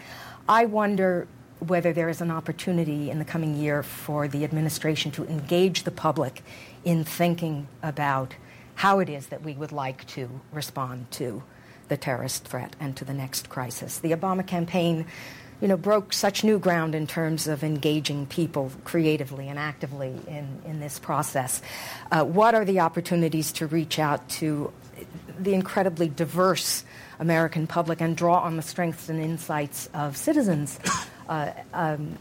[0.48, 1.28] I wonder
[1.60, 5.92] whether there is an opportunity in the coming year for the administration to engage the
[5.92, 6.42] public
[6.84, 8.36] in thinking about
[8.76, 11.44] how it is that we would like to respond to
[11.90, 14.00] the terrorist threat and to the next crisis.
[14.00, 15.06] The Obama campaign
[15.62, 20.62] you know, broke such new ground in terms of engaging people creatively and actively in,
[20.66, 21.62] in this process.
[22.12, 24.72] Uh, what are the opportunities to reach out to
[25.40, 26.84] the incredibly diverse
[27.20, 30.80] American public and draw on the strengths and insights of citizens
[31.30, 32.18] uh, um,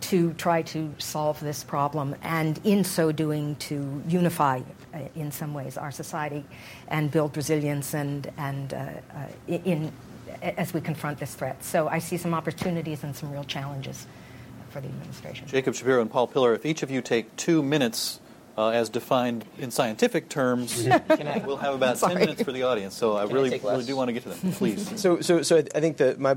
[0.00, 4.60] to try to solve this problem, and in so doing, to unify
[4.92, 6.44] uh, in some ways our society
[6.88, 9.90] and build resilience and, and uh, uh, in
[10.44, 11.62] as we confront this threat.
[11.64, 14.06] So I see some opportunities and some real challenges
[14.70, 15.46] for the administration.
[15.46, 18.20] Jacob Shapiro and Paul Pillar, if each of you take two minutes
[18.56, 20.84] uh, as defined in scientific terms,
[21.44, 22.94] we'll have about 10 minutes for the audience.
[22.94, 24.52] So I really, I really do want to get to them.
[24.52, 25.00] Please.
[25.00, 26.36] so, so, so I think that my,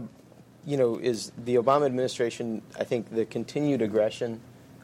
[0.66, 4.40] you know, is the Obama administration, I think the continued aggression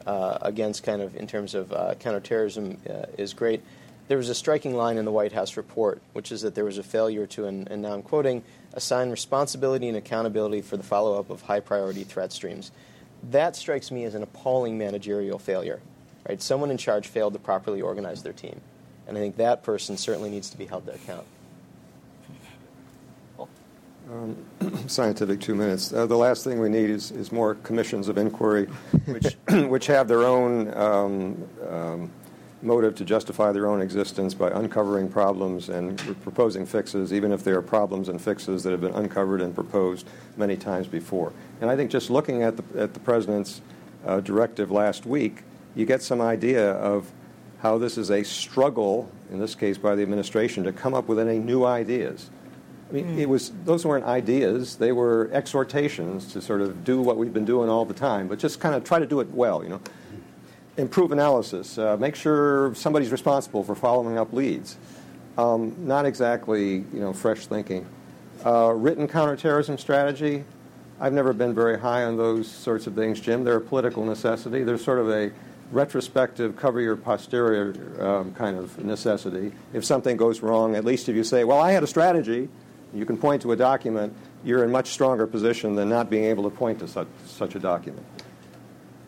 [0.06, 3.62] uh, against kind of, in terms of uh, counterterrorism, uh, is great.
[4.06, 6.78] There was a striking line in the White House report, which is that there was
[6.78, 8.44] a failure to, and, and now I'm quoting,
[8.74, 12.70] assign responsibility and accountability for the follow up of high priority threat streams.
[13.30, 15.80] That strikes me as an appalling managerial failure.
[16.28, 16.42] Right?
[16.42, 18.60] Someone in charge failed to properly organize their team.
[19.06, 21.26] And I think that person certainly needs to be held to account.
[24.10, 24.36] Um,
[24.86, 25.92] scientific two minutes.
[25.92, 28.66] Uh, the last thing we need is, is more commissions of inquiry,
[29.06, 29.36] which,
[29.68, 32.10] which have their own um, um,
[32.64, 37.52] motive to justify their own existence by uncovering problems and proposing fixes, even if they
[37.52, 41.32] are problems and fixes that have been uncovered and proposed many times before.
[41.60, 43.60] And I think just looking at the, at the president's
[44.06, 45.42] uh, directive last week,
[45.74, 47.10] you get some idea of
[47.60, 51.18] how this is a struggle, in this case by the administration, to come up with
[51.18, 52.30] any new ideas.
[52.90, 57.16] I mean, it was those weren't ideas; they were exhortations to sort of do what
[57.16, 59.64] we've been doing all the time, but just kind of try to do it well.
[59.64, 59.80] You know,
[60.76, 64.76] improve analysis, uh, make sure somebody's responsible for following up leads.
[65.38, 67.86] Um, not exactly, you know, fresh thinking.
[68.44, 70.44] Uh, written counterterrorism strategy.
[71.00, 73.42] I've never been very high on those sorts of things, Jim.
[73.42, 74.62] They're a political necessity.
[74.62, 75.32] They're sort of a
[75.72, 79.52] retrospective, cover your posterior um, kind of necessity.
[79.72, 82.48] If something goes wrong, at least if you say, "Well, I had a strategy,"
[82.92, 84.14] you can point to a document.
[84.44, 87.58] You're in much stronger position than not being able to point to such, such a
[87.58, 88.06] document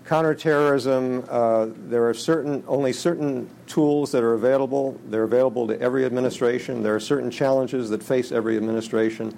[0.07, 4.99] counterterrorism, uh, there are certain only certain tools that are available.
[5.09, 6.83] They're available to every administration.
[6.83, 9.37] There are certain challenges that face every administration.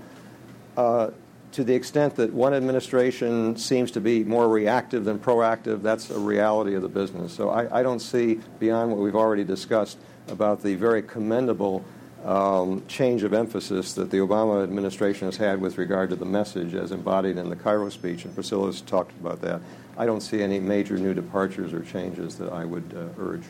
[0.76, 1.10] Uh,
[1.52, 6.18] to the extent that one administration seems to be more reactive than proactive, that's a
[6.18, 7.32] reality of the business.
[7.32, 11.82] So I, I don't see beyond what we've already discussed about the very commendable
[12.24, 16.74] um, change of emphasis that the Obama administration has had with regard to the message
[16.74, 19.62] as embodied in the Cairo speech, and Priscilla's talked about that.
[19.98, 23.42] I don't see any major new departures or changes that I would uh, urge.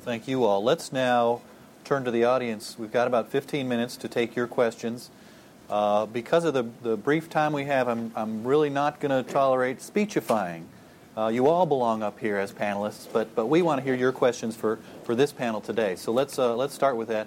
[0.00, 0.64] Thank you all.
[0.64, 1.42] Let's now
[1.84, 2.78] turn to the audience.
[2.78, 5.10] We've got about 15 minutes to take your questions.
[5.68, 9.30] Uh, because of the, the brief time we have, I'm, I'm really not going to
[9.30, 10.66] tolerate speechifying.
[11.14, 14.12] Uh, you all belong up here as panelists, but, but we want to hear your
[14.12, 15.94] questions for, for this panel today.
[15.94, 17.26] So let's, uh, let's start with that.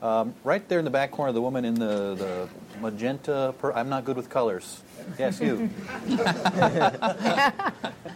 [0.00, 2.48] Um, right there in the back corner, the woman in the, the
[2.80, 3.54] magenta.
[3.58, 4.80] Per- I'm not good with colors.
[5.18, 5.70] Yes, you.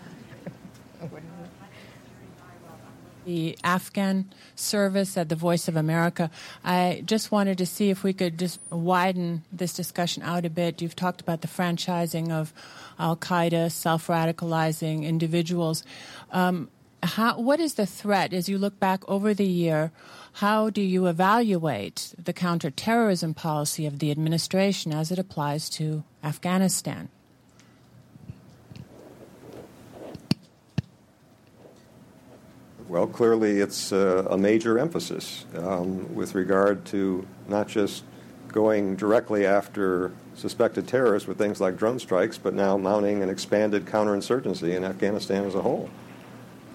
[3.29, 4.25] the Afghan
[4.55, 6.31] service at the Voice of America.
[6.65, 10.81] I just wanted to see if we could just widen this discussion out a bit.
[10.81, 12.55] You've talked about the franchising of
[12.99, 15.85] Al Qaeda, self radicalizing individuals.
[16.33, 16.71] Um,
[17.03, 19.93] how, what is the threat as you look back over the year?
[20.39, 27.09] How do you evaluate the counterterrorism policy of the administration as it applies to Afghanistan?
[32.87, 38.05] Well, clearly it's uh, a major emphasis um, with regard to not just
[38.47, 43.87] going directly after suspected terrorists with things like drone strikes, but now mounting an expanded
[43.87, 45.91] counterinsurgency in Afghanistan as a whole.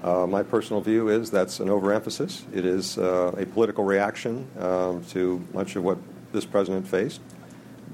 [0.03, 2.43] Uh, my personal view is that's an overemphasis.
[2.53, 5.97] It is uh, a political reaction um, to much of what
[6.33, 7.21] this president faced.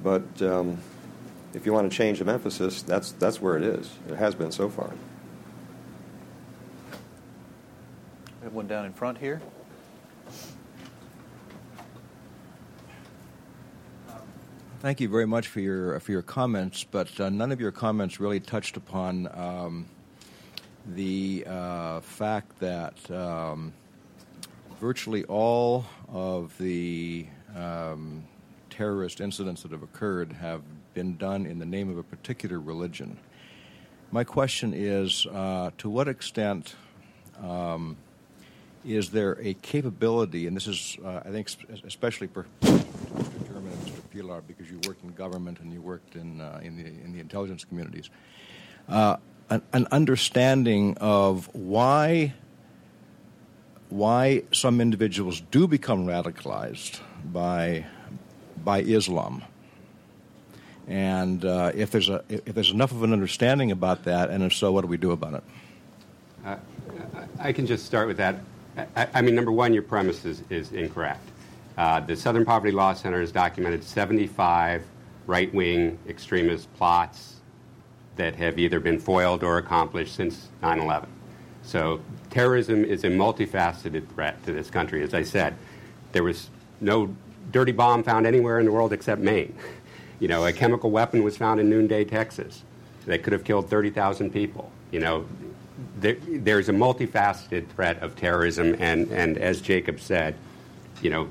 [0.03, 0.79] But um,
[1.53, 3.91] if you want to change of emphasis, that's, that's where it is.
[4.09, 4.91] It has been so far.
[8.41, 9.39] We have one down in front here.
[14.79, 18.21] Thank you very much for your for your comments, but uh, none of your comments
[18.21, 19.87] really touched upon um,
[20.95, 23.73] the uh, fact that um,
[24.79, 28.23] virtually all of the um,
[28.69, 30.61] terrorist incidents that have occurred have
[30.93, 33.17] been done in the name of a particular religion.
[34.11, 36.75] My question is, uh, to what extent
[37.41, 37.95] um,
[38.83, 41.49] is there a capability, and this is, uh, I think,
[41.85, 44.09] especially for Mr.
[44.09, 47.19] Pillar because you worked in government and you worked in, uh, in, the, in the
[47.19, 48.09] intelligence communities.
[48.87, 49.17] Uh,
[49.49, 52.33] an, an, understanding of why,
[53.89, 57.85] why some individuals do become radicalized by,
[58.63, 59.43] by Islam.
[60.87, 64.53] And uh, if, there's a, if there's enough of an understanding about that, and if
[64.53, 65.43] so, what do we do about it?
[66.45, 66.55] Uh,
[67.39, 68.39] I can just start with that.
[68.95, 71.27] I, I mean, number one, your premise is, is incorrect.
[71.77, 74.83] Uh, the Southern Poverty Law Center has documented 75
[75.27, 77.38] right wing extremist plots
[78.15, 81.09] that have either been foiled or accomplished since 9 11.
[81.63, 85.03] So, terrorism is a multifaceted threat to this country.
[85.03, 85.55] As I said,
[86.11, 86.49] there was
[86.81, 87.13] no
[87.51, 89.55] dirty bomb found anywhere in the world except Maine.
[90.19, 92.63] You know, a chemical weapon was found in Noonday, Texas,
[93.05, 94.71] that could have killed 30,000 people.
[94.91, 95.25] You know,
[95.97, 100.35] there, there's a multifaceted threat of terrorism, and, and as Jacob said,
[101.01, 101.29] you know,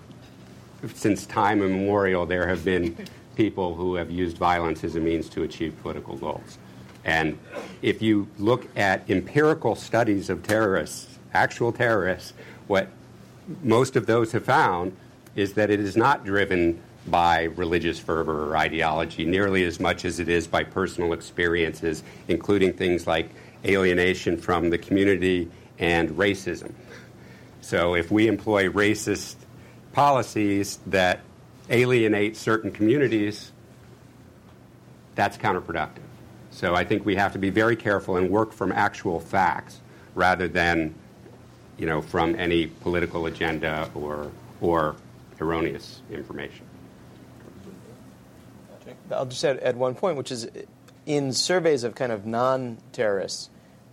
[0.94, 2.96] since time immemorial, there have been
[3.36, 6.58] people who have used violence as a means to achieve political goals.
[7.08, 7.38] And
[7.80, 12.34] if you look at empirical studies of terrorists, actual terrorists,
[12.66, 12.88] what
[13.62, 14.94] most of those have found
[15.34, 20.20] is that it is not driven by religious fervor or ideology nearly as much as
[20.20, 23.30] it is by personal experiences, including things like
[23.64, 26.74] alienation from the community and racism.
[27.62, 29.36] So if we employ racist
[29.94, 31.20] policies that
[31.70, 33.50] alienate certain communities,
[35.14, 36.07] that's counterproductive.
[36.58, 39.80] So I think we have to be very careful and work from actual facts
[40.16, 40.92] rather than,
[41.76, 44.96] you know, from any political agenda or or
[45.40, 46.66] erroneous information.
[49.12, 50.48] I'll just add, add one point, which is
[51.06, 53.50] in surveys of kind of non-terrorists,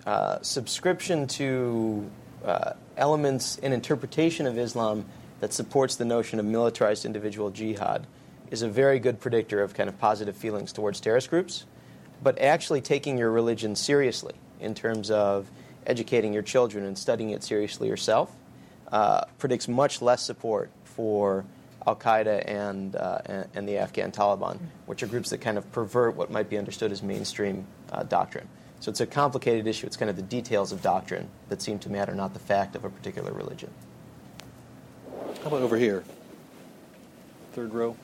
[0.07, 2.09] uh, subscription to
[2.43, 5.05] uh, elements and interpretation of Islam
[5.39, 8.07] that supports the notion of militarized individual jihad
[8.49, 11.67] is a very good predictor of kind of positive feelings towards terrorist groups.
[12.23, 15.49] But actually taking your religion seriously in terms of
[15.85, 18.31] educating your children and studying it seriously yourself
[18.91, 21.45] uh, predicts much less support for
[21.85, 25.71] Al Qaeda and, uh, and, and, the Afghan Taliban, which are groups that kind of
[25.71, 28.47] pervert what might be understood as mainstream uh, doctrine.
[28.79, 29.85] So it's a complicated issue.
[29.85, 32.85] It's kind of the details of doctrine that seem to matter, not the fact of
[32.85, 33.69] a particular religion.
[35.41, 36.03] How about over here?
[37.53, 37.95] Third row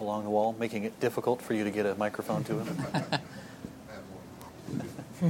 [0.00, 3.20] along the wall, making it difficult for you to get a microphone to him.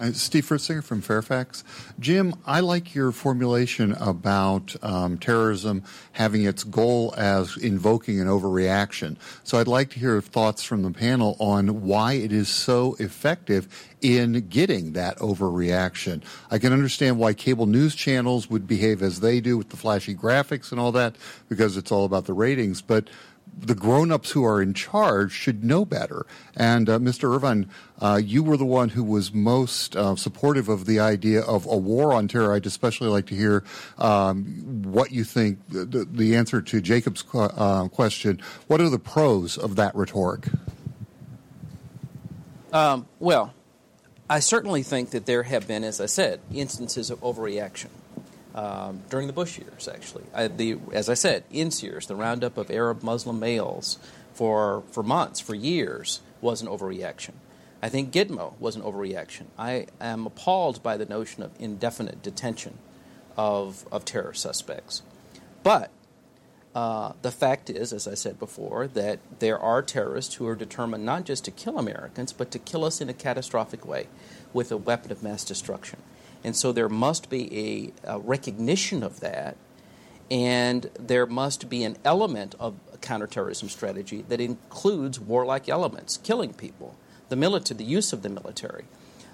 [0.00, 1.64] Uh, Steve Fritzinger from Fairfax.
[1.98, 5.82] Jim, I like your formulation about um, terrorism
[6.12, 9.16] having its goal as invoking an overreaction.
[9.42, 13.66] So I'd like to hear thoughts from the panel on why it is so effective
[14.00, 16.22] in getting that overreaction.
[16.48, 20.14] I can understand why cable news channels would behave as they do with the flashy
[20.14, 21.16] graphics and all that
[21.48, 23.08] because it's all about the ratings, but
[23.60, 26.26] the grown-ups who are in charge should know better.
[26.56, 27.34] And uh, Mr.
[27.34, 27.68] Ervin,
[28.00, 31.76] uh, you were the one who was most uh, supportive of the idea of a
[31.76, 32.54] war on terror.
[32.54, 33.64] I'd especially like to hear
[33.98, 35.58] um, what you think.
[35.68, 40.46] The, the, answer to Jacob's uh, question: What are the pros of that rhetoric?
[42.72, 43.54] Um, well,
[44.28, 47.88] I certainly think that there have been, as I said, instances of overreaction
[48.58, 50.24] um, during the Bush years, actually.
[50.34, 54.00] I, the, as I said, NSEERS, the roundup of Arab Muslim males
[54.34, 57.34] for, for months, for years, was an overreaction.
[57.80, 59.44] I think Gitmo was an overreaction.
[59.56, 62.78] I am appalled by the notion of indefinite detention
[63.36, 65.02] of, of terror suspects.
[65.62, 65.92] But
[66.74, 71.04] uh, the fact is, as I said before, that there are terrorists who are determined
[71.04, 74.08] not just to kill Americans, but to kill us in a catastrophic way
[74.52, 75.97] with a weapon of mass destruction.
[76.44, 79.56] And so there must be a, a recognition of that,
[80.30, 86.96] and there must be an element of counterterrorism strategy that includes warlike elements, killing people,
[87.28, 88.84] the military, the use of the military.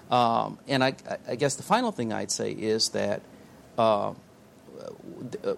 [0.09, 0.95] Um, and I,
[1.27, 3.23] I, guess the final thing I'd say is that
[3.75, 4.13] uh,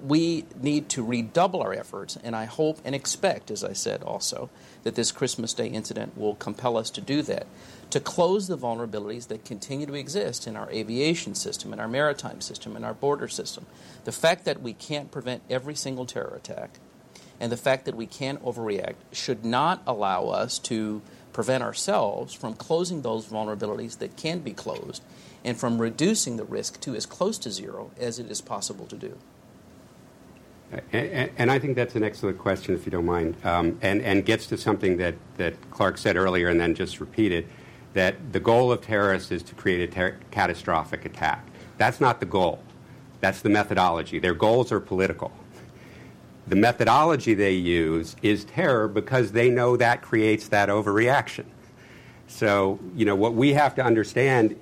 [0.02, 4.50] we need to redouble our efforts, and I hope and expect, as I said also,
[4.84, 7.48] that this Christmas Day incident will compel us to do that,
[7.90, 12.42] to close the vulnerabilities that continue to exist in our aviation system, in our maritime
[12.42, 13.66] system, in our border system.
[14.06, 16.80] The fact that we can't prevent every single terror attack
[17.40, 21.02] and the fact that we can't overreact should not allow us to
[21.34, 25.04] prevent ourselves from closing those vulnerabilities that can be closed
[25.48, 28.96] and from reducing the risk to as close to zero as it is possible to
[28.96, 29.18] do.
[30.92, 34.26] And, and I think that's an excellent question, if you don't mind, um, and, and
[34.26, 37.48] gets to something that, that Clark said earlier and then just repeated
[37.94, 41.48] that the goal of terrorists is to create a ter- catastrophic attack.
[41.78, 42.62] That's not the goal,
[43.22, 44.20] that's the methodology.
[44.20, 45.32] Their goals are political
[46.48, 51.46] the methodology they use is terror because they know that creates that overreaction.
[52.28, 54.58] So, you know, what we have to understand,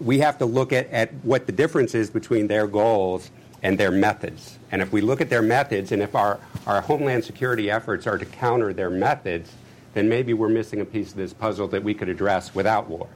[0.00, 3.30] we have to look at, at what the difference is between their goals
[3.62, 4.58] and their methods.
[4.72, 8.18] And if we look at their methods, and if our, our homeland security efforts are
[8.18, 9.52] to counter their methods,
[9.94, 13.08] then maybe we're missing a piece of this puzzle that we could address without war.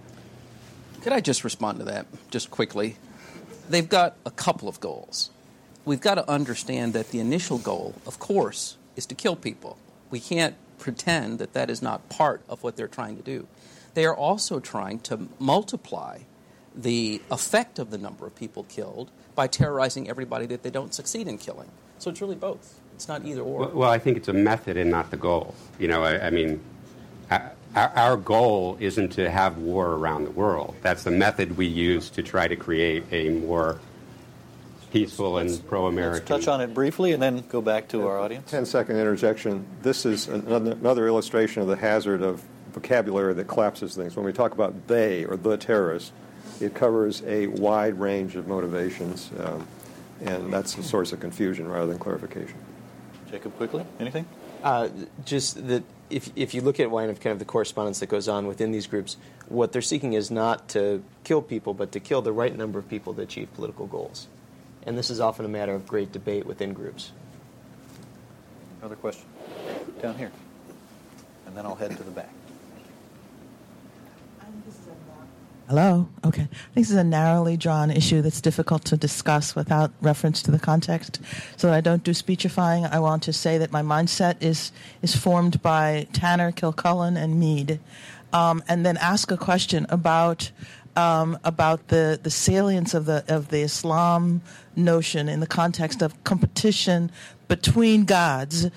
[1.02, 2.97] Could I just respond to that just quickly?
[3.68, 5.31] They've got a couple of goals
[5.85, 9.78] we've got to understand that the initial goal, of course, is to kill people.
[10.10, 13.47] We can't pretend that that is not part of what they're trying to do.
[13.94, 16.20] They are also trying to multiply
[16.74, 21.28] the effect of the number of people killed by terrorizing everybody that they don't succeed
[21.28, 21.70] in killing.
[21.98, 22.80] So it's really both.
[22.94, 23.60] It's not either or.
[23.60, 25.55] Well, well I think it's a method and not the goal.
[25.78, 26.60] You know, I, I mean,
[27.30, 30.76] our, our, goal isn't to have war around the world.
[30.82, 33.80] That's the method we use to try to create a more
[34.92, 36.32] peaceful and pro-American.
[36.32, 38.48] Let's touch on it briefly and then go back to our audience.
[38.51, 39.66] 10 second interjection.
[39.82, 44.14] This is another illustration of the hazard of vocabulary that collapses things.
[44.14, 46.12] When we talk about they or the terrorist,
[46.60, 49.66] it covers a wide range of motivations, um,
[50.24, 52.56] and that's a source of confusion rather than clarification.
[53.31, 54.26] Jacob, quickly, anything?
[54.62, 54.89] Uh,
[55.24, 58.28] just that if, if you look at one of kind of the correspondence that goes
[58.28, 59.16] on within these groups,
[59.48, 62.89] what they're seeking is not to kill people, but to kill the right number of
[62.89, 64.28] people to achieve political goals
[64.86, 67.12] and this is often a matter of great debate within groups.
[68.81, 69.24] Another question?
[70.02, 70.31] Down here.
[71.47, 72.31] And then I'll head to the back.
[75.66, 76.07] Hello.
[76.23, 76.47] Okay.
[76.74, 81.20] This is a narrowly drawn issue that's difficult to discuss without reference to the context.
[81.57, 82.85] So I don't do speechifying.
[82.85, 87.81] I want to say that my mindset is is formed by Tanner, Kilcullen, and Mead,
[88.35, 90.51] um, and then ask a question about
[90.97, 94.43] um, about the, the salience of the of the Islam
[94.77, 97.11] notion in the context of competition
[97.49, 98.69] between gods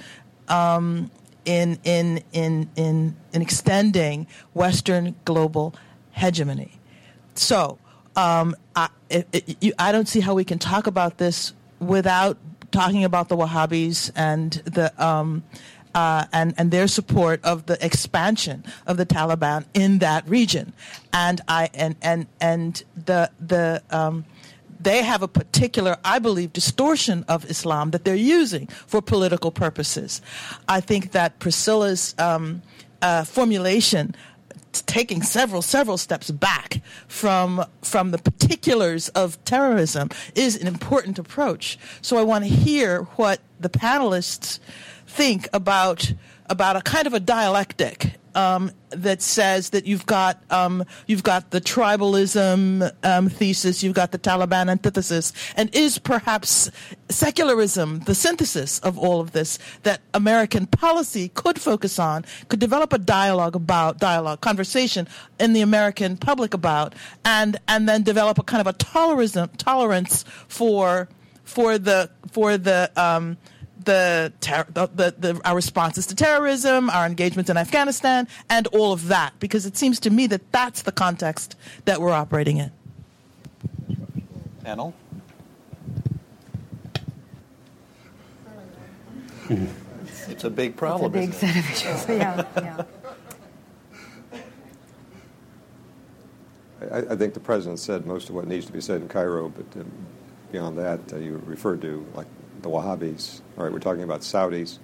[0.48, 1.12] um,
[1.44, 5.76] in, in in in in extending Western global
[6.12, 6.77] hegemony.
[7.38, 7.78] So
[8.16, 12.38] um, I, it, it, you, I don't see how we can talk about this without
[12.72, 15.44] talking about the Wahhabis and the um,
[15.96, 20.74] uh, and, and their support of the expansion of the Taliban in that region.
[21.14, 24.26] And I and and and the the um,
[24.80, 30.22] they have a particular, I believe, distortion of Islam that they're using for political purposes.
[30.68, 32.62] I think that Priscilla's um,
[33.02, 34.16] uh, formulation
[34.72, 41.78] taking several several steps back from from the particulars of terrorism is an important approach.
[42.02, 44.60] So I want to hear what the panelists
[45.08, 46.14] think about
[46.50, 51.50] about a kind of a dialectic um, that says that you've got um, you've got
[51.50, 56.70] the tribalism um, thesis, you've got the Taliban antithesis, and is perhaps
[57.10, 62.94] secularism the synthesis of all of this that American policy could focus on, could develop
[62.94, 65.08] a dialogue about dialogue conversation
[65.40, 66.94] in the American public about,
[67.26, 71.10] and and then develop a kind of a tolerism tolerance for
[71.44, 73.36] for the for the um,
[73.88, 78.92] the, ter- the, the, the, our responses to terrorism, our engagement in Afghanistan, and all
[78.92, 81.56] of that, because it seems to me that that's the context
[81.86, 82.72] that we're operating in.
[84.64, 84.94] Panel.
[90.30, 91.16] It's a big problem.
[91.16, 92.10] It's a big set of issues.
[92.10, 92.84] yeah, yeah.
[96.92, 99.48] I, I, think the president said most of what needs to be said in Cairo,
[99.50, 99.92] but um,
[100.52, 102.28] beyond that, uh, you referred to like
[102.68, 103.42] the Wahhabis.
[103.58, 104.80] All right, we're talking about Saudis.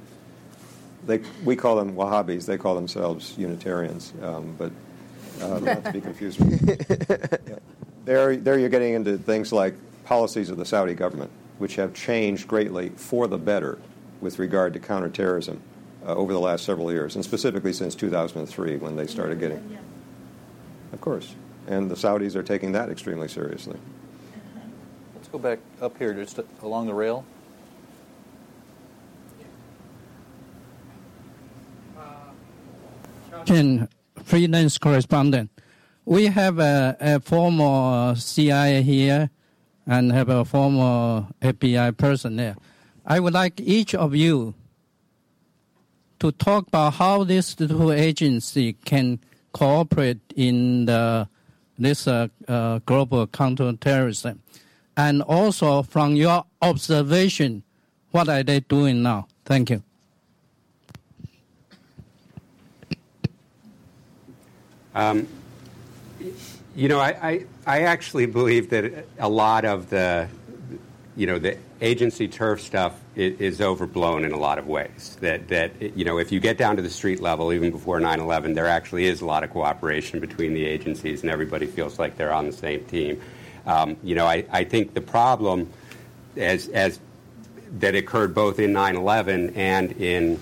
[1.05, 2.45] They, we call them Wahhabis.
[2.45, 4.71] They call themselves Unitarians, um, but
[5.41, 6.39] uh, not to be confused.
[7.49, 7.59] yeah.
[8.05, 12.47] There, there you're getting into things like policies of the Saudi government, which have changed
[12.47, 13.79] greatly for the better
[14.21, 15.61] with regard to counterterrorism
[16.05, 19.77] uh, over the last several years, and specifically since 2003 when they started getting.
[20.91, 21.35] Of course.
[21.67, 23.77] and the Saudis are taking that extremely seriously.
[25.15, 27.25] Let's go back up here, just along the rail.
[34.23, 35.49] Freelance correspondent.
[36.05, 39.29] We have a, a former CIA here
[39.85, 42.55] and have a former FBI person there.
[43.05, 44.53] I would like each of you
[46.19, 49.19] to talk about how these two agencies can
[49.51, 51.27] cooperate in the,
[51.77, 54.41] this uh, uh, global counterterrorism.
[54.95, 57.63] And also, from your observation,
[58.11, 59.27] what are they doing now?
[59.43, 59.83] Thank you.
[64.95, 65.27] Um,
[66.75, 70.27] you know, I, I, I, actually believe that a lot of the,
[71.15, 75.17] you know, the agency turf stuff is, is, overblown in a lot of ways.
[75.21, 78.19] That, that, you know, if you get down to the street level, even before 9
[78.19, 82.15] 11, there actually is a lot of cooperation between the agencies and everybody feels like
[82.17, 83.21] they're on the same team.
[83.65, 85.71] Um, you know, I, I think the problem
[86.37, 86.99] as, as
[87.79, 90.39] that occurred both in 9 11 and in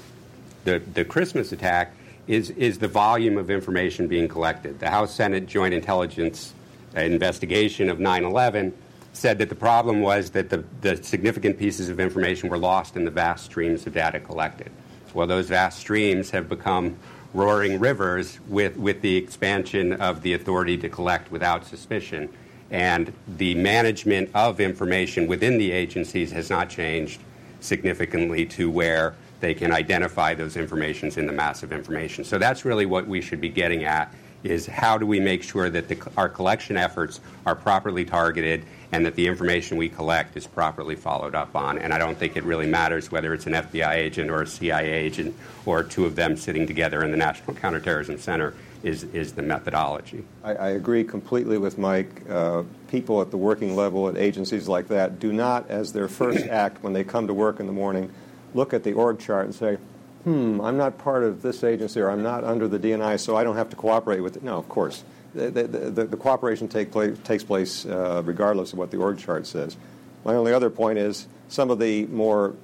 [0.64, 1.94] the, the Christmas attack
[2.28, 4.80] is, is the volume of information being collected.
[4.80, 6.54] The House Senate Joint Intelligence
[6.96, 8.74] investigation of 9 11
[9.14, 13.06] said that the problem was that the, the significant pieces of information were lost in
[13.06, 14.72] the vast streams of data collected.
[15.14, 16.98] Well, those vast streams have become
[17.34, 22.30] roaring rivers with, with the expansion of the authority to collect without suspicion.
[22.70, 27.20] And the management of information within the agencies has not changed
[27.60, 32.24] significantly to where they can identify those informations in the massive information.
[32.24, 34.14] So that's really what we should be getting at
[34.44, 39.06] is how do we make sure that the, our collection efforts are properly targeted and
[39.06, 41.78] that the information we collect is properly followed up on.
[41.78, 44.92] And I don't think it really matters whether it's an FBI agent or a CIA
[44.92, 45.36] agent
[45.66, 48.54] or two of them sitting together in the National Counterterrorism Center
[48.84, 50.24] is, is the methodology.
[50.44, 52.24] I, I agree completely with Mike.
[52.30, 56.48] Uh, people at the working level at agencies like that do not, as their first
[56.48, 58.12] act when they come to work in the morning,
[58.54, 59.78] look at the org chart and say,
[60.24, 63.44] hmm, I'm not part of this agency or I'm not under the DNI, so I
[63.44, 64.44] don't have to cooperate with it.
[64.44, 65.04] No, of course.
[65.34, 69.18] The, the, the, the cooperation take place, takes place uh, regardless of what the org
[69.18, 69.78] chart says.
[70.26, 72.56] My only other point is some of the more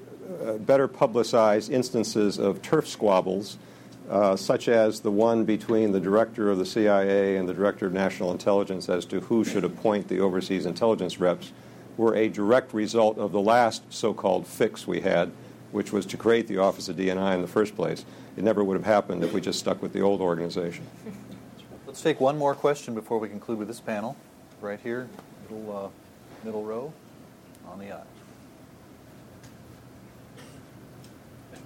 [0.45, 3.57] uh, better publicized instances of turf squabbles,
[4.09, 7.93] uh, such as the one between the director of the CIA and the director of
[7.93, 11.51] national intelligence as to who should appoint the overseas intelligence reps,
[11.95, 15.31] were a direct result of the last so called fix we had
[15.71, 18.05] which was to create the Office of DNI in the first place.
[18.35, 20.85] It never would have happened if we just stuck with the old organization.
[21.85, 24.15] Let's take one more question before we conclude with this panel.
[24.61, 25.07] Right here,
[25.49, 25.89] middle, uh,
[26.45, 26.93] middle row
[27.67, 28.05] on the aisle.
[31.51, 31.65] Thank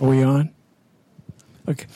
[0.00, 0.06] you.
[0.06, 0.50] Are we on?
[1.68, 1.86] Okay.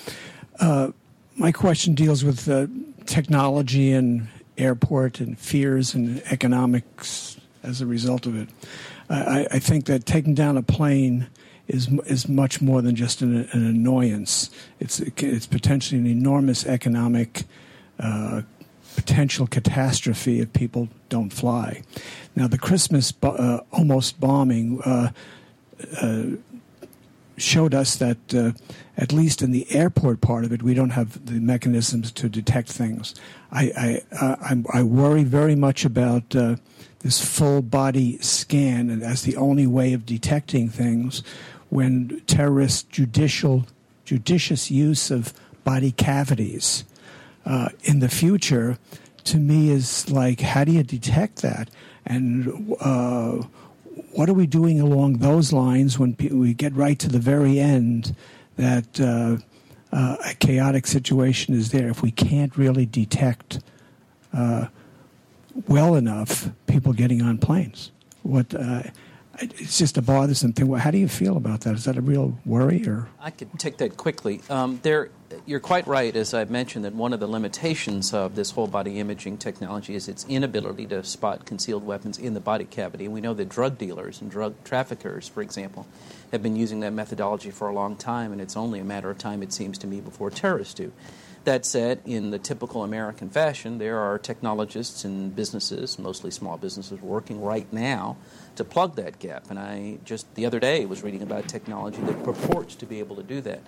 [0.61, 0.93] Uh,
[1.37, 2.67] my question deals with uh,
[3.05, 8.49] technology and airport and fears and economics as a result of it.
[9.09, 11.29] I, I think that taking down a plane
[11.69, 14.51] is is much more than just an, an annoyance.
[14.81, 17.45] It's it's potentially an enormous economic
[17.99, 18.43] uh,
[18.95, 21.83] potential catastrophe if people don't fly.
[22.35, 25.11] Now, the Christmas uh, almost bombing uh,
[26.01, 26.23] uh
[27.39, 28.53] showed us that uh,
[28.97, 32.71] at least in the airport part of it, we don't have the mechanisms to detect
[32.71, 33.15] things.
[33.53, 36.35] I I, uh, I worry very much about
[37.07, 41.23] this full body scan and as the only way of detecting things
[41.69, 43.65] when terrorist judicial
[44.05, 46.85] judicious use of body cavities
[47.45, 48.77] uh, in the future
[49.23, 51.71] to me is like how do you detect that?
[52.05, 53.43] And uh,
[54.13, 58.17] what are we doing along those lines when we get right to the very end
[58.57, 59.37] that uh,
[59.93, 63.61] uh, a chaotic situation is there if we can't really detect
[64.33, 64.67] uh,
[65.67, 67.93] well enough people getting on planes.
[68.23, 68.83] What uh,
[69.39, 70.73] it's just a bothersome thing.
[70.73, 71.75] How do you feel about that?
[71.75, 74.41] Is that a real worry, or I could take that quickly.
[74.49, 75.11] Um, there,
[75.45, 78.99] you're quite right, as I've mentioned, that one of the limitations of this whole body
[78.99, 83.09] imaging technology is its inability to spot concealed weapons in the body cavity.
[83.09, 85.87] We know that drug dealers and drug traffickers, for example,
[86.33, 89.19] have been using that methodology for a long time, and it's only a matter of
[89.19, 90.93] time, it seems to me, before terrorists do.
[91.47, 97.01] That said, in the typical American fashion, there are technologists and businesses, mostly small businesses,
[97.01, 98.17] working right now
[98.57, 99.49] to plug that gap.
[99.49, 103.15] And I just the other day was reading about technology that purports to be able
[103.15, 103.61] to do that.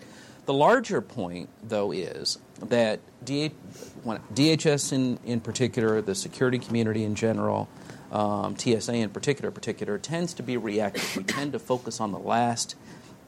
[0.46, 7.68] The larger point, though, is that DHS in, in particular, the security community in general,
[8.10, 11.16] um, TSA in particular, particular, tends to be reactive.
[11.16, 12.74] We tend to focus on the last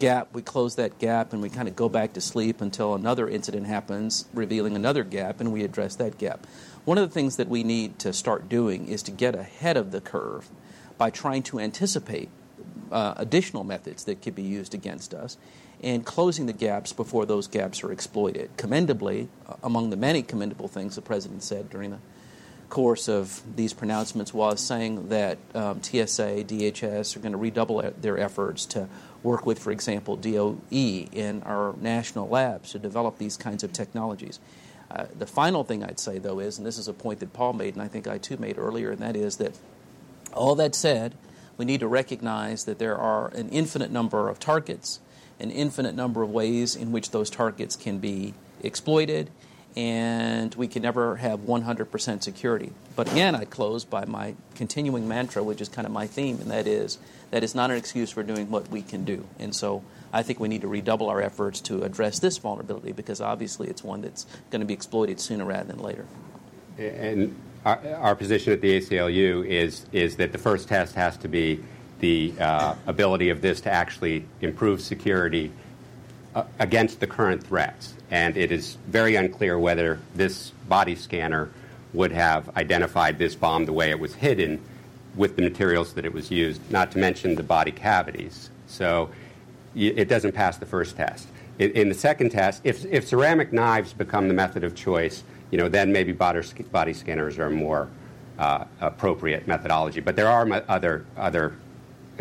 [0.00, 3.28] gap, we close that gap, and we kind of go back to sleep until another
[3.28, 6.46] incident happens, revealing another gap, and we address that gap.
[6.84, 9.92] One of the things that we need to start doing is to get ahead of
[9.92, 10.48] the curve
[10.98, 12.30] by trying to anticipate
[12.90, 15.36] uh, additional methods that could be used against us
[15.82, 18.50] and closing the gaps before those gaps are exploited.
[18.56, 21.98] Commendably, uh, among the many commendable things the President said during the
[22.68, 28.18] course of these pronouncements was saying that um, TSA, DHS are going to redouble their
[28.18, 28.88] efforts to
[29.22, 34.40] work with, for example, DOE in our national labs to develop these kinds of technologies.
[34.90, 37.52] Uh, the final thing I'd say, though, is, and this is a point that Paul
[37.52, 39.56] made, and I think I too made earlier, and that is that
[40.32, 41.14] all that said,
[41.56, 45.00] we need to recognize that there are an infinite number of targets,
[45.38, 49.30] an infinite number of ways in which those targets can be exploited,
[49.76, 52.72] and we can never have 100% security.
[53.00, 56.50] But again, I close by my continuing mantra, which is kind of my theme, and
[56.50, 56.98] that is
[57.30, 59.24] that is not an excuse for doing what we can do.
[59.38, 59.82] And so
[60.12, 63.82] I think we need to redouble our efforts to address this vulnerability because obviously it's
[63.82, 66.04] one that's going to be exploited sooner rather than later.
[66.76, 71.28] And our, our position at the ACLU is, is that the first test has to
[71.28, 71.64] be
[72.00, 75.52] the uh, ability of this to actually improve security
[76.34, 77.94] uh, against the current threats.
[78.10, 81.48] And it is very unclear whether this body scanner
[81.92, 84.60] would have identified this bomb the way it was hidden
[85.16, 88.50] with the materials that it was used, not to mention the body cavities.
[88.66, 89.10] So
[89.74, 91.28] it doesn't pass the first test.
[91.58, 95.68] In the second test, if, if ceramic knives become the method of choice, you know,
[95.68, 97.88] then maybe body, scanners are more
[98.38, 100.00] uh, appropriate methodology.
[100.00, 101.56] But there are other, other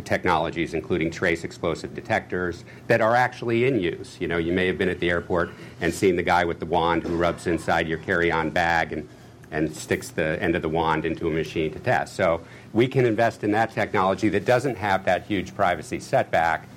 [0.03, 4.17] technologies, including trace explosive detectors, that are actually in use.
[4.19, 6.65] You know, you may have been at the airport and seen the guy with the
[6.65, 9.07] wand who rubs inside your carry-on bag and,
[9.51, 12.15] and sticks the end of the wand into a machine to test.
[12.15, 12.41] So
[12.73, 16.67] we can invest in that technology that doesn't have that huge privacy setback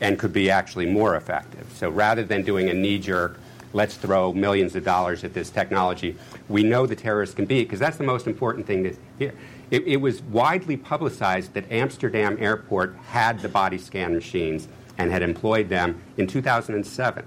[0.00, 1.66] and could be actually more effective.
[1.74, 3.38] So rather than doing a knee-jerk
[3.76, 6.16] let's throw millions of dollars at this technology.
[6.48, 9.34] We know the terrorists can be, because that's the most important thing to hear.
[9.70, 15.22] It, it, was widely publicized that Amsterdam Airport had the body scan machines and had
[15.22, 17.24] employed them in 2007.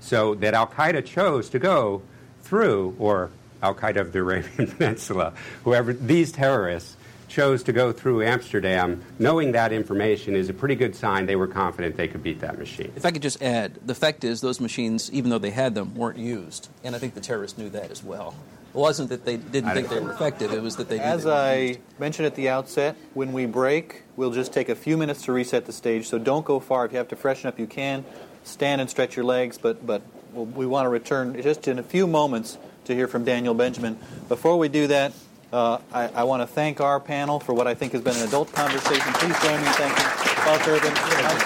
[0.00, 2.02] So that Al Qaeda chose to go
[2.42, 3.30] through, or
[3.62, 5.32] Al Qaeda of the Arabian Peninsula,
[5.64, 6.96] whoever these terrorists
[7.28, 11.46] chose to go through Amsterdam, knowing that information is a pretty good sign they were
[11.46, 12.90] confident they could beat that machine.
[12.96, 15.94] If I could just add, the fact is those machines, even though they had them,
[15.94, 18.34] weren't used, and I think the terrorists knew that as well.
[18.74, 21.00] It wasn't that they didn't think they were effective; it was that they.
[21.00, 25.22] As I mentioned at the outset, when we break, we'll just take a few minutes
[25.22, 26.06] to reset the stage.
[26.08, 26.84] So don't go far.
[26.84, 28.04] If you have to freshen up, you can
[28.44, 29.56] stand and stretch your legs.
[29.56, 30.02] But but
[30.34, 32.58] we want to return just in a few moments
[32.88, 33.96] to hear from Daniel Benjamin.
[34.28, 35.12] Before we do that,
[35.52, 38.26] uh, I, I want to thank our panel for what I think has been an
[38.26, 39.12] adult conversation.
[39.14, 40.04] Please join me in thanking
[40.44, 41.38] Paul Turbin, Mike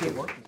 [0.00, 0.41] Thank you.